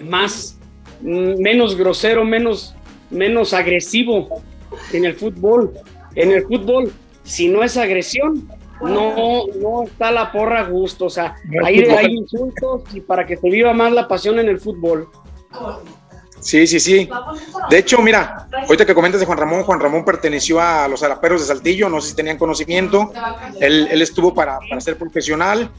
más 0.01 0.57
menos 1.01 1.75
grosero, 1.75 2.25
menos, 2.25 2.75
menos 3.09 3.53
agresivo 3.53 4.41
en 4.93 5.05
el 5.05 5.15
fútbol. 5.15 5.73
En 6.15 6.31
el 6.31 6.43
fútbol, 6.43 6.91
si 7.23 7.47
no 7.47 7.63
es 7.63 7.77
agresión, 7.77 8.47
no, 8.81 9.45
no 9.61 9.83
está 9.83 10.11
la 10.11 10.31
porra 10.31 10.61
a 10.61 10.69
gusto. 10.69 11.05
O 11.05 11.09
sea, 11.09 11.35
ahí 11.63 11.79
hay 11.81 12.13
insultos 12.13 12.83
y 12.93 13.01
para 13.01 13.25
que 13.25 13.37
se 13.37 13.49
viva 13.49 13.73
más 13.73 13.91
la 13.91 14.07
pasión 14.07 14.39
en 14.39 14.49
el 14.49 14.59
fútbol. 14.59 15.07
Sí, 16.41 16.67
sí, 16.67 16.79
sí. 16.79 17.09
De 17.69 17.77
hecho, 17.77 18.01
mira, 18.01 18.47
ahorita 18.51 18.85
que 18.85 18.95
comentas 18.95 19.19
de 19.19 19.25
Juan 19.25 19.37
Ramón, 19.37 19.63
Juan 19.63 19.79
Ramón 19.79 20.05
perteneció 20.05 20.59
a 20.59 20.87
los 20.87 21.03
Araperos 21.03 21.41
de 21.41 21.47
Saltillo, 21.47 21.89
no 21.89 21.99
sé 22.01 22.09
si 22.09 22.15
tenían 22.15 22.37
conocimiento. 22.37 23.11
Él, 23.59 23.87
él 23.91 24.01
estuvo 24.01 24.33
para, 24.33 24.59
para, 24.69 24.81
ser 24.81 24.97
profesional. 24.97 25.69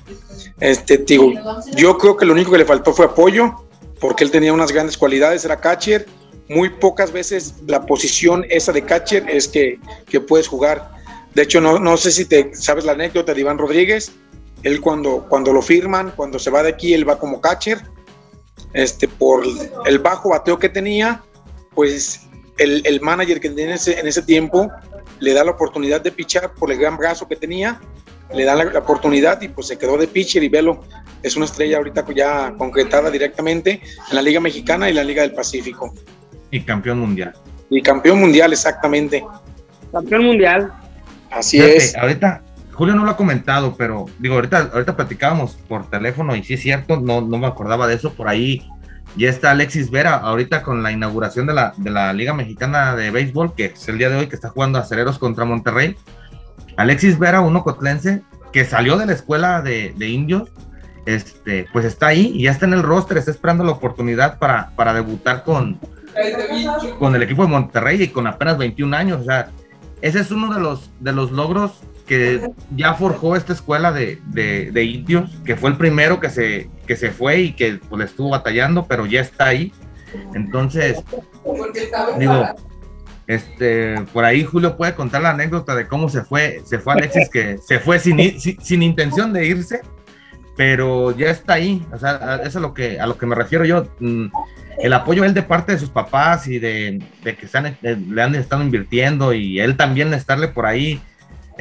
Este, 0.59 0.99
digo, 0.99 1.33
yo 1.75 1.97
creo 1.97 2.17
que 2.17 2.27
lo 2.27 2.33
único 2.33 2.51
que 2.51 2.59
le 2.59 2.65
faltó 2.65 2.93
fue 2.93 3.07
apoyo 3.07 3.55
porque 4.01 4.25
él 4.25 4.31
tenía 4.31 4.53
unas 4.53 4.73
grandes 4.73 4.97
cualidades, 4.97 5.45
era 5.45 5.61
catcher. 5.61 6.07
Muy 6.49 6.69
pocas 6.69 7.13
veces 7.13 7.55
la 7.67 7.87
posición 7.87 8.45
esa 8.51 8.73
de 8.73 8.83
catcher 8.83 9.29
es 9.31 9.47
que, 9.47 9.79
que 10.07 10.21
puedes 10.21 10.49
jugar. 10.49 10.91
De 11.35 11.43
hecho, 11.43 11.61
no, 11.61 11.79
no, 11.79 11.97
sé 11.97 12.11
si 12.11 12.25
te 12.25 12.55
sabes 12.55 12.85
la 12.85 12.93
anécdota 12.93 13.35
de 13.35 13.41
Iván 13.41 13.59
Rodríguez. 13.59 14.13
Él 14.63 14.81
cuando, 14.81 15.27
cuando 15.29 15.53
lo 15.53 15.63
firman, 15.63 16.13
cuando 16.17 16.39
se 16.39 16.51
va 16.51 16.63
de 16.63 16.71
aquí, 16.71 16.93
él 16.93 17.09
va 17.09 17.19
como 17.19 17.41
catcher. 17.41 17.83
Este, 18.73 19.09
por 19.09 19.45
el 19.87 19.99
bajo 19.99 20.31
bateo 20.31 20.59
que 20.59 20.69
tenía, 20.69 21.23
pues 21.75 22.29
el, 22.59 22.83
el 22.87 23.01
manager 23.01 23.41
que 23.41 23.49
tenía 23.49 23.67
en 23.67 23.73
ese, 23.73 23.99
en 23.99 24.07
ese 24.07 24.23
tiempo 24.23 24.71
le 25.19 25.33
da 25.33 25.45
la 25.45 25.51
oportunidad 25.51 26.01
de 26.01 26.13
pichar 26.13 26.55
por 26.55 26.71
el 26.71 26.79
gran 26.79 26.97
brazo 26.97 27.27
que 27.27 27.37
tenía 27.37 27.81
le 28.35 28.45
dan 28.45 28.59
la, 28.59 28.65
la, 28.65 28.79
oportunidad 28.79 29.41
y 29.43 29.49
pues 29.49 29.67
se 29.67 29.79
quedó 29.79 29.97
de 29.97 30.07
pitcher 30.07 30.43
y 30.43 30.49
velo, 30.49 30.83
es 31.23 31.37
una 31.37 31.47
estrella 31.47 31.79
ahorita 31.79 32.05
ya 32.15 32.55
concretada 32.57 33.11
directamente 33.11 33.81
en 34.11 34.17
la 34.17 34.23
Liga 34.23 34.41
Mexicana 34.41 34.89
y 34.89 34.93
la 34.93 35.05
Liga 35.05 35.23
del 35.23 35.33
Pacífico. 35.33 35.93
Y 36.51 36.61
campeón 36.63 37.01
mundial. 37.01 37.33
Y 37.69 37.83
campeón 37.83 38.21
mundial, 38.21 38.53
exactamente. 38.53 39.25
Campeón 39.93 40.25
mundial. 40.25 40.73
Así 41.31 41.59
Fíjate, 41.59 41.77
es. 41.77 41.97
Ahorita, 41.97 42.43
Julio 42.81 42.95
no 42.95 43.05
lo 43.05 43.11
ha 43.11 43.17
comentado, 43.19 43.75
pero 43.77 44.07
digo, 44.19 44.37
ahorita, 44.37 44.71
ahorita 44.73 44.97
platicábamos 44.97 45.53
por 45.69 45.91
teléfono 45.91 46.35
y 46.35 46.43
sí 46.43 46.55
es 46.55 46.63
cierto, 46.63 46.99
no, 46.99 47.21
no 47.21 47.37
me 47.37 47.47
acordaba 47.47 47.87
de 47.87 47.95
eso, 47.95 48.15
por 48.15 48.27
ahí 48.27 48.67
ya 49.17 49.29
está 49.29 49.51
Alexis 49.51 49.91
Vera, 49.91 50.15
ahorita 50.15 50.63
con 50.63 50.83
la 50.83 50.91
inauguración 50.91 51.47
de 51.47 51.53
la, 51.53 51.75
de 51.77 51.91
la 51.91 52.11
Liga 52.15 52.33
Mexicana 52.33 52.97
de 52.97 53.11
Béisbol, 53.11 53.55
que 53.55 53.67
es 53.67 53.87
el 53.91 53.99
día 53.99 54.09
de 54.09 54.17
hoy 54.17 54.29
que 54.29 54.35
está 54.35 54.49
jugando 54.49 54.79
Acereros 54.79 55.19
contra 55.19 55.45
Monterrey 55.45 55.95
Alexis 56.79 57.19
Vera, 57.19 57.43
uno 57.43 57.63
cotlense, 57.65 58.23
que 58.51 58.65
salió 58.65 58.97
de 58.97 59.05
la 59.05 59.13
escuela 59.13 59.61
de, 59.61 59.93
de, 59.99 60.09
indios, 60.09 60.49
este, 61.05 61.67
pues 61.75 61.85
está 61.85 62.07
ahí 62.07 62.33
y 62.35 62.45
ya 62.45 62.51
está 62.51 62.65
en 62.65 62.73
el 62.73 62.83
roster, 62.83 63.19
está 63.19 63.31
esperando 63.31 63.63
la 63.63 63.73
oportunidad 63.73 64.39
para, 64.39 64.71
para 64.75 64.95
debutar 64.95 65.45
con, 65.45 65.79
con 66.99 67.15
el 67.15 67.23
equipo 67.25 67.43
de 67.43 67.49
Monterrey 67.49 68.03
y 68.03 68.09
con 68.09 68.27
apenas 68.27 68.57
21 68.57 68.97
años. 68.97 69.21
O 69.21 69.25
sea, 69.25 69.51
ese 70.01 70.21
es 70.21 70.31
uno 70.31 70.55
de 70.55 70.61
los, 70.61 70.91
de 70.99 71.13
los 71.13 71.31
logros 71.31 71.83
que 72.11 72.51
ya 72.75 72.95
forjó 72.95 73.37
esta 73.37 73.53
escuela 73.53 73.93
de, 73.93 74.19
de, 74.27 74.73
de 74.73 74.83
indios, 74.83 75.31
que 75.45 75.55
fue 75.55 75.71
el 75.71 75.77
primero 75.77 76.19
que 76.19 76.29
se, 76.29 76.69
que 76.85 76.97
se 76.97 77.13
fue 77.13 77.39
y 77.39 77.53
que 77.53 77.79
pues, 77.89 78.01
le 78.01 78.05
estuvo 78.07 78.31
batallando, 78.31 78.85
pero 78.89 79.07
ya 79.07 79.21
está 79.21 79.47
ahí. 79.47 79.73
Entonces, 80.35 81.05
digo, 82.19 82.47
este, 83.29 84.01
por 84.13 84.25
ahí 84.25 84.43
Julio 84.43 84.77
puede 84.77 84.97
contar 84.97 85.23
la 85.23 85.31
anécdota 85.31 85.77
de 85.77 85.87
cómo 85.87 86.09
se 86.09 86.23
fue, 86.23 86.61
se 86.65 86.81
fue 86.81 86.95
Alexis, 86.95 87.29
que 87.31 87.59
se 87.59 87.79
fue 87.79 88.01
sin, 88.01 88.41
sin, 88.41 88.61
sin, 88.61 88.83
intención 88.83 89.33
de 89.33 89.47
irse, 89.47 89.81
pero 90.57 91.17
ya 91.17 91.31
está 91.31 91.53
ahí. 91.53 91.87
O 91.93 91.99
sea, 91.99 92.41
eso 92.41 92.49
es 92.49 92.57
a 92.57 92.61
lo 92.61 92.75
que, 92.75 92.99
a 92.99 93.07
lo 93.07 93.19
que 93.19 93.27
me 93.27 93.37
refiero 93.37 93.65
yo. 93.65 93.87
Mm, 94.01 94.27
el 94.81 94.93
apoyo 94.95 95.23
él 95.23 95.33
de 95.33 95.45
parte 95.45 95.71
de 95.71 95.79
sus 95.79 95.91
papás 95.91 96.49
y 96.49 96.59
de, 96.59 97.01
de 97.23 97.37
que 97.37 97.47
están, 97.47 97.79
le 97.81 98.21
han 98.21 98.35
estado 98.35 98.65
invirtiendo 98.65 99.33
y 99.33 99.61
él 99.61 99.77
también 99.77 100.13
estarle 100.13 100.49
por 100.49 100.67
ahí 100.67 101.01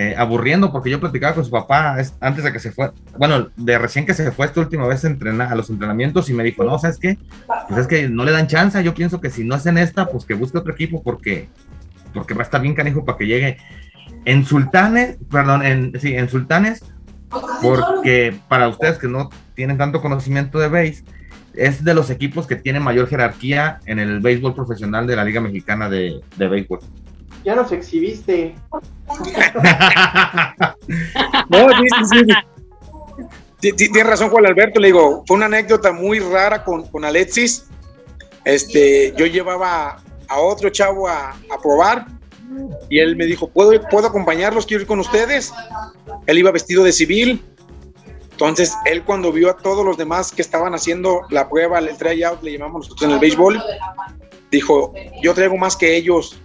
eh, 0.01 0.15
aburriendo, 0.17 0.71
porque 0.71 0.89
yo 0.89 0.97
platicaba 0.97 1.35
con 1.35 1.43
su 1.43 1.51
papá 1.51 1.97
antes 2.21 2.41
de 2.45 2.53
que 2.53 2.59
se 2.59 2.71
fue, 2.71 2.93
bueno, 3.17 3.49
de 3.57 3.77
recién 3.77 4.05
que 4.05 4.13
se 4.13 4.31
fue 4.31 4.45
esta 4.45 4.61
última 4.61 4.87
vez 4.87 5.03
a, 5.03 5.09
entrenar, 5.09 5.51
a 5.51 5.55
los 5.57 5.69
entrenamientos 5.69 6.29
y 6.29 6.33
me 6.33 6.41
dijo, 6.41 6.63
no, 6.63 6.79
¿sabes 6.79 6.97
qué? 6.97 7.17
Pues 7.67 7.81
es 7.81 7.87
que 7.87 8.07
no 8.07 8.23
le 8.23 8.31
dan 8.31 8.47
chance, 8.47 8.81
yo 8.81 8.93
pienso 8.93 9.19
que 9.19 9.29
si 9.29 9.43
no 9.43 9.55
hacen 9.55 9.77
esta, 9.77 10.05
pues 10.05 10.23
que 10.23 10.35
busque 10.35 10.57
otro 10.57 10.71
equipo 10.71 11.03
porque, 11.03 11.49
porque 12.13 12.33
va 12.33 12.39
a 12.39 12.43
estar 12.43 12.61
bien 12.61 12.75
canijo 12.75 13.03
para 13.03 13.17
que 13.17 13.27
llegue 13.27 13.57
en 14.23 14.45
Sultanes, 14.45 15.17
perdón, 15.29 15.65
en, 15.65 15.99
sí, 15.99 16.15
en 16.15 16.29
Sultanes, 16.29 16.81
porque 17.61 18.33
para 18.47 18.69
ustedes 18.69 18.99
que 18.99 19.09
no 19.09 19.29
tienen 19.53 19.77
tanto 19.77 20.01
conocimiento 20.01 20.59
de 20.59 20.69
base, 20.69 21.03
es 21.55 21.83
de 21.83 21.93
los 21.93 22.09
equipos 22.09 22.47
que 22.47 22.55
tienen 22.55 22.83
mayor 22.83 23.09
jerarquía 23.09 23.81
en 23.85 23.99
el 23.99 24.21
béisbol 24.21 24.55
profesional 24.55 25.07
de 25.07 25.17
la 25.17 25.25
Liga 25.25 25.41
Mexicana 25.41 25.89
de, 25.89 26.21
de 26.37 26.47
Béisbol 26.47 26.79
ya 27.49 27.55
nos 27.55 27.71
exhibiste. 27.71 28.53
no, 31.49 31.69
sí, 31.69 31.87
sí, 32.11 32.19
sí. 33.59 33.73
Tienes 33.73 34.05
razón, 34.05 34.29
Juan 34.29 34.45
Alberto. 34.45 34.79
Le 34.79 34.89
digo, 34.89 35.23
fue 35.25 35.37
una 35.37 35.47
anécdota 35.47 35.91
muy 35.91 36.19
rara 36.19 36.63
con, 36.63 36.87
con 36.87 37.03
Alexis. 37.03 37.65
Este, 38.45 39.15
yo 39.17 39.25
llevaba 39.25 39.99
a 40.27 40.39
otro 40.39 40.69
chavo 40.69 41.07
a, 41.07 41.31
a, 41.31 41.59
probar 41.61 42.05
y 42.87 42.99
él 42.99 43.15
me 43.15 43.25
dijo, 43.25 43.49
¿Puedo, 43.49 43.71
¿puedo 43.89 44.07
acompañarlos? 44.07 44.67
¿Quiero 44.67 44.81
ir 44.83 44.87
con 44.87 44.99
ustedes? 44.99 45.51
Él 46.27 46.37
iba 46.37 46.51
vestido 46.51 46.83
de 46.83 46.91
civil. 46.91 47.43
Entonces, 48.31 48.75
él 48.85 49.03
cuando 49.03 49.31
vio 49.31 49.49
a 49.49 49.57
todos 49.57 49.83
los 49.83 49.97
demás 49.97 50.31
que 50.31 50.43
estaban 50.43 50.75
haciendo 50.75 51.23
la 51.31 51.49
prueba, 51.49 51.79
el 51.79 51.97
tryout, 51.97 52.43
le 52.43 52.51
llamamos 52.51 52.85
nosotros 52.85 53.09
en 53.09 53.15
el 53.15 53.19
béisbol, 53.19 53.59
dijo, 54.51 54.93
yo 55.21 55.33
traigo 55.33 55.57
más 55.57 55.75
que 55.75 55.97
ellos, 55.97 56.39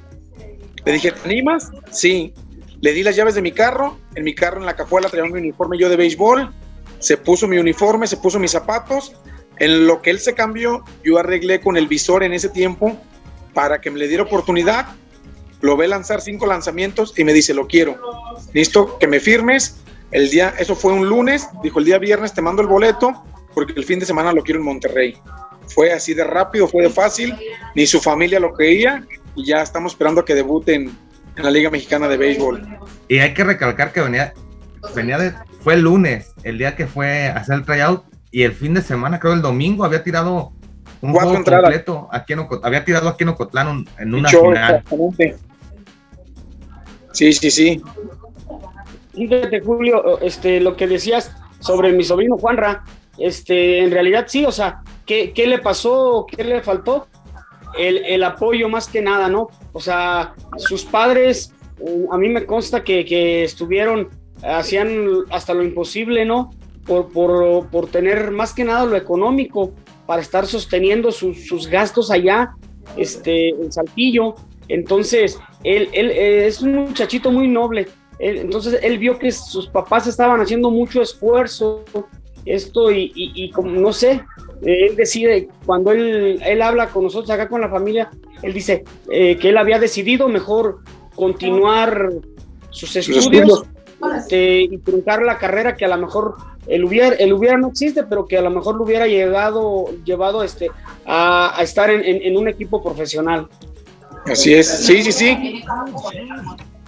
le 0.84 0.92
dije, 0.92 1.12
¿te 1.12 1.28
animas? 1.28 1.70
Sí. 1.90 2.34
le 2.80 2.92
di 2.92 3.02
las 3.02 3.16
llaves 3.16 3.34
de 3.34 3.42
mi 3.42 3.52
carro, 3.52 3.98
en 4.14 4.24
mi 4.24 4.34
carro 4.34 4.58
en 4.58 4.66
la 4.66 4.76
cajuela 4.76 5.08
traía 5.08 5.30
mi 5.30 5.38
uniforme 5.38 5.78
yo 5.78 5.88
de 5.88 5.96
béisbol, 5.96 6.50
se 6.98 7.16
puso 7.16 7.48
mi 7.48 7.58
uniforme, 7.58 8.06
se 8.06 8.16
puso 8.16 8.38
mis 8.38 8.50
zapatos, 8.50 9.14
en 9.58 9.86
lo 9.86 10.02
que 10.02 10.10
él 10.10 10.18
se 10.18 10.34
cambió, 10.34 10.84
yo 11.02 11.18
arreglé 11.18 11.60
con 11.60 11.76
el 11.76 11.86
visor 11.86 12.22
en 12.22 12.32
ese 12.32 12.48
tiempo 12.48 12.96
para 13.54 13.80
que 13.80 13.90
me 13.90 13.98
le 13.98 14.08
diera 14.08 14.24
oportunidad, 14.24 14.88
lo 15.60 15.76
ve 15.76 15.88
lanzar 15.88 16.20
cinco 16.20 16.46
lanzamientos 16.46 17.14
y 17.16 17.24
me 17.24 17.32
dice, 17.32 17.54
lo 17.54 17.66
quiero, 17.66 17.98
listo, 18.52 18.98
que 18.98 19.06
me 19.06 19.20
firmes, 19.20 19.76
el 20.10 20.30
día, 20.30 20.54
eso 20.58 20.76
fue 20.76 20.92
un 20.92 21.08
lunes, 21.08 21.48
dijo 21.62 21.78
el 21.78 21.86
día 21.86 21.98
viernes 21.98 22.34
te 22.34 22.42
mando 22.42 22.62
el 22.62 22.68
boleto 22.68 23.24
porque 23.54 23.72
el 23.76 23.84
fin 23.84 23.98
de 23.98 24.06
semana 24.06 24.32
lo 24.32 24.42
quiero 24.42 24.60
en 24.60 24.66
Monterrey. 24.66 25.16
Fue 25.68 25.92
así 25.92 26.12
de 26.12 26.24
rápido, 26.24 26.68
fue 26.68 26.82
de 26.82 26.90
fácil, 26.90 27.34
ni 27.74 27.86
su 27.86 28.00
familia 28.00 28.38
lo 28.38 28.52
creía 28.52 29.06
y 29.34 29.44
ya 29.46 29.62
estamos 29.62 29.92
esperando 29.92 30.20
a 30.20 30.24
que 30.24 30.34
debuten 30.34 30.96
en 31.36 31.42
la 31.42 31.50
Liga 31.50 31.70
Mexicana 31.70 32.08
de 32.08 32.16
Béisbol. 32.16 32.66
Y 33.08 33.18
hay 33.18 33.34
que 33.34 33.44
recalcar 33.44 33.92
que 33.92 34.00
venía, 34.00 34.32
venía 34.94 35.18
de, 35.18 35.32
fue 35.60 35.74
el 35.74 35.80
lunes, 35.82 36.32
el 36.42 36.58
día 36.58 36.76
que 36.76 36.86
fue 36.86 37.28
a 37.28 37.38
hacer 37.38 37.56
el 37.56 37.64
tryout, 37.64 38.04
y 38.30 38.42
el 38.42 38.52
fin 38.52 38.74
de 38.74 38.82
semana, 38.82 39.18
creo 39.20 39.32
el 39.34 39.42
domingo, 39.42 39.84
había 39.84 40.02
tirado 40.02 40.52
un 41.00 41.12
Cuatro 41.12 41.28
juego 41.30 41.38
entradas. 41.38 41.62
completo, 41.64 42.08
aquí 42.10 42.32
en 42.32 42.38
Oco- 42.40 42.60
había 42.62 42.84
tirado 42.84 43.08
aquí 43.08 43.22
en 43.24 43.28
Ocotlán 43.30 43.84
en 43.98 44.14
una 44.14 44.28
Show, 44.30 44.46
final. 44.52 44.74
exactamente. 44.76 45.36
Sí, 47.12 47.32
sí, 47.32 47.50
sí. 47.50 47.82
Fíjate, 49.14 49.60
Julio, 49.60 50.18
este, 50.20 50.60
lo 50.60 50.76
que 50.76 50.86
decías 50.88 51.32
sobre 51.60 51.92
mi 51.92 52.02
sobrino 52.02 52.36
Juanra, 52.36 52.82
este, 53.18 53.84
en 53.84 53.92
realidad 53.92 54.24
sí, 54.26 54.44
o 54.44 54.50
sea, 54.50 54.80
¿qué, 55.06 55.32
qué 55.32 55.46
le 55.46 55.58
pasó? 55.58 56.26
¿Qué 56.28 56.42
le 56.42 56.62
faltó? 56.62 57.06
El, 57.78 57.98
el 58.04 58.22
apoyo 58.22 58.68
más 58.68 58.88
que 58.88 59.00
nada, 59.02 59.28
¿no? 59.28 59.48
O 59.72 59.80
sea, 59.80 60.34
sus 60.56 60.84
padres, 60.84 61.52
eh, 61.80 62.06
a 62.10 62.18
mí 62.18 62.28
me 62.28 62.46
consta 62.46 62.82
que, 62.84 63.04
que 63.04 63.44
estuvieron, 63.44 64.08
hacían 64.42 65.06
hasta 65.30 65.54
lo 65.54 65.62
imposible, 65.62 66.24
¿no? 66.24 66.50
Por, 66.86 67.08
por, 67.12 67.68
por 67.68 67.86
tener 67.88 68.30
más 68.30 68.52
que 68.52 68.64
nada 68.64 68.84
lo 68.84 68.96
económico 68.96 69.72
para 70.06 70.20
estar 70.20 70.46
sosteniendo 70.46 71.10
sus, 71.12 71.66
gastos 71.68 72.10
allá, 72.10 72.54
este, 72.96 73.48
en 73.50 73.72
Saltillo. 73.72 74.34
Entonces, 74.68 75.38
él, 75.62 75.88
él 75.92 76.10
eh, 76.10 76.46
es 76.46 76.60
un 76.60 76.74
muchachito 76.74 77.30
muy 77.30 77.48
noble. 77.48 77.88
Entonces 78.18 78.78
él 78.82 78.98
vio 78.98 79.18
que 79.18 79.32
sus 79.32 79.66
papás 79.66 80.06
estaban 80.06 80.40
haciendo 80.40 80.70
mucho 80.70 81.02
esfuerzo, 81.02 81.84
esto 82.46 82.92
y, 82.92 83.10
y- 83.14 83.50
como 83.50 83.70
no 83.72 83.92
sé, 83.92 84.22
él 84.64 84.96
decide, 84.96 85.48
cuando 85.66 85.92
él, 85.92 86.40
él 86.44 86.62
habla 86.62 86.88
con 86.88 87.04
nosotros 87.04 87.30
acá 87.30 87.48
con 87.48 87.60
la 87.60 87.68
familia, 87.68 88.10
él 88.42 88.52
dice 88.52 88.84
eh, 89.10 89.36
que 89.36 89.48
él 89.50 89.56
había 89.58 89.78
decidido 89.78 90.28
mejor 90.28 90.78
continuar 91.14 92.10
sus 92.70 92.94
estudios 92.96 93.24
estudios. 93.24 93.64
este, 94.18 94.62
y 94.62 94.78
truncar 94.78 95.22
la 95.22 95.38
carrera 95.38 95.74
que 95.76 95.84
a 95.84 95.88
lo 95.88 95.96
mejor 95.98 96.34
el 96.66 96.84
hubiera, 96.84 97.14
el 97.16 97.32
hubiera 97.32 97.56
no 97.56 97.68
existe, 97.68 98.04
pero 98.04 98.26
que 98.26 98.38
a 98.38 98.42
lo 98.42 98.50
mejor 98.50 98.76
lo 98.76 98.84
hubiera 98.84 99.06
llegado, 99.06 99.86
llevado 100.04 100.42
este, 100.42 100.70
a, 101.06 101.58
a 101.58 101.62
estar 101.62 101.90
en- 101.90 102.04
en- 102.04 102.22
en 102.22 102.36
un 102.36 102.48
equipo 102.48 102.82
profesional. 102.82 103.48
Así 104.26 104.54
es. 104.54 104.66
Sí, 104.68 105.02
sí, 105.02 105.12
sí. 105.12 105.62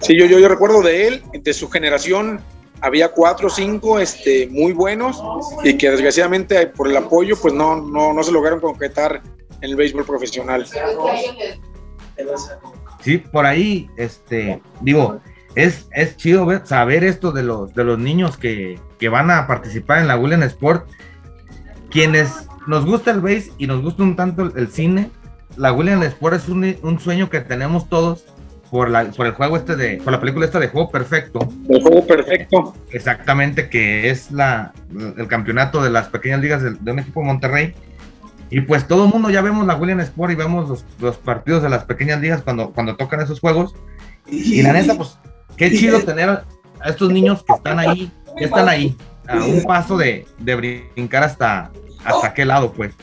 Sí, 0.01 0.17
yo, 0.17 0.25
yo, 0.25 0.39
yo 0.39 0.47
recuerdo 0.47 0.81
de 0.81 1.07
él, 1.07 1.21
de 1.41 1.53
su 1.53 1.69
generación, 1.69 2.39
había 2.81 3.09
cuatro 3.09 3.47
o 3.47 3.49
cinco 3.49 3.99
este, 3.99 4.47
muy 4.47 4.73
buenos 4.73 5.21
y 5.63 5.77
que 5.77 5.89
desgraciadamente 5.89 6.67
por 6.67 6.87
el 6.87 6.97
apoyo 6.97 7.35
pues 7.41 7.53
no, 7.53 7.81
no, 7.81 8.13
no 8.13 8.23
se 8.23 8.31
lograron 8.31 8.59
concretar 8.59 9.21
en 9.61 9.69
el 9.69 9.75
béisbol 9.75 10.05
profesional. 10.05 10.65
Sí, 13.01 13.17
por 13.17 13.45
ahí, 13.45 13.89
este, 13.97 14.61
digo, 14.81 15.19
es, 15.55 15.87
es 15.93 16.17
chido 16.17 16.47
saber 16.65 17.03
esto 17.03 17.31
de 17.31 17.43
los, 17.43 17.73
de 17.73 17.83
los 17.83 17.97
niños 17.97 18.37
que, 18.37 18.79
que 18.99 19.09
van 19.09 19.31
a 19.31 19.47
participar 19.47 19.99
en 19.99 20.07
la 20.07 20.17
William 20.17 20.43
Sport. 20.43 20.87
Quienes 21.89 22.47
nos 22.67 22.85
gusta 22.85 23.11
el 23.11 23.21
base 23.21 23.51
y 23.57 23.67
nos 23.67 23.81
gusta 23.81 24.03
un 24.03 24.15
tanto 24.15 24.43
el, 24.43 24.53
el 24.55 24.67
cine, 24.67 25.09
la 25.55 25.71
William 25.71 26.03
Sport 26.03 26.35
es 26.35 26.49
un, 26.49 26.75
un 26.83 26.99
sueño 26.99 27.29
que 27.29 27.39
tenemos 27.41 27.89
todos 27.89 28.25
por, 28.69 28.89
la, 28.89 29.05
por 29.05 29.25
el 29.25 29.33
juego 29.33 29.57
este 29.57 29.75
de, 29.75 29.97
por 29.97 30.11
la 30.13 30.19
película 30.19 30.45
esta 30.45 30.59
de 30.59 30.67
Juego 30.67 30.89
Perfecto, 30.89 31.39
El 31.69 31.81
juego 31.81 32.05
perfecto. 32.05 32.75
exactamente, 32.91 33.69
que 33.69 34.09
es 34.09 34.31
la, 34.31 34.73
el 35.17 35.27
campeonato 35.27 35.81
de 35.81 35.89
las 35.89 36.09
pequeñas 36.09 36.41
ligas 36.41 36.61
de, 36.61 36.71
de 36.71 36.91
un 36.91 36.99
equipo 36.99 37.21
de 37.21 37.25
Monterrey. 37.27 37.73
Y 38.49 38.61
pues 38.61 38.87
todo 38.87 39.05
el 39.05 39.11
mundo 39.11 39.29
ya 39.29 39.41
vemos 39.41 39.67
la 39.67 39.75
William 39.75 39.99
Sport 39.99 40.31
y 40.31 40.35
vemos 40.35 40.69
los, 40.69 40.85
los 40.99 41.17
partidos 41.17 41.63
de 41.63 41.69
las 41.69 41.83
pequeñas 41.83 42.21
ligas 42.21 42.41
cuando, 42.41 42.71
cuando 42.71 42.95
tocan 42.95 43.19
esos 43.19 43.39
juegos. 43.41 43.75
Y 44.25 44.61
la 44.61 44.73
neta, 44.73 44.95
pues, 44.95 45.17
qué 45.57 45.69
chido 45.71 45.99
tener 46.01 46.29
a 46.29 46.45
estos 46.85 47.11
niños 47.11 47.43
que 47.43 47.53
están 47.53 47.79
ahí, 47.79 48.11
que 48.37 48.45
están 48.45 48.69
ahí, 48.69 48.95
a 49.27 49.37
un 49.43 49.63
paso 49.63 49.97
de, 49.97 50.25
de 50.39 50.55
brincar 50.55 51.23
hasta, 51.23 51.71
hasta 52.05 52.33
qué 52.33 52.45
lado, 52.45 52.71
pues. 52.71 52.93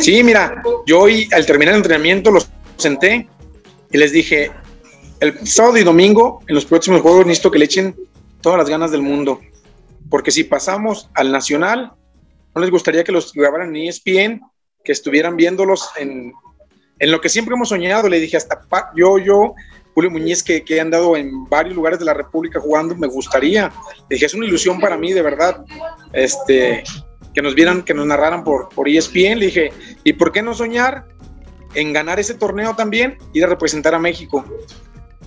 Sí, 0.00 0.22
mira, 0.22 0.62
yo 0.86 1.00
hoy 1.00 1.28
al 1.34 1.44
terminar 1.44 1.74
el 1.74 1.80
entrenamiento 1.80 2.30
los 2.30 2.50
senté 2.76 3.28
y 3.90 3.98
les 3.98 4.12
dije, 4.12 4.50
el 5.20 5.46
sábado 5.46 5.78
y 5.78 5.84
domingo 5.84 6.40
en 6.48 6.54
los 6.54 6.64
próximos 6.64 7.00
juegos 7.00 7.26
necesito 7.26 7.50
que 7.50 7.58
le 7.58 7.66
echen 7.66 7.96
todas 8.40 8.58
las 8.58 8.68
ganas 8.68 8.90
del 8.90 9.02
mundo, 9.02 9.40
porque 10.10 10.30
si 10.30 10.44
pasamos 10.44 11.08
al 11.14 11.30
nacional, 11.30 11.92
no 12.54 12.60
les 12.60 12.70
gustaría 12.70 13.04
que 13.04 13.12
los 13.12 13.32
grabaran 13.32 13.74
en 13.74 13.88
ESPN, 13.88 14.40
que 14.84 14.92
estuvieran 14.92 15.36
viéndolos 15.36 15.90
en, 15.96 16.32
en 16.98 17.10
lo 17.10 17.20
que 17.20 17.28
siempre 17.28 17.54
hemos 17.54 17.68
soñado, 17.68 18.08
le 18.08 18.20
dije 18.20 18.36
hasta 18.36 18.62
yo, 18.96 19.18
yo, 19.18 19.54
Julio 19.94 20.10
Muñiz, 20.10 20.42
que, 20.42 20.64
que 20.64 20.76
he 20.76 20.80
andado 20.80 21.16
en 21.16 21.44
varios 21.48 21.76
lugares 21.76 21.98
de 21.98 22.04
la 22.04 22.14
República 22.14 22.60
jugando, 22.60 22.94
me 22.96 23.06
gustaría, 23.06 23.72
le 24.08 24.14
dije, 24.16 24.26
es 24.26 24.34
una 24.34 24.46
ilusión 24.46 24.80
para 24.80 24.96
mí, 24.96 25.12
de 25.12 25.22
verdad, 25.22 25.64
este, 26.12 26.82
que 27.34 27.42
nos 27.42 27.54
vieran, 27.54 27.82
que 27.82 27.94
nos 27.94 28.06
narraran 28.06 28.44
por, 28.44 28.68
por 28.70 28.88
ESPN, 28.88 29.38
le 29.38 29.46
dije, 29.46 29.72
¿y 30.04 30.12
por 30.14 30.32
qué 30.32 30.42
no 30.42 30.54
soñar 30.54 31.06
en 31.74 31.92
ganar 31.92 32.20
ese 32.20 32.34
torneo 32.34 32.74
también? 32.74 33.18
Ir 33.32 33.44
a 33.44 33.48
representar 33.48 33.94
a 33.94 33.98
México. 33.98 34.44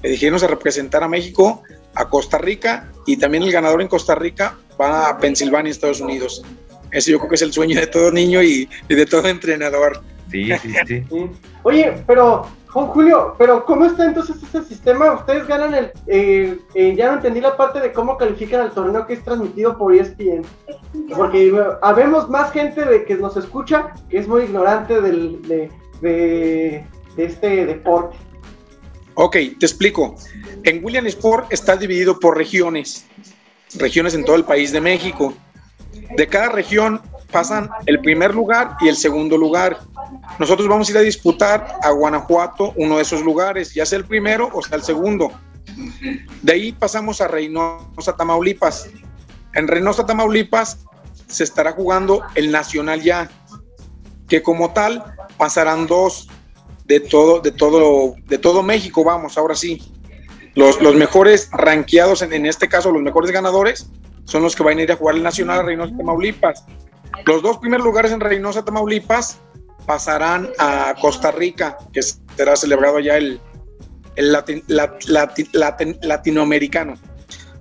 Le 0.01 0.11
dije, 0.11 0.27
irnos 0.27 0.43
a 0.43 0.47
representar 0.47 1.03
a 1.03 1.07
México, 1.07 1.63
a 1.95 2.07
Costa 2.09 2.37
Rica, 2.37 2.91
y 3.05 3.17
también 3.17 3.43
el 3.43 3.51
ganador 3.51 3.81
en 3.81 3.87
Costa 3.87 4.15
Rica 4.15 4.57
va 4.79 5.09
a 5.09 5.17
Pensilvania, 5.17 5.71
Estados 5.71 6.01
Unidos. 6.01 6.43
Ese 6.91 7.11
yo 7.11 7.17
creo 7.17 7.29
que 7.29 7.35
es 7.35 7.41
el 7.41 7.53
sueño 7.53 7.79
de 7.79 7.87
todo 7.87 8.11
niño 8.11 8.43
y, 8.43 8.69
y 8.87 8.95
de 8.95 9.05
todo 9.05 9.27
entrenador. 9.27 10.01
Sí, 10.31 10.49
sí, 10.61 10.73
sí. 10.85 11.03
Sí. 11.09 11.29
Oye, 11.63 12.03
pero, 12.05 12.47
Juan 12.67 12.87
Julio, 12.87 13.35
pero 13.37 13.65
¿cómo 13.65 13.85
está 13.85 14.05
entonces 14.05 14.35
ese 14.43 14.63
sistema? 14.65 15.13
Ustedes 15.13 15.47
ganan 15.47 15.73
el. 15.73 15.91
eh, 16.07 16.59
eh, 16.73 16.95
ya 16.95 17.07
no 17.07 17.13
entendí 17.17 17.41
la 17.41 17.55
parte 17.55 17.79
de 17.79 17.91
cómo 17.91 18.17
califican 18.17 18.61
al 18.61 18.71
torneo 18.71 19.07
que 19.07 19.13
es 19.13 19.23
transmitido 19.23 19.77
por 19.77 19.95
ESPN. 19.95 20.43
Porque 21.15 21.47
eh, 21.47 21.53
habemos 21.81 22.29
más 22.29 22.51
gente 22.51 22.83
de 22.83 23.05
que 23.05 23.15
nos 23.15 23.37
escucha 23.37 23.93
que 24.09 24.17
es 24.17 24.27
muy 24.27 24.43
ignorante 24.43 24.99
del, 25.01 25.41
de, 25.43 25.71
de, 26.01 26.85
este 27.17 27.65
deporte. 27.65 28.17
Ok, 29.15 29.37
te 29.59 29.65
explico. 29.65 30.15
En 30.63 30.83
William 30.83 31.05
Sport 31.07 31.51
está 31.51 31.77
dividido 31.77 32.19
por 32.19 32.37
regiones, 32.37 33.05
regiones 33.77 34.13
en 34.13 34.25
todo 34.25 34.35
el 34.35 34.43
país 34.43 34.71
de 34.71 34.81
México. 34.81 35.33
De 36.17 36.27
cada 36.27 36.49
región 36.49 37.01
pasan 37.31 37.69
el 37.85 37.99
primer 38.01 38.33
lugar 38.33 38.75
y 38.81 38.89
el 38.89 38.95
segundo 38.95 39.37
lugar. 39.37 39.79
Nosotros 40.39 40.67
vamos 40.67 40.87
a 40.87 40.91
ir 40.91 40.97
a 40.97 41.01
disputar 41.01 41.79
a 41.81 41.91
Guanajuato 41.91 42.73
uno 42.75 42.97
de 42.97 43.03
esos 43.03 43.21
lugares, 43.21 43.73
ya 43.73 43.85
sea 43.85 43.97
el 43.99 44.05
primero 44.05 44.49
o 44.53 44.61
sea 44.61 44.77
el 44.77 44.83
segundo. 44.83 45.31
De 46.41 46.53
ahí 46.53 46.71
pasamos 46.71 47.21
a 47.21 47.27
Reynosa, 47.27 48.15
Tamaulipas. 48.15 48.89
En 49.53 49.67
Reynosa, 49.67 50.05
Tamaulipas 50.05 50.79
se 51.27 51.43
estará 51.43 51.71
jugando 51.71 52.21
el 52.35 52.51
Nacional 52.51 53.01
ya, 53.01 53.29
que 54.28 54.41
como 54.41 54.73
tal 54.73 55.03
pasarán 55.38 55.88
dos 55.88 56.28
de 56.86 56.99
todo, 56.99 57.39
de 57.39 57.51
todo, 57.51 58.15
de 58.28 58.38
todo 58.38 58.63
México, 58.63 59.03
vamos, 59.03 59.38
ahora 59.38 59.55
sí. 59.55 59.82
Los, 60.53 60.82
los 60.82 60.95
mejores 60.95 61.49
ranqueados, 61.51 62.21
en, 62.21 62.32
en 62.32 62.45
este 62.45 62.69
caso, 62.69 62.91
los 62.91 63.01
mejores 63.01 63.32
ganadores, 63.32 63.89
son 64.23 64.41
los 64.41 64.55
que 64.55 64.63
van 64.63 64.78
a 64.78 64.84
ir 64.84 64.91
a 64.91 64.95
jugar 64.95 65.15
el 65.15 65.23
Nacional 65.23 65.59
a 65.59 65.63
Reynosa, 65.63 65.95
Tamaulipas. 65.97 66.63
Los 67.26 67.41
dos 67.41 67.57
primeros 67.57 67.86
lugares 67.86 68.11
en 68.11 68.19
Reynosa, 68.19 68.63
Tamaulipas, 68.63 69.38
pasarán 69.86 70.49
a 70.57 70.95
Costa 70.99 71.32
Rica, 71.32 71.78
que 71.91 72.01
será 72.01 72.55
celebrado 72.55 72.99
ya 72.99 73.17
el, 73.17 73.39
el 74.15 74.32
latin- 74.32 74.63
lat- 74.67 75.03
lati- 75.07 75.49
latin- 75.51 75.99
latinoamericano. 76.01 76.95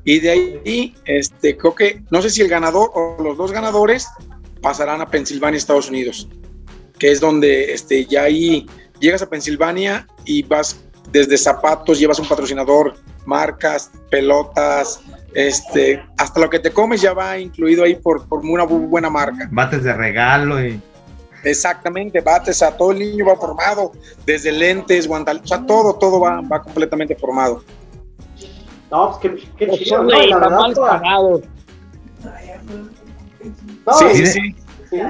Y 0.05 0.21
de 0.21 0.31
ahí, 0.31 0.95
este, 1.05 1.57
creo 1.57 1.75
que, 1.75 2.03
no 2.11 2.23
sé 2.23 2.31
si 2.31 2.43
el 2.43 2.49
ganador 2.49 2.91
o 2.95 3.17
los 3.23 3.37
dos 3.37 3.53
ganadores 3.53 4.07
pasarán 4.63 5.01
a 5.01 5.09
Pensilvania, 5.09 5.59
Estados 5.59 5.89
Unidos, 5.89 6.29
que 6.99 7.11
es 7.11 7.21
donde 7.21 7.73
este, 7.73 8.05
ya 8.07 8.23
ahí 8.25 8.67
llegas 9.01 9.23
a 9.23 9.29
Pensilvania 9.29 10.07
y 10.25 10.43
vas 10.43 10.81
desde 11.11 11.37
zapatos, 11.37 11.99
llevas 11.99 12.19
un 12.19 12.27
patrocinador, 12.29 12.95
marcas, 13.27 13.91
pelotas, 14.11 15.01
este, 15.35 16.03
hasta 16.17 16.41
lo 16.41 16.49
que 16.49 16.59
te 16.61 16.71
comes 16.71 17.01
ya 17.01 17.13
va 17.13 17.39
incluido 17.39 17.85
ahí 17.85 17.97
por, 17.97 18.27
por 18.29 18.41
una 18.41 18.65
bu- 18.65 18.89
buena 18.89 19.11
marca. 19.11 19.49
Bates 19.51 19.83
de 19.85 19.93
regalo 19.93 20.65
y. 20.65 20.81
Exactamente, 21.43 22.23
bates, 22.23 22.63
a 22.63 22.75
todo 22.75 22.93
el 22.93 23.01
niño 23.01 23.27
va 23.27 23.37
formado, 23.37 23.93
desde 24.25 24.51
lentes, 24.51 25.07
guantal, 25.07 25.43
o 25.45 25.47
sea, 25.47 25.67
todo, 25.67 25.95
todo 25.97 26.19
va, 26.21 26.41
va 26.41 26.63
completamente 26.63 27.15
formado. 27.17 27.63
No, 28.91 29.19
pues 29.21 29.35
qué, 29.37 29.49
qué 29.59 29.67
Pues 29.67 29.81
chido, 29.81 30.03
La 30.05 30.39
verdad, 30.39 30.59
toda- 30.75 30.91
pagados. 31.01 31.43
no, 33.87 33.93
Sí, 33.99 34.05
sí, 34.15 34.27
sí, 34.27 34.55
sí. 34.91 35.01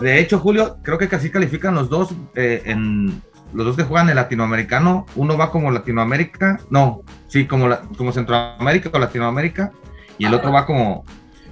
De 0.00 0.18
hecho, 0.18 0.38
Julio, 0.38 0.78
creo 0.82 0.98
que 0.98 1.08
casi 1.08 1.30
califican 1.30 1.74
los 1.74 1.88
dos 1.88 2.14
eh, 2.34 2.62
en 2.64 3.22
los 3.52 3.66
dos 3.66 3.76
que 3.76 3.84
juegan 3.84 4.08
el 4.08 4.16
latinoamericano. 4.16 5.06
Uno 5.14 5.36
va 5.36 5.50
como 5.50 5.70
Latinoamérica, 5.70 6.60
no, 6.70 7.02
sí, 7.28 7.46
como, 7.46 7.68
la- 7.68 7.82
como 7.96 8.12
Centroamérica 8.12 8.90
o 8.92 8.98
Latinoamérica, 8.98 9.72
y 10.18 10.26
el 10.26 10.34
otro 10.34 10.50
va 10.52 10.66
como, 10.66 11.04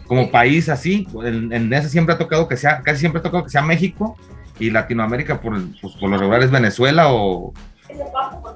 como 0.06 0.30
país 0.30 0.68
así. 0.68 1.06
En, 1.24 1.52
en 1.52 1.72
ese 1.72 1.88
siempre 1.88 2.14
ha 2.14 2.18
tocado 2.18 2.48
que 2.48 2.56
sea, 2.56 2.80
casi 2.82 3.00
siempre 3.00 3.20
ha 3.20 3.22
tocado 3.22 3.44
que 3.44 3.50
sea 3.50 3.62
México 3.62 4.16
y 4.58 4.70
Latinoamérica 4.70 5.40
por, 5.40 5.54
pues, 5.80 5.94
por 5.94 6.10
lo 6.10 6.18
regular 6.18 6.42
es 6.42 6.50
Venezuela 6.50 7.12
o, 7.12 7.52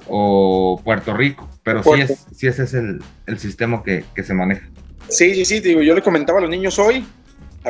o 0.07 0.81
Puerto 0.83 1.13
Rico. 1.15 1.47
Pero 1.63 1.83
sí, 1.83 2.01
es, 2.01 2.27
sí 2.35 2.47
ese 2.47 2.63
es 2.63 2.73
el, 2.73 3.01
el 3.25 3.39
sistema 3.39 3.83
que, 3.83 4.05
que 4.15 4.23
se 4.23 4.33
maneja. 4.33 4.67
Sí, 5.09 5.33
sí, 5.35 5.45
sí, 5.45 5.59
digo, 5.61 5.81
yo 5.81 5.95
le 5.95 6.01
comentaba 6.01 6.39
a 6.39 6.41
los 6.41 6.49
niños 6.49 6.77
hoy, 6.79 7.05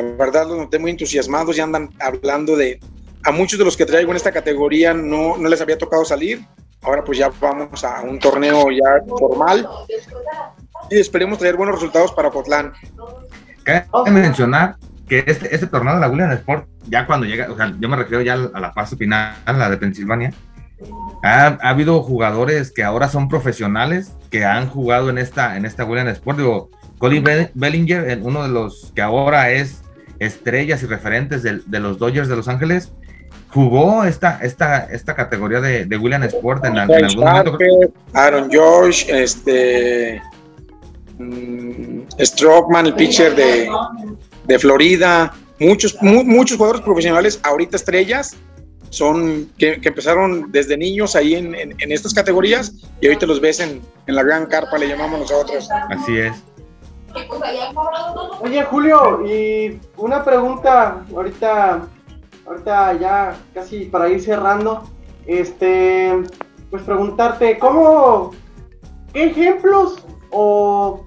la 0.02 0.14
verdad 0.16 0.46
los 0.46 0.56
noté 0.56 0.78
muy 0.78 0.90
entusiasmados, 0.90 1.56
ya 1.56 1.64
andan 1.64 1.90
hablando 2.00 2.56
de, 2.56 2.80
a 3.24 3.30
muchos 3.32 3.58
de 3.58 3.64
los 3.64 3.76
que 3.76 3.86
traigo 3.86 4.10
en 4.10 4.16
esta 4.16 4.32
categoría 4.32 4.94
no, 4.94 5.36
no 5.36 5.48
les 5.48 5.60
había 5.60 5.78
tocado 5.78 6.04
salir, 6.04 6.44
ahora 6.82 7.02
pues 7.04 7.18
ya 7.18 7.30
vamos 7.40 7.84
a 7.84 8.02
un 8.02 8.18
torneo 8.18 8.70
ya 8.70 9.04
formal 9.18 9.68
y 10.90 10.98
esperemos 10.98 11.38
traer 11.38 11.56
buenos 11.56 11.74
resultados 11.74 12.12
para 12.12 12.30
Potlán. 12.30 12.72
Cabe 13.64 14.10
mencionar 14.10 14.76
que 15.08 15.24
este, 15.26 15.54
este 15.54 15.66
torneo 15.66 15.94
de 15.94 16.00
la 16.00 16.08
William 16.08 16.30
Sport, 16.32 16.66
ya 16.88 17.06
cuando 17.06 17.26
llega, 17.26 17.50
o 17.50 17.56
sea, 17.56 17.74
yo 17.78 17.88
me 17.88 17.96
refiero 17.96 18.22
ya 18.22 18.34
a 18.34 18.60
la 18.60 18.72
fase 18.72 18.96
final, 18.96 19.34
la 19.46 19.68
de 19.70 19.76
Pensilvania, 19.76 20.32
ha, 21.22 21.58
ha 21.60 21.68
habido 21.70 22.02
jugadores 22.02 22.70
que 22.70 22.84
ahora 22.84 23.08
son 23.08 23.28
profesionales 23.28 24.12
que 24.30 24.44
han 24.44 24.68
jugado 24.68 25.10
en 25.10 25.18
esta, 25.18 25.56
en 25.56 25.66
esta 25.66 25.84
William 25.84 26.08
Sport. 26.08 26.38
Digo, 26.38 26.70
Be- 27.00 27.50
Bellinger, 27.54 28.08
el- 28.10 28.22
uno 28.22 28.42
de 28.42 28.48
los 28.48 28.92
que 28.94 29.02
ahora 29.02 29.50
es 29.50 29.82
estrellas 30.18 30.82
y 30.82 30.86
referentes 30.86 31.42
del- 31.42 31.62
de, 31.66 31.80
los 31.80 31.98
Dodgers 31.98 32.28
de 32.28 32.36
Los 32.36 32.48
Ángeles, 32.48 32.90
jugó 33.50 34.04
esta, 34.04 34.40
esta, 34.42 34.84
esta 34.84 35.14
categoría 35.14 35.60
de, 35.60 35.84
de 35.86 35.96
William 35.96 36.22
Sport 36.24 36.64
en, 36.66 36.72
en 36.72 37.04
algún 37.04 37.24
momento. 37.24 37.58
Aaron 38.12 38.50
Josh, 38.52 39.06
este 39.08 40.20
Strockman, 42.20 42.86
el 42.86 42.94
pitcher 42.94 43.34
de, 43.34 43.68
de 44.46 44.58
Florida, 44.58 45.32
muchos, 45.58 45.96
mu- 46.02 46.24
muchos 46.24 46.56
jugadores 46.56 46.82
profesionales, 46.82 47.40
ahorita 47.42 47.76
estrellas, 47.76 48.36
son 48.90 49.50
que, 49.58 49.80
que 49.80 49.88
empezaron 49.88 50.50
desde 50.50 50.76
niños 50.76 51.14
ahí 51.16 51.34
en, 51.34 51.54
en- 51.54 51.74
en 51.78 51.92
estas 51.92 52.14
categorías 52.14 52.72
y 53.00 53.06
ahorita 53.06 53.26
los 53.26 53.40
ves 53.40 53.60
en, 53.60 53.80
en 54.06 54.14
la 54.14 54.22
gran 54.22 54.46
carpa, 54.46 54.78
le 54.78 54.88
llamamos 54.88 55.20
nosotros. 55.20 55.68
Así 55.90 56.16
es. 56.18 56.32
Oye, 58.40 58.62
Julio, 58.64 59.26
y 59.26 59.80
una 59.96 60.24
pregunta 60.24 61.04
ahorita, 61.14 61.88
ahorita 62.46 62.92
ya 62.94 63.36
casi 63.54 63.84
para 63.86 64.08
ir 64.08 64.20
cerrando, 64.20 64.82
este, 65.26 66.22
pues 66.70 66.82
preguntarte, 66.82 67.58
¿cómo, 67.58 68.32
qué 69.12 69.24
ejemplos 69.24 70.04
o, 70.30 71.04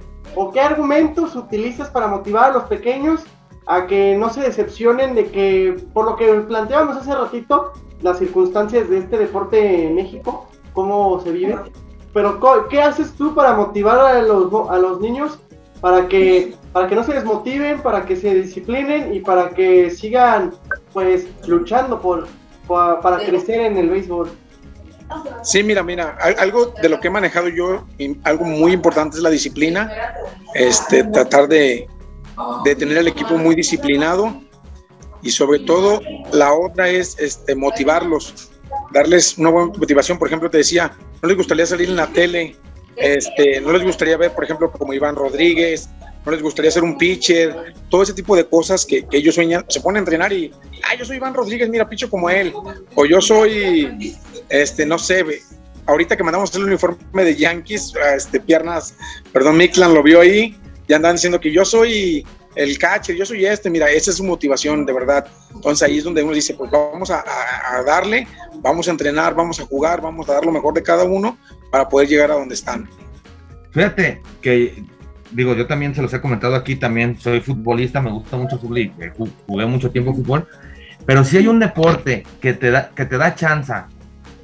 qué 0.54 0.62
argumentos 0.62 1.36
utilizas 1.36 1.90
para 1.90 2.08
motivar 2.08 2.52
a 2.52 2.54
los 2.54 2.64
pequeños 2.64 3.24
a 3.68 3.86
que 3.86 4.16
no 4.18 4.30
se 4.30 4.42
decepcionen 4.42 5.14
de 5.14 5.32
que, 5.32 5.86
por 5.94 6.06
lo 6.06 6.16
que 6.16 6.26
planteábamos 6.42 6.98
hace 6.98 7.14
ratito, 7.14 7.74
las 8.02 8.18
circunstancias 8.18 8.90
de 8.90 8.98
este 9.00 9.18
deporte 9.18 9.88
en 9.88 9.96
México, 9.96 10.48
cómo 10.74 11.20
se 11.22 11.32
vive? 11.32 11.58
Pero, 12.14 12.40
¿qué 12.70 12.82
haces 12.82 13.14
tú 13.14 13.34
para 13.36 13.54
motivar 13.54 14.00
a 14.00 14.22
los, 14.22 14.52
a 14.70 14.78
los 14.78 15.00
niños 15.00 15.40
para 15.82 16.08
que 16.08 16.54
para 16.72 16.88
que 16.88 16.96
no 16.96 17.04
se 17.04 17.14
desmotiven, 17.14 17.82
para 17.82 18.06
que 18.06 18.16
se 18.16 18.34
disciplinen 18.34 19.14
y 19.14 19.20
para 19.20 19.50
que 19.50 19.90
sigan 19.92 20.54
pues 20.94 21.28
luchando 21.48 22.00
por, 22.00 22.28
pa- 22.68 23.02
para 23.02 23.18
crecer 23.26 23.60
en 23.62 23.78
el 23.78 23.90
béisbol. 23.90 24.30
Sí, 25.44 25.62
mira, 25.64 25.84
mira, 25.84 26.16
al- 26.22 26.40
algo 26.40 26.68
de 26.82 26.88
lo 26.88 27.00
que 27.02 27.10
he 27.10 27.12
manejado 27.12 27.50
yo, 27.50 27.86
algo 28.24 28.46
muy 28.46 28.72
importante 28.72 29.18
es 29.18 29.24
la 29.24 29.30
disciplina, 29.30 29.92
este, 30.54 31.04
tratar 31.04 31.50
de, 31.50 31.88
de 32.64 32.76
tener 32.76 32.98
el 32.98 33.10
equipo 33.10 33.38
muy 33.38 33.54
disciplinado 33.56 34.34
y 35.22 35.32
sobre 35.32 35.60
todo 35.60 36.00
la 36.32 36.54
otra 36.54 36.88
es 36.90 37.20
este, 37.20 37.54
motivarlos, 37.56 38.52
darles 38.94 39.38
una 39.38 39.50
buena 39.50 39.74
motivación. 39.78 40.18
Por 40.18 40.28
ejemplo, 40.30 40.50
te 40.50 40.60
decía, 40.60 40.94
no 41.22 41.28
les 41.28 41.36
gustaría 41.38 41.66
salir 41.66 41.90
en 41.90 41.98
la 41.98 42.08
tele, 42.08 42.56
este, 42.96 43.62
no 43.62 43.72
les 43.74 43.84
gustaría 43.84 44.18
ver, 44.18 44.32
por 44.32 44.44
ejemplo, 44.44 44.72
como 44.72 44.94
Iván 44.94 45.16
Rodríguez, 45.16 45.90
no 46.26 46.32
les 46.32 46.42
gustaría 46.42 46.70
ser 46.70 46.84
un 46.84 46.98
pitcher, 46.98 47.74
todo 47.90 48.04
ese 48.04 48.14
tipo 48.14 48.36
de 48.36 48.46
cosas 48.46 48.86
que, 48.86 49.06
ellos 49.12 49.36
sueñan, 49.36 49.66
se 49.68 49.82
ponen 49.82 49.98
a 49.98 50.00
entrenar 50.00 50.32
y, 50.32 50.52
ah, 50.84 50.96
yo 50.96 51.06
soy 51.06 51.18
Iván 51.18 51.34
Rodríguez, 51.34 51.70
mira, 51.70 51.90
picho 51.90 52.10
como 52.10 52.30
él, 52.30 52.54
o 52.96 53.06
yo 53.06 53.22
soy, 53.22 54.16
este, 54.50 54.86
no 54.86 55.00
sé, 55.00 55.26
ahorita 55.88 56.16
que 56.16 56.24
mandamos 56.24 56.54
el 56.56 56.64
uniforme 56.64 57.24
de 57.24 57.36
Yankees, 57.36 57.94
este, 58.16 58.40
piernas, 58.40 58.94
perdón, 59.34 59.58
Miklan 59.58 59.94
lo 59.94 60.04
vio 60.04 60.22
ahí, 60.22 60.56
ya 60.88 60.98
andan 60.98 61.16
diciendo 61.16 61.40
que 61.40 61.52
yo 61.52 61.66
soy 61.66 62.26
el 62.56 62.78
catcher, 62.78 63.16
yo 63.16 63.26
soy 63.26 63.46
este, 63.46 63.70
mira, 63.70 63.90
esa 63.90 64.12
es 64.12 64.18
su 64.18 64.26
motivación, 64.26 64.86
de 64.86 64.92
verdad. 64.92 65.26
Entonces 65.56 65.88
ahí 65.88 66.00
es 66.00 66.04
donde 66.04 66.22
uno 66.22 66.34
dice, 66.34 66.54
pues 66.54 66.70
vamos 66.70 67.10
a- 67.10 67.24
a 67.66 67.82
darle, 67.84 68.28
vamos 68.56 68.90
a 68.90 68.92
entrenar, 68.92 69.34
vamos 69.34 69.60
a 69.62 69.66
jugar, 69.66 70.02
vamos 70.02 70.28
a 70.30 70.34
dar 70.34 70.46
lo 70.46 70.52
mejor 70.52 70.74
de 70.74 70.84
cada 70.84 71.06
uno 71.06 71.38
para 71.72 71.90
poder 71.90 72.08
llegar 72.10 72.30
a 72.32 72.36
donde 72.36 72.54
están. 72.54 72.88
Fíjate 73.72 74.22
que, 74.42 74.84
digo, 75.32 75.56
yo 75.56 75.66
también 75.66 75.96
se 75.96 76.02
los 76.02 76.14
he 76.14 76.22
comentado 76.22 76.56
aquí, 76.56 76.76
también 76.76 77.18
soy 77.20 77.40
futbolista, 77.40 78.02
me 78.02 78.12
gusta 78.12 78.38
mucho 78.38 78.60
fútbol 78.60 78.78
eh, 78.80 78.92
ju- 79.18 79.32
jugué 79.48 79.66
mucho 79.66 79.90
tiempo 79.90 80.14
fútbol, 80.14 80.46
pero 81.06 81.24
si 81.24 81.38
hay 81.38 81.48
un 81.48 81.60
deporte 81.60 82.24
que 82.42 82.54
te 82.54 82.70
da, 82.70 82.90
que 82.90 83.06
te 83.06 83.18
da 83.18 83.34
chance 83.34 83.74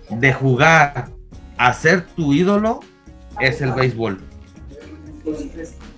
de 0.09 0.33
jugar 0.33 1.09
a 1.57 1.73
ser 1.73 2.05
tu 2.05 2.33
ídolo, 2.33 2.79
es 3.39 3.61
el 3.61 3.73
béisbol. 3.73 4.19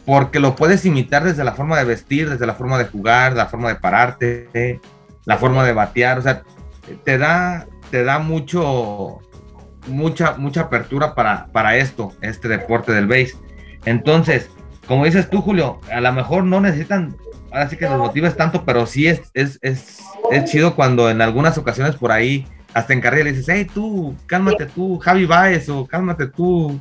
Porque 0.05 0.39
lo 0.39 0.55
puedes 0.55 0.85
imitar 0.85 1.23
desde 1.23 1.43
la 1.43 1.53
forma 1.53 1.77
de 1.77 1.85
vestir, 1.85 2.29
desde 2.29 2.47
la 2.47 2.55
forma 2.55 2.79
de 2.79 2.85
jugar, 2.85 3.33
la 3.33 3.45
forma 3.45 3.69
de 3.69 3.75
pararte, 3.75 4.81
la 5.25 5.37
forma 5.37 5.63
de 5.63 5.73
batear, 5.73 6.17
o 6.17 6.21
sea, 6.23 6.41
te 7.03 7.17
da, 7.19 7.67
te 7.91 8.03
da 8.03 8.17
mucho, 8.17 9.19
mucha, 9.87 10.35
mucha 10.37 10.61
apertura 10.61 11.15
para, 11.15 11.47
para 11.47 11.77
esto, 11.77 12.13
este 12.21 12.47
deporte 12.47 12.91
del 12.91 13.07
base. 13.07 13.33
Entonces, 13.85 14.49
como 14.87 15.05
dices 15.05 15.29
tú, 15.29 15.41
Julio, 15.41 15.79
a 15.91 16.01
lo 16.01 16.11
mejor 16.13 16.43
no 16.43 16.59
necesitan, 16.61 17.15
ahora 17.51 17.69
sí 17.69 17.77
que 17.77 17.87
los 17.87 17.97
motives 17.97 18.35
tanto, 18.35 18.65
pero 18.65 18.85
sí 18.85 19.07
es, 19.07 19.21
es, 19.33 19.59
es, 19.61 19.99
es 20.31 20.45
chido 20.45 20.75
cuando 20.75 21.09
en 21.09 21.21
algunas 21.21 21.57
ocasiones 21.57 21.95
por 21.95 22.11
ahí 22.11 22.47
hasta 22.73 22.93
en 22.93 23.01
carrera 23.01 23.25
le 23.25 23.31
dices, 23.31 23.47
hey 23.49 23.67
tú, 23.73 24.15
cálmate 24.25 24.65
tú, 24.67 24.99
Javi 24.99 25.25
Baez, 25.25 25.69
o 25.69 25.85
cálmate 25.87 26.27
tú, 26.27 26.79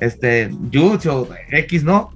este, 0.00 0.50
o 1.08 1.28
X, 1.50 1.84
¿no? 1.84 2.12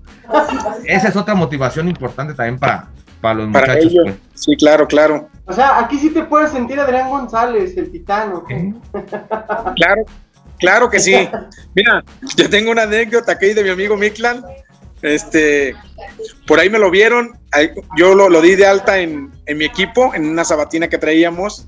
Esa 0.85 1.09
es 1.09 1.17
otra 1.17 1.35
motivación 1.35 1.89
importante 1.89 2.35
también 2.35 2.59
para, 2.59 2.89
para 3.21 3.35
los 3.35 3.53
Para 3.53 3.67
muchachos. 3.67 3.93
ellos. 3.93 4.05
pues. 4.05 4.17
Sí, 4.35 4.57
claro, 4.57 4.87
claro. 4.87 5.29
O 5.49 5.53
sea, 5.55 5.79
aquí 5.79 5.99
sí 5.99 6.11
te 6.11 6.25
puedes 6.25 6.51
sentir 6.51 6.79
Adrián 6.79 7.09
González, 7.09 7.75
el 7.77 7.91
titano. 7.91 8.45
¿Eh? 8.51 8.75
Claro, 9.77 10.05
claro 10.59 10.91
que 10.91 11.01
sí. 11.01 11.15
Mira, 11.75 12.05
yo 12.37 12.51
tengo 12.51 12.71
una 12.71 12.83
anécdota 12.83 13.33
aquí 13.33 13.55
de 13.55 13.65
mi 13.65 13.71
amigo 13.71 13.97
Miklan. 13.97 14.45
Este, 15.01 15.75
por 16.47 16.61
ahí 16.61 16.69
me 16.69 16.79
lo 16.79 16.91
vieron. 16.91 17.39
Yo 17.97 18.15
lo, 18.15 18.29
lo 18.29 18.43
di 18.43 18.57
de 18.57 18.67
alta 18.67 18.99
en, 18.99 19.33
en 19.47 19.59
mi 19.59 19.65
equipo, 19.65 20.15
en 20.15 20.29
una 20.29 20.45
sabatina 20.45 20.89
que 20.89 20.99
traíamos. 20.99 21.67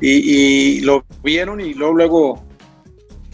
Y, 0.00 0.10
y 0.10 0.80
lo 0.80 1.04
vieron 1.22 1.60
y 1.60 1.74
luego, 1.74 1.94
luego, 1.94 2.44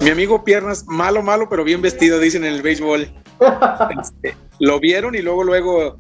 mi 0.01 0.11
amigo 0.11 0.45
Piernas, 0.45 0.85
malo, 0.87 1.23
malo, 1.23 1.49
pero 1.49 1.65
bien 1.65 1.83
vestido, 1.83 2.21
dicen 2.21 2.45
en 2.45 2.55
el 2.55 2.63
béisbol. 2.63 3.11
Este, 4.01 4.35
lo 4.61 4.81
vieron 4.81 5.15
y 5.15 5.21
luego, 5.21 5.45
luego, 5.45 5.99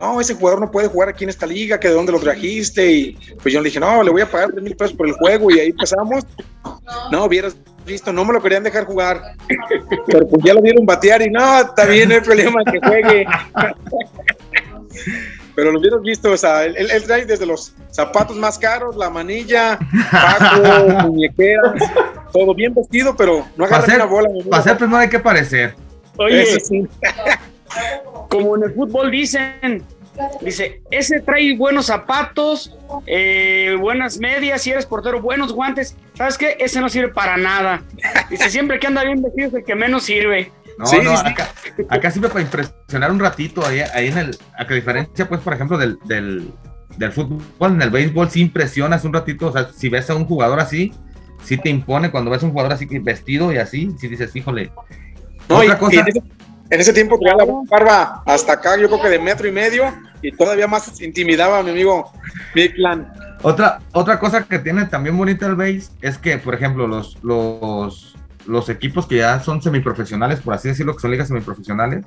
no, 0.00 0.20
ese 0.20 0.34
jugador 0.34 0.60
no 0.60 0.70
puede 0.70 0.88
jugar 0.88 1.10
aquí 1.10 1.24
en 1.24 1.30
esta 1.30 1.46
liga, 1.46 1.78
que 1.78 1.88
de 1.88 1.94
dónde 1.94 2.12
lo 2.12 2.20
trajiste. 2.20 2.90
Y 2.90 3.18
pues 3.42 3.52
yo 3.52 3.60
le 3.60 3.68
dije, 3.68 3.78
no, 3.78 4.02
le 4.02 4.10
voy 4.10 4.22
a 4.22 4.30
pagar 4.30 4.50
3 4.50 4.62
mil 4.62 4.74
pesos 4.74 4.96
por 4.96 5.06
el 5.06 5.12
juego. 5.14 5.50
Y 5.50 5.60
ahí 5.60 5.72
pasamos. 5.72 6.24
No, 7.12 7.26
hubieras 7.26 7.54
visto, 7.84 8.12
no 8.12 8.24
me 8.24 8.32
lo 8.32 8.42
querían 8.42 8.62
dejar 8.62 8.86
jugar. 8.86 9.20
Pero 10.06 10.26
pues 10.28 10.42
ya 10.42 10.54
lo 10.54 10.62
vieron 10.62 10.86
batear 10.86 11.20
y 11.22 11.30
no, 11.30 11.60
está 11.60 11.84
bien, 11.84 12.08
no 12.08 12.14
hay 12.14 12.20
problema 12.22 12.64
que 12.64 12.80
juegue. 12.80 13.26
Pero 15.54 15.72
lo 15.72 15.80
hubieras 15.80 16.00
visto, 16.00 16.30
o 16.32 16.36
sea, 16.36 16.64
él, 16.64 16.74
él 16.78 17.02
trae 17.02 17.26
desde 17.26 17.44
los 17.44 17.74
zapatos 17.90 18.36
más 18.36 18.58
caros, 18.58 18.96
la 18.96 19.10
manilla, 19.10 19.78
paco, 20.10 21.08
muñequeras, 21.08 21.74
todo 22.32 22.54
bien 22.54 22.72
vestido, 22.72 23.14
pero 23.14 23.46
no 23.56 23.64
agarra 23.66 23.84
ser, 23.84 23.96
una 23.96 24.04
bola. 24.06 24.28
para 24.48 24.62
ser, 24.62 24.78
pues 24.78 24.88
no 24.88 24.96
hay 24.96 25.08
que 25.08 25.18
parecer. 25.18 25.74
Oye, 26.16 26.42
Eso 26.42 26.60
sí. 26.60 26.88
Como 28.28 28.56
en 28.56 28.64
el 28.64 28.74
fútbol 28.74 29.10
dicen, 29.10 29.84
Dice, 30.42 30.82
ese 30.90 31.20
trae 31.20 31.56
buenos 31.56 31.86
zapatos, 31.86 32.76
eh, 33.06 33.76
buenas 33.80 34.18
medias, 34.18 34.62
si 34.62 34.70
eres 34.70 34.84
portero, 34.84 35.20
buenos 35.20 35.52
guantes. 35.52 35.96
¿Sabes 36.14 36.36
qué? 36.36 36.56
Ese 36.58 36.80
no 36.80 36.88
sirve 36.88 37.08
para 37.08 37.36
nada. 37.36 37.82
Dice, 38.28 38.50
siempre 38.50 38.78
que 38.78 38.86
anda 38.86 39.04
bien 39.04 39.22
vestido 39.22 39.48
es 39.48 39.54
el 39.54 39.64
que 39.64 39.74
menos 39.74 40.02
sirve. 40.04 40.50
No, 40.78 41.02
no, 41.02 41.12
acá, 41.12 41.50
acá 41.88 42.10
sirve 42.10 42.28
para 42.28 42.40
impresionar 42.40 43.10
un 43.10 43.20
ratito 43.20 43.64
ahí, 43.66 43.80
ahí 43.94 44.08
en 44.08 44.18
el, 44.18 44.38
a 44.58 44.66
que 44.66 44.74
diferencia, 44.74 45.28
pues, 45.28 45.40
por 45.40 45.52
ejemplo, 45.52 45.76
del, 45.76 45.98
del, 46.04 46.50
del 46.96 47.12
fútbol, 47.12 47.72
en 47.72 47.82
el 47.82 47.90
béisbol 47.90 48.30
sí 48.30 48.40
impresionas 48.40 49.04
un 49.04 49.12
ratito, 49.12 49.48
o 49.48 49.52
sea, 49.52 49.70
si 49.72 49.90
ves 49.90 50.08
a 50.08 50.14
un 50.14 50.24
jugador 50.24 50.58
así, 50.58 50.92
sí 51.44 51.58
te 51.58 51.68
impone 51.68 52.10
cuando 52.10 52.30
ves 52.30 52.42
a 52.42 52.46
un 52.46 52.52
jugador 52.52 52.72
así 52.72 52.86
vestido 52.86 53.52
y 53.52 53.58
así, 53.58 53.90
si 53.98 54.08
dices, 54.08 54.34
híjole. 54.34 54.72
No, 55.48 55.56
Otra 55.56 55.74
y, 55.74 55.78
cosa, 55.78 56.06
y 56.08 56.22
en, 56.70 56.80
ese, 56.80 56.92
tiempo 56.92 57.18
traía 57.18 57.36
la 57.36 57.44
barba 57.68 58.22
hasta 58.26 58.54
acá, 58.54 58.76
yo 58.78 58.88
creo 58.88 59.02
que 59.02 59.08
de 59.08 59.18
metro 59.18 59.48
y 59.48 59.52
medio, 59.52 59.84
y 60.22 60.32
todavía 60.32 60.66
más 60.66 61.00
intimidaba 61.00 61.58
a 61.58 61.62
mi 61.62 61.70
amigo 61.70 62.12
Clan. 62.74 63.12
Otra, 63.42 63.80
otra 63.92 64.18
cosa 64.18 64.44
que 64.44 64.58
tiene 64.58 64.86
también 64.86 65.16
bonita 65.16 65.46
el 65.46 65.56
base 65.56 65.88
es 66.02 66.18
que, 66.18 66.38
por 66.38 66.54
ejemplo, 66.54 66.86
los, 66.86 67.16
los, 67.22 68.14
los 68.46 68.68
equipos 68.68 69.06
que 69.06 69.16
ya 69.16 69.40
son 69.40 69.62
semiprofesionales, 69.62 70.40
por 70.40 70.54
así 70.54 70.68
decirlo, 70.68 70.94
que 70.94 71.00
son 71.00 71.10
ligas 71.10 71.28
semiprofesionales, 71.28 72.04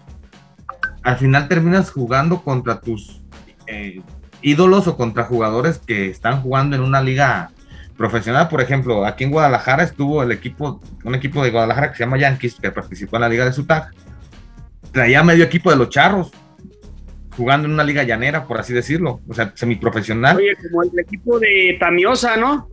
al 1.03 1.17
final 1.17 1.47
terminas 1.47 1.91
jugando 1.91 2.43
contra 2.43 2.79
tus 2.79 3.21
eh, 3.67 4.01
ídolos 4.41 4.87
o 4.87 4.95
contra 4.95 5.23
jugadores 5.23 5.79
que 5.79 6.09
están 6.09 6.41
jugando 6.41 6.75
en 6.75 6.81
una 6.81 7.01
liga 7.01 7.51
profesional. 7.97 8.47
Por 8.47 8.61
ejemplo, 8.61 9.05
aquí 9.05 9.23
en 9.23 9.31
Guadalajara 9.31 9.83
estuvo 9.83 10.23
el 10.23 10.31
equipo, 10.31 10.81
un 11.03 11.15
equipo 11.15 11.43
de 11.43 11.51
Guadalajara 11.51 11.91
que 11.91 11.97
se 11.97 12.03
llama 12.03 12.17
Yankees, 12.17 12.55
que 12.61 12.71
participó 12.71 13.17
en 13.17 13.21
la 13.21 13.29
liga 13.29 13.45
de 13.45 13.53
Sutag. 13.53 13.91
Traía 14.93 15.23
medio 15.23 15.43
equipo 15.43 15.69
de 15.69 15.75
los 15.75 15.89
charros 15.89 16.31
jugando 17.35 17.67
en 17.67 17.73
una 17.73 17.83
liga 17.83 18.03
llanera, 18.03 18.47
por 18.47 18.59
así 18.59 18.73
decirlo, 18.73 19.19
o 19.27 19.33
sea, 19.33 19.51
semiprofesional. 19.55 20.37
Oye, 20.37 20.55
como 20.55 20.83
el 20.83 20.99
equipo 20.99 21.39
de 21.39 21.75
Tamiosa, 21.79 22.37
¿no? 22.37 22.69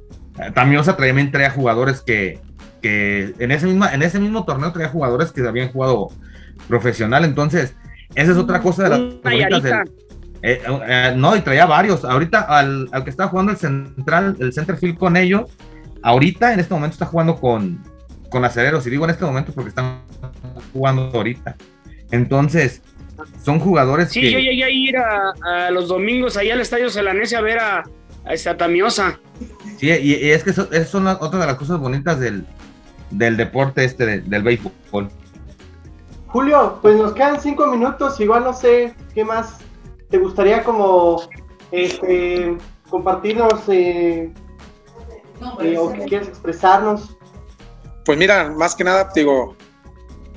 Tamiosa 0.55 0.97
también 0.97 1.33
traía 1.33 1.51
jugadores 1.51 2.03
que, 2.03 2.39
que 2.81 3.35
en 3.39 3.51
ese, 3.51 3.67
misma, 3.67 3.93
en 3.93 4.03
ese 4.03 4.21
mismo 4.21 4.45
torneo 4.45 4.71
traía 4.73 4.89
jugadores 4.89 5.33
que 5.33 5.41
habían 5.47 5.73
jugado 5.73 6.09
profesional, 6.69 7.25
entonces 7.25 7.75
esa 8.15 8.33
es 8.33 8.39
otra 8.39 8.61
cosa 8.61 8.85
de 8.85 8.91
las 8.91 9.01
del, 9.01 9.75
eh, 10.43 10.63
eh, 10.87 11.13
no, 11.17 11.37
y 11.37 11.41
traía 11.41 11.67
varios. 11.67 12.05
Ahorita 12.05 12.41
al, 12.41 12.89
al, 12.93 13.05
que 13.05 13.11
está 13.11 13.29
jugando 13.29 13.53
el 13.53 13.59
central, 13.59 14.37
el 14.39 14.53
centerfield 14.53 14.99
con 14.99 15.17
ellos, 15.17 15.51
ahorita 16.03 16.53
en 16.53 16.61
este 16.61 16.73
momento 16.73 16.95
está 16.95 17.07
jugando 17.07 17.37
con, 17.37 17.83
con 18.31 18.45
acereros. 18.45 18.87
Y 18.87 18.91
digo 18.91 19.05
en 19.05 19.11
este 19.11 19.25
momento 19.25 19.53
porque 19.53 19.69
están 19.69 20.01
jugando 20.73 21.11
ahorita. 21.13 21.57
Entonces, 22.11 22.83
son 23.43 23.61
jugadores 23.61 24.11
sí, 24.11 24.31
yo 24.31 24.39
llegué 24.39 24.65
a 24.65 24.71
ir 24.71 24.97
a, 24.97 25.71
los 25.71 25.89
domingos 25.89 26.37
ahí 26.37 26.51
al 26.51 26.61
Estadio 26.61 26.91
Celanese 26.91 27.37
a 27.37 27.41
ver 27.41 27.59
a, 27.59 27.85
a 28.25 28.33
esta 28.33 28.57
Tamiosa. 28.57 29.21
Sí, 29.79 29.89
y, 29.91 30.15
y 30.15 30.31
es 30.31 30.43
que 30.45 30.51
eso, 30.51 30.69
eso 30.73 30.91
son 30.91 31.07
otra 31.07 31.41
de 31.41 31.47
las 31.47 31.57
cosas 31.57 31.79
bonitas 31.79 32.19
del, 32.19 32.45
del 33.11 33.37
deporte 33.37 33.85
este, 33.85 34.07
de, 34.07 34.21
del 34.21 34.43
béisbol. 34.43 35.11
Julio, 36.27 36.79
pues 36.81 36.97
nos 36.97 37.13
quedan 37.13 37.41
cinco 37.41 37.67
minutos, 37.67 38.21
igual 38.21 38.45
no 38.45 38.53
sé 38.53 38.95
qué 39.15 39.25
más 39.25 39.59
te 40.09 40.19
gustaría 40.19 40.63
como 40.63 41.23
este, 41.73 42.57
compartirnos 42.89 43.69
eh, 43.69 44.33
eh, 45.61 45.79
o 45.79 45.93
que 45.93 46.05
quieres 46.05 46.29
expresarnos? 46.29 47.17
Pues 48.05 48.19
mira, 48.19 48.51
más 48.51 48.75
que 48.75 48.85
nada, 48.85 49.11
digo, 49.15 49.57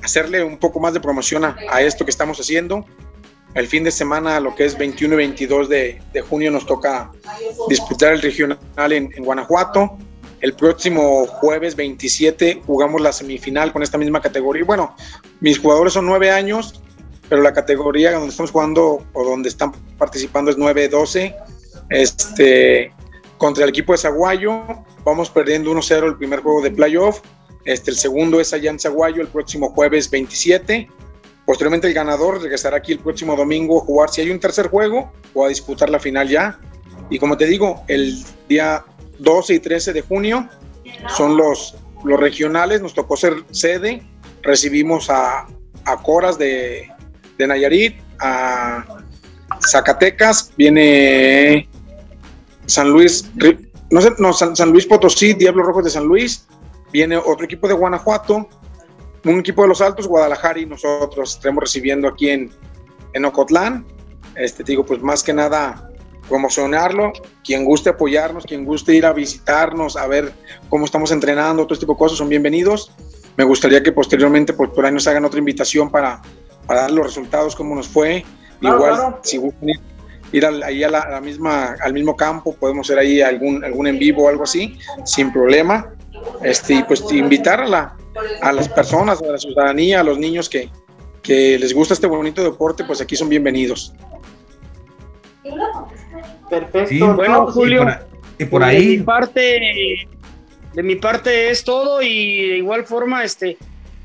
hacerle 0.04 0.44
un 0.44 0.58
poco 0.58 0.80
más 0.80 0.94
de 0.94 1.00
promoción 1.00 1.44
a, 1.44 1.80
esto 1.80 2.04
que 2.04 2.10
estamos 2.10 2.38
haciendo. 2.38 2.84
El 3.54 3.66
fin 3.66 3.84
de 3.84 3.90
semana, 3.90 4.40
lo 4.40 4.54
que 4.54 4.64
es 4.64 4.76
21 4.76 5.14
y 5.14 5.16
22 5.16 5.68
de, 5.68 6.02
junio, 6.28 6.50
nos 6.50 6.66
toca 6.66 7.10
disputar 7.68 8.12
el 8.12 8.22
regional 8.22 8.58
en, 8.92 9.12
en, 9.14 9.24
Guanajuato. 9.24 9.96
El 10.40 10.54
próximo 10.54 11.26
jueves 11.26 11.74
27 11.76 12.62
jugamos 12.66 13.00
la 13.00 13.12
semifinal 13.12 13.72
con 13.72 13.82
esta 13.82 13.96
misma 13.96 14.20
categoría. 14.20 14.64
Bueno, 14.64 14.94
mis 15.40 15.58
jugadores 15.58 15.92
son 15.92 16.06
nueve 16.06 16.30
años 16.30 16.82
pero 17.28 17.42
la 17.42 17.52
categoría 17.52 18.12
donde 18.12 18.28
estamos 18.28 18.50
jugando 18.50 19.02
o 19.12 19.24
donde 19.24 19.48
están 19.48 19.72
participando 19.98 20.50
es 20.50 20.58
9-12. 20.58 21.34
Este, 21.90 22.92
contra 23.38 23.64
el 23.64 23.70
equipo 23.70 23.92
de 23.92 23.98
Zaguayo, 23.98 24.62
vamos 25.04 25.30
perdiendo 25.30 25.72
1-0 25.72 26.06
el 26.06 26.16
primer 26.16 26.40
juego 26.40 26.62
de 26.62 26.70
playoff. 26.70 27.20
Este, 27.64 27.90
el 27.90 27.96
segundo 27.96 28.40
es 28.40 28.52
allá 28.52 28.70
en 28.70 28.78
Zaguayo 28.78 29.22
el 29.22 29.28
próximo 29.28 29.70
jueves 29.70 30.10
27. 30.10 30.88
Posteriormente 31.46 31.86
el 31.86 31.94
ganador 31.94 32.40
regresará 32.40 32.78
aquí 32.78 32.92
el 32.92 32.98
próximo 32.98 33.36
domingo 33.36 33.82
a 33.82 33.84
jugar 33.84 34.10
si 34.10 34.20
hay 34.20 34.30
un 34.30 34.40
tercer 34.40 34.68
juego 34.68 35.12
o 35.34 35.44
a 35.44 35.48
disputar 35.48 35.90
la 35.90 35.98
final 35.98 36.28
ya. 36.28 36.58
Y 37.10 37.18
como 37.18 37.36
te 37.36 37.46
digo, 37.46 37.84
el 37.88 38.24
día 38.48 38.84
12 39.18 39.54
y 39.54 39.58
13 39.60 39.92
de 39.92 40.02
junio 40.02 40.48
son 41.16 41.36
los, 41.36 41.76
los 42.04 42.18
regionales, 42.18 42.80
nos 42.80 42.94
tocó 42.94 43.16
ser 43.16 43.34
sede, 43.50 44.02
recibimos 44.42 45.10
a, 45.10 45.46
a 45.84 46.02
Coras 46.02 46.38
de, 46.38 46.90
de 47.38 47.46
Nayarit 47.46 47.96
a 48.20 48.84
Zacatecas, 49.60 50.52
viene 50.56 51.68
San 52.66 52.90
Luis, 52.90 53.30
no 53.90 54.00
sé, 54.00 54.12
no, 54.18 54.32
San, 54.32 54.56
San, 54.56 54.70
Luis 54.70 54.86
Potosí, 54.86 55.34
Diablos 55.34 55.66
Rojos 55.66 55.84
de 55.84 55.90
San 55.90 56.04
Luis, 56.04 56.46
viene 56.94 57.16
otro 57.16 57.44
equipo 57.44 57.66
de 57.66 57.74
Guanajuato, 57.74 58.48
un 59.24 59.40
equipo 59.40 59.62
de 59.62 59.68
los 59.68 59.80
Altos, 59.80 60.06
Guadalajara 60.06 60.60
y 60.60 60.66
nosotros 60.66 61.34
estaremos 61.34 61.64
recibiendo 61.64 62.06
aquí 62.06 62.30
en, 62.30 62.50
en 63.12 63.24
Ocotlán. 63.24 63.84
Este, 64.36 64.62
digo, 64.62 64.86
pues 64.86 65.02
más 65.02 65.22
que 65.24 65.32
nada 65.32 65.90
promocionarlo, 66.28 67.12
quien 67.44 67.64
guste 67.64 67.90
apoyarnos, 67.90 68.46
quien 68.46 68.64
guste 68.64 68.94
ir 68.94 69.04
a 69.04 69.12
visitarnos, 69.12 69.96
a 69.96 70.06
ver 70.06 70.32
cómo 70.68 70.84
estamos 70.84 71.10
entrenando, 71.10 71.64
todo 71.64 71.74
este 71.74 71.82
tipo 71.82 71.94
de 71.94 71.98
cosas 71.98 72.16
son 72.16 72.28
bienvenidos. 72.28 72.92
Me 73.36 73.42
gustaría 73.42 73.82
que 73.82 73.90
posteriormente 73.90 74.52
pues, 74.52 74.70
por 74.70 74.86
ahí 74.86 74.92
nos 74.92 75.06
hagan 75.08 75.24
otra 75.24 75.40
invitación 75.40 75.90
para 75.90 76.22
para 76.66 76.82
dar 76.82 76.90
los 76.90 77.06
resultados, 77.06 77.54
cómo 77.54 77.74
nos 77.74 77.88
fue. 77.88 78.24
Claro, 78.60 78.76
Igual, 78.76 78.94
claro. 78.94 79.18
si 79.22 79.36
gustan 79.36 79.70
ir, 80.34 80.44
al, 80.44 80.62
ahí 80.62 80.82
a 80.82 80.90
la, 80.90 81.00
a 81.00 81.10
la, 81.10 81.20
misma, 81.20 81.76
al 81.80 81.92
mismo 81.92 82.16
campo, 82.16 82.54
podemos 82.54 82.86
hacer 82.86 82.98
ahí 82.98 83.20
algún, 83.20 83.64
algún 83.64 83.86
en 83.86 83.98
vivo 83.98 84.24
o 84.24 84.28
algo 84.28 84.42
así, 84.42 84.76
sin 85.04 85.32
problema. 85.32 85.94
Este, 86.42 86.74
y 86.74 86.82
pues 86.82 87.04
invitar 87.12 87.60
a, 87.60 87.66
la, 87.66 87.96
a 88.42 88.52
las 88.52 88.68
personas, 88.68 89.22
a 89.22 89.26
la 89.26 89.38
ciudadanía, 89.38 90.00
a 90.00 90.02
los 90.04 90.18
niños 90.18 90.48
que, 90.48 90.70
que 91.22 91.58
les 91.58 91.72
gusta 91.72 91.94
este 91.94 92.06
bonito 92.06 92.42
deporte, 92.42 92.84
pues 92.84 93.00
aquí 93.00 93.16
son 93.16 93.28
bienvenidos. 93.28 93.94
Perfecto. 96.48 96.88
Sí, 96.88 97.00
bueno, 97.00 97.46
Julio, 97.52 97.82
y 97.82 97.84
por, 97.84 97.96
y 98.38 98.44
por 98.46 98.64
ahí. 98.64 98.88
De 98.88 98.98
mi 98.98 99.04
parte, 99.04 100.08
de 100.74 100.82
mi 100.82 100.96
parte 100.96 101.50
es 101.50 101.62
todo 101.64 102.02
y 102.02 102.48
de 102.48 102.56
igual 102.58 102.84
forma, 102.84 103.22
este, 103.24 103.56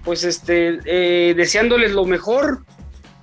pues 0.03 0.23
este, 0.23 0.79
eh, 0.85 1.33
deseándoles 1.35 1.91
lo 1.91 2.05
mejor, 2.05 2.63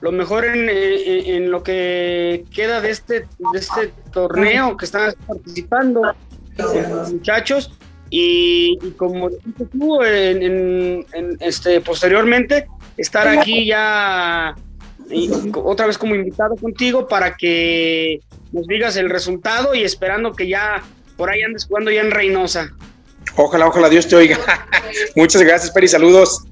lo 0.01 0.13
mejor 0.13 0.45
en, 0.45 0.69
en, 0.69 1.27
en, 1.27 1.51
lo 1.51 1.63
que 1.63 2.45
queda 2.55 2.81
de 2.81 2.91
este, 2.91 3.21
de 3.53 3.59
este 3.59 3.93
torneo 4.13 4.77
que 4.77 4.85
están 4.85 5.15
participando 5.27 6.15
los 6.57 7.13
muchachos. 7.13 7.73
Y, 8.09 8.79
y 8.83 8.91
como 8.93 9.31
tú 9.31 10.03
en, 10.03 11.05
este, 11.41 11.81
posteriormente, 11.81 12.69
estar 12.97 13.27
aquí 13.27 13.67
ya 13.67 14.55
otra 15.55 15.87
vez 15.87 15.99
como 15.99 16.15
invitado 16.15 16.57
contigo 16.57 17.09
para 17.09 17.37
que 17.37 18.21
nos 18.53 18.67
digas 18.67 18.97
el 18.97 19.11
resultado 19.11 19.75
y 19.75 19.83
esperando 19.83 20.33
que 20.33 20.49
ya 20.49 20.83
por 21.17 21.31
ahí 21.31 21.43
andes 21.43 21.67
jugando 21.67 21.91
ya 21.91 22.01
en 22.03 22.11
Reynosa. 22.11 22.73
Ojalá, 23.37 23.67
ojalá 23.67 23.89
Dios 23.89 24.07
te 24.09 24.17
oiga. 24.17 24.39
Muchas 25.17 25.43
gracias, 25.43 25.73
Peri, 25.73 25.89
saludos. 25.89 26.45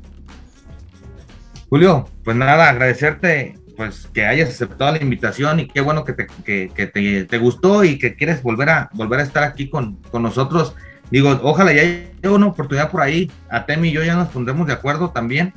Julio, 1.74 2.08
pues 2.22 2.36
nada, 2.36 2.70
agradecerte 2.70 3.58
pues 3.76 4.08
que 4.14 4.24
hayas 4.24 4.48
aceptado 4.48 4.92
la 4.92 5.02
invitación 5.02 5.58
y 5.58 5.66
qué 5.66 5.80
bueno 5.80 6.04
que 6.04 6.12
te, 6.12 6.28
que, 6.44 7.26
te, 7.28 7.38
gustó 7.38 7.82
y 7.82 7.98
que 7.98 8.14
quieres 8.14 8.44
volver 8.44 8.70
a 8.70 8.90
volver 8.92 9.18
a 9.18 9.24
estar 9.24 9.42
aquí 9.42 9.68
con, 9.68 9.96
con 10.12 10.22
nosotros. 10.22 10.76
Digo, 11.10 11.36
ojalá 11.42 11.72
ya 11.72 11.82
haya 11.82 12.30
una 12.30 12.46
oportunidad 12.46 12.92
por 12.92 13.00
ahí. 13.00 13.28
A 13.50 13.66
Temi 13.66 13.88
y 13.88 13.92
yo 13.92 14.04
ya 14.04 14.14
nos 14.14 14.28
pondremos 14.28 14.68
de 14.68 14.72
acuerdo 14.72 15.10
también 15.10 15.52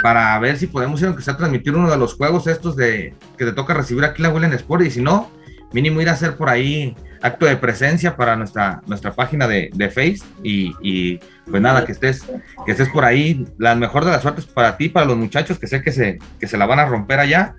para 0.00 0.38
ver 0.38 0.56
si 0.56 0.68
podemos 0.68 1.00
ir 1.00 1.08
aunque 1.08 1.24
sea 1.24 1.36
transmitir 1.36 1.74
uno 1.74 1.90
de 1.90 1.96
los 1.96 2.14
juegos 2.14 2.46
estos 2.46 2.76
de 2.76 3.16
que 3.36 3.44
te 3.44 3.52
toca 3.52 3.74
recibir 3.74 4.04
aquí 4.04 4.22
la 4.22 4.28
Willen 4.28 4.52
Sport 4.52 4.84
y 4.84 4.92
si 4.92 5.02
no, 5.02 5.32
mínimo 5.72 6.00
ir 6.00 6.10
a 6.10 6.12
hacer 6.12 6.36
por 6.36 6.48
ahí 6.48 6.94
acto 7.20 7.46
de 7.46 7.56
presencia 7.56 8.16
para 8.16 8.36
nuestra, 8.36 8.82
nuestra 8.86 9.12
página 9.12 9.46
de, 9.46 9.70
de 9.74 9.88
Face 9.88 10.20
y, 10.42 10.74
y, 10.80 11.20
pues 11.50 11.62
nada, 11.62 11.84
que 11.84 11.92
estés, 11.92 12.24
que 12.64 12.72
estés 12.72 12.88
por 12.88 13.04
ahí. 13.04 13.46
La 13.58 13.74
mejor 13.74 14.04
de 14.04 14.10
las 14.10 14.22
suertes 14.22 14.46
para 14.46 14.76
ti, 14.76 14.88
para 14.88 15.06
los 15.06 15.16
muchachos 15.16 15.58
que 15.58 15.66
sé 15.66 15.82
que 15.82 15.92
se, 15.92 16.18
que 16.38 16.46
se 16.46 16.56
la 16.56 16.66
van 16.66 16.78
a 16.78 16.86
romper 16.86 17.20
allá 17.20 17.54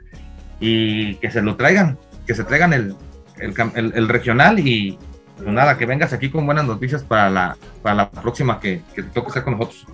y 0.59 1.15
que 1.15 1.31
se 1.31 1.41
lo 1.41 1.55
traigan, 1.55 1.97
que 2.25 2.33
se 2.33 2.43
traigan 2.43 2.73
el, 2.73 2.95
el, 3.39 4.09
regional 4.09 4.59
y 4.59 4.97
pues 5.35 5.49
nada, 5.49 5.77
que 5.77 5.85
vengas 5.85 6.13
aquí 6.13 6.29
con 6.29 6.45
buenas 6.45 6.65
noticias 6.65 7.03
para 7.03 7.29
la, 7.29 7.57
para 7.83 7.95
la 7.95 8.09
próxima 8.09 8.59
que, 8.59 8.81
que 8.95 9.03
te 9.03 9.09
toque 9.09 9.27
estar 9.27 9.43
con 9.43 9.57
nosotros. 9.57 9.85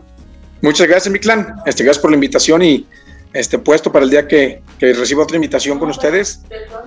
Muchas 0.62 0.88
gracias, 0.88 1.12
mi 1.12 1.20
clan. 1.20 1.56
Este, 1.66 1.84
gracias 1.84 2.02
por 2.02 2.12
la 2.12 2.16
invitación 2.16 2.62
y 2.62 2.88
este 3.34 3.58
puesto 3.60 3.92
para 3.92 4.06
el 4.06 4.12
día 4.12 4.28
que, 4.28 4.62
que 4.80 4.94
reciba 4.94 5.24
otra 5.24 5.36
invitación 5.36 5.80
con 5.80 5.90
ustedes, 5.90 6.42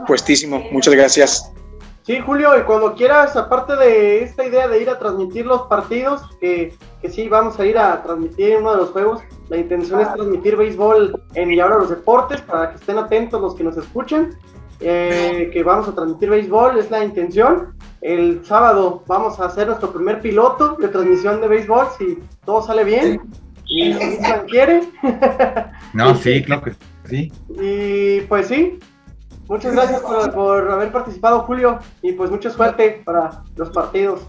puestísimo. 0.06 0.64
Muchas 0.72 0.94
gracias. 0.94 1.52
Sí, 2.06 2.20
Julio, 2.24 2.56
y 2.56 2.62
cuando 2.62 2.94
quieras, 2.94 3.34
aparte 3.34 3.74
de 3.74 4.22
esta 4.22 4.46
idea 4.46 4.68
de 4.68 4.80
ir 4.80 4.88
a 4.88 4.96
transmitir 4.96 5.44
los 5.44 5.62
partidos, 5.62 6.22
que, 6.40 6.72
que 7.02 7.10
sí, 7.10 7.28
vamos 7.28 7.58
a 7.58 7.66
ir 7.66 7.76
a 7.76 8.00
transmitir 8.04 8.58
uno 8.58 8.70
de 8.70 8.76
los 8.76 8.90
juegos, 8.90 9.22
la 9.48 9.56
intención 9.56 10.00
es 10.00 10.14
transmitir 10.14 10.54
béisbol 10.54 11.20
en 11.34 11.50
Y 11.50 11.58
ahora 11.58 11.78
los 11.78 11.90
deportes, 11.90 12.40
para 12.42 12.70
que 12.70 12.76
estén 12.76 12.98
atentos 12.98 13.40
los 13.40 13.56
que 13.56 13.64
nos 13.64 13.76
escuchen, 13.76 14.36
eh, 14.78 15.50
que 15.52 15.64
vamos 15.64 15.88
a 15.88 15.96
transmitir 15.96 16.30
béisbol, 16.30 16.78
es 16.78 16.92
la 16.92 17.02
intención. 17.02 17.74
El 18.00 18.44
sábado 18.46 19.02
vamos 19.08 19.40
a 19.40 19.46
hacer 19.46 19.66
nuestro 19.66 19.92
primer 19.92 20.20
piloto 20.20 20.76
de 20.76 20.86
transmisión 20.86 21.40
de 21.40 21.48
béisbol, 21.48 21.88
si 21.98 22.18
todo 22.44 22.62
sale 22.62 22.84
bien, 22.84 23.20
y 23.64 23.92
si 23.94 24.18
quiere. 24.48 24.82
No, 25.92 26.14
sí, 26.14 26.40
claro 26.46 26.62
que 26.62 26.74
sí. 27.08 27.32
Y 27.48 28.20
pues 28.28 28.46
sí, 28.46 28.78
Muchas 29.48 29.72
gracias 29.72 30.00
por, 30.00 30.32
por, 30.32 30.70
haber 30.70 30.90
participado, 30.90 31.40
Julio, 31.42 31.78
y 32.02 32.12
pues 32.12 32.30
mucha 32.30 32.50
suerte 32.50 33.02
para 33.04 33.42
los 33.56 33.70
partidos. 33.70 34.22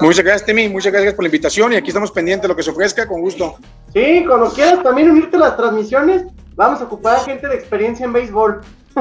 Muchas 0.00 0.24
gracias, 0.24 0.46
Temi, 0.46 0.68
muchas 0.68 0.92
gracias 0.92 1.14
por 1.14 1.24
la 1.24 1.28
invitación 1.28 1.72
y 1.72 1.76
aquí 1.76 1.88
estamos 1.88 2.12
pendientes 2.12 2.42
de 2.42 2.48
lo 2.48 2.56
que 2.56 2.62
se 2.62 2.70
ofrezca, 2.70 3.08
con 3.08 3.22
gusto. 3.22 3.56
Sí, 3.92 4.24
cuando 4.26 4.50
quieras 4.52 4.82
también 4.82 5.10
unirte 5.10 5.36
a 5.36 5.40
las 5.40 5.56
transmisiones, 5.56 6.26
vamos 6.54 6.80
a 6.80 6.84
ocupar 6.84 7.16
a 7.16 7.20
gente 7.20 7.48
de 7.48 7.54
experiencia 7.54 8.04
en 8.04 8.12
béisbol. 8.12 8.60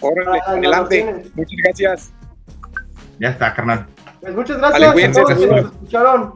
Órale, 0.00 0.40
adelante. 0.46 1.24
Muchas 1.34 1.56
gracias. 1.64 2.12
Ya 3.18 3.30
está, 3.30 3.52
carnal. 3.52 3.86
Pues 4.20 4.34
muchas 4.34 4.58
gracias 4.58 4.80
a 4.80 4.92
todos 4.92 5.18
los 5.18 5.38
que 5.38 5.46
nos 5.46 5.72
escucharon. 5.72 6.34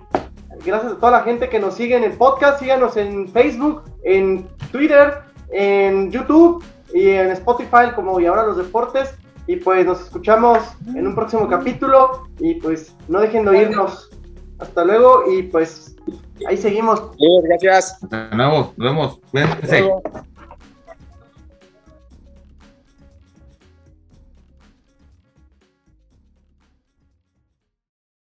Gracias 0.64 0.93
a 0.93 0.97
toda 0.97 1.12
la 1.12 1.20
gente 1.22 1.49
que 1.49 1.61
nos 1.61 1.74
sigue 1.74 1.97
en 1.97 2.05
el 2.05 2.12
podcast. 2.12 2.59
Síganos 2.59 2.97
en 2.97 3.29
Facebook, 3.29 3.85
en 4.03 4.49
Twitter, 4.72 5.20
en 5.53 6.11
YouTube 6.11 6.64
y 6.93 7.09
en 7.11 7.30
Spotify 7.30 7.93
como 7.95 8.20
Y 8.20 8.26
ahora 8.26 8.47
los 8.47 8.57
deportes. 8.57 9.14
Y 9.49 9.57
pues 9.57 9.87
nos 9.87 10.01
escuchamos 10.01 10.59
en 10.89 11.07
un 11.07 11.14
próximo 11.14 11.47
capítulo 11.49 12.26
y 12.41 12.55
pues 12.55 12.97
no 13.07 13.20
dejen 13.20 13.45
de 13.45 13.51
oírnos. 13.51 14.11
Hasta 14.59 14.84
luego 14.84 15.30
y 15.32 15.45
pues 15.45 15.95
ahí 16.49 16.57
seguimos. 16.57 17.03
Gracias. 17.45 18.03
Hasta 18.03 18.30
luego, 18.32 18.72
nos 18.76 18.89
vemos. 18.91 19.20
Cuídense. 19.30 19.89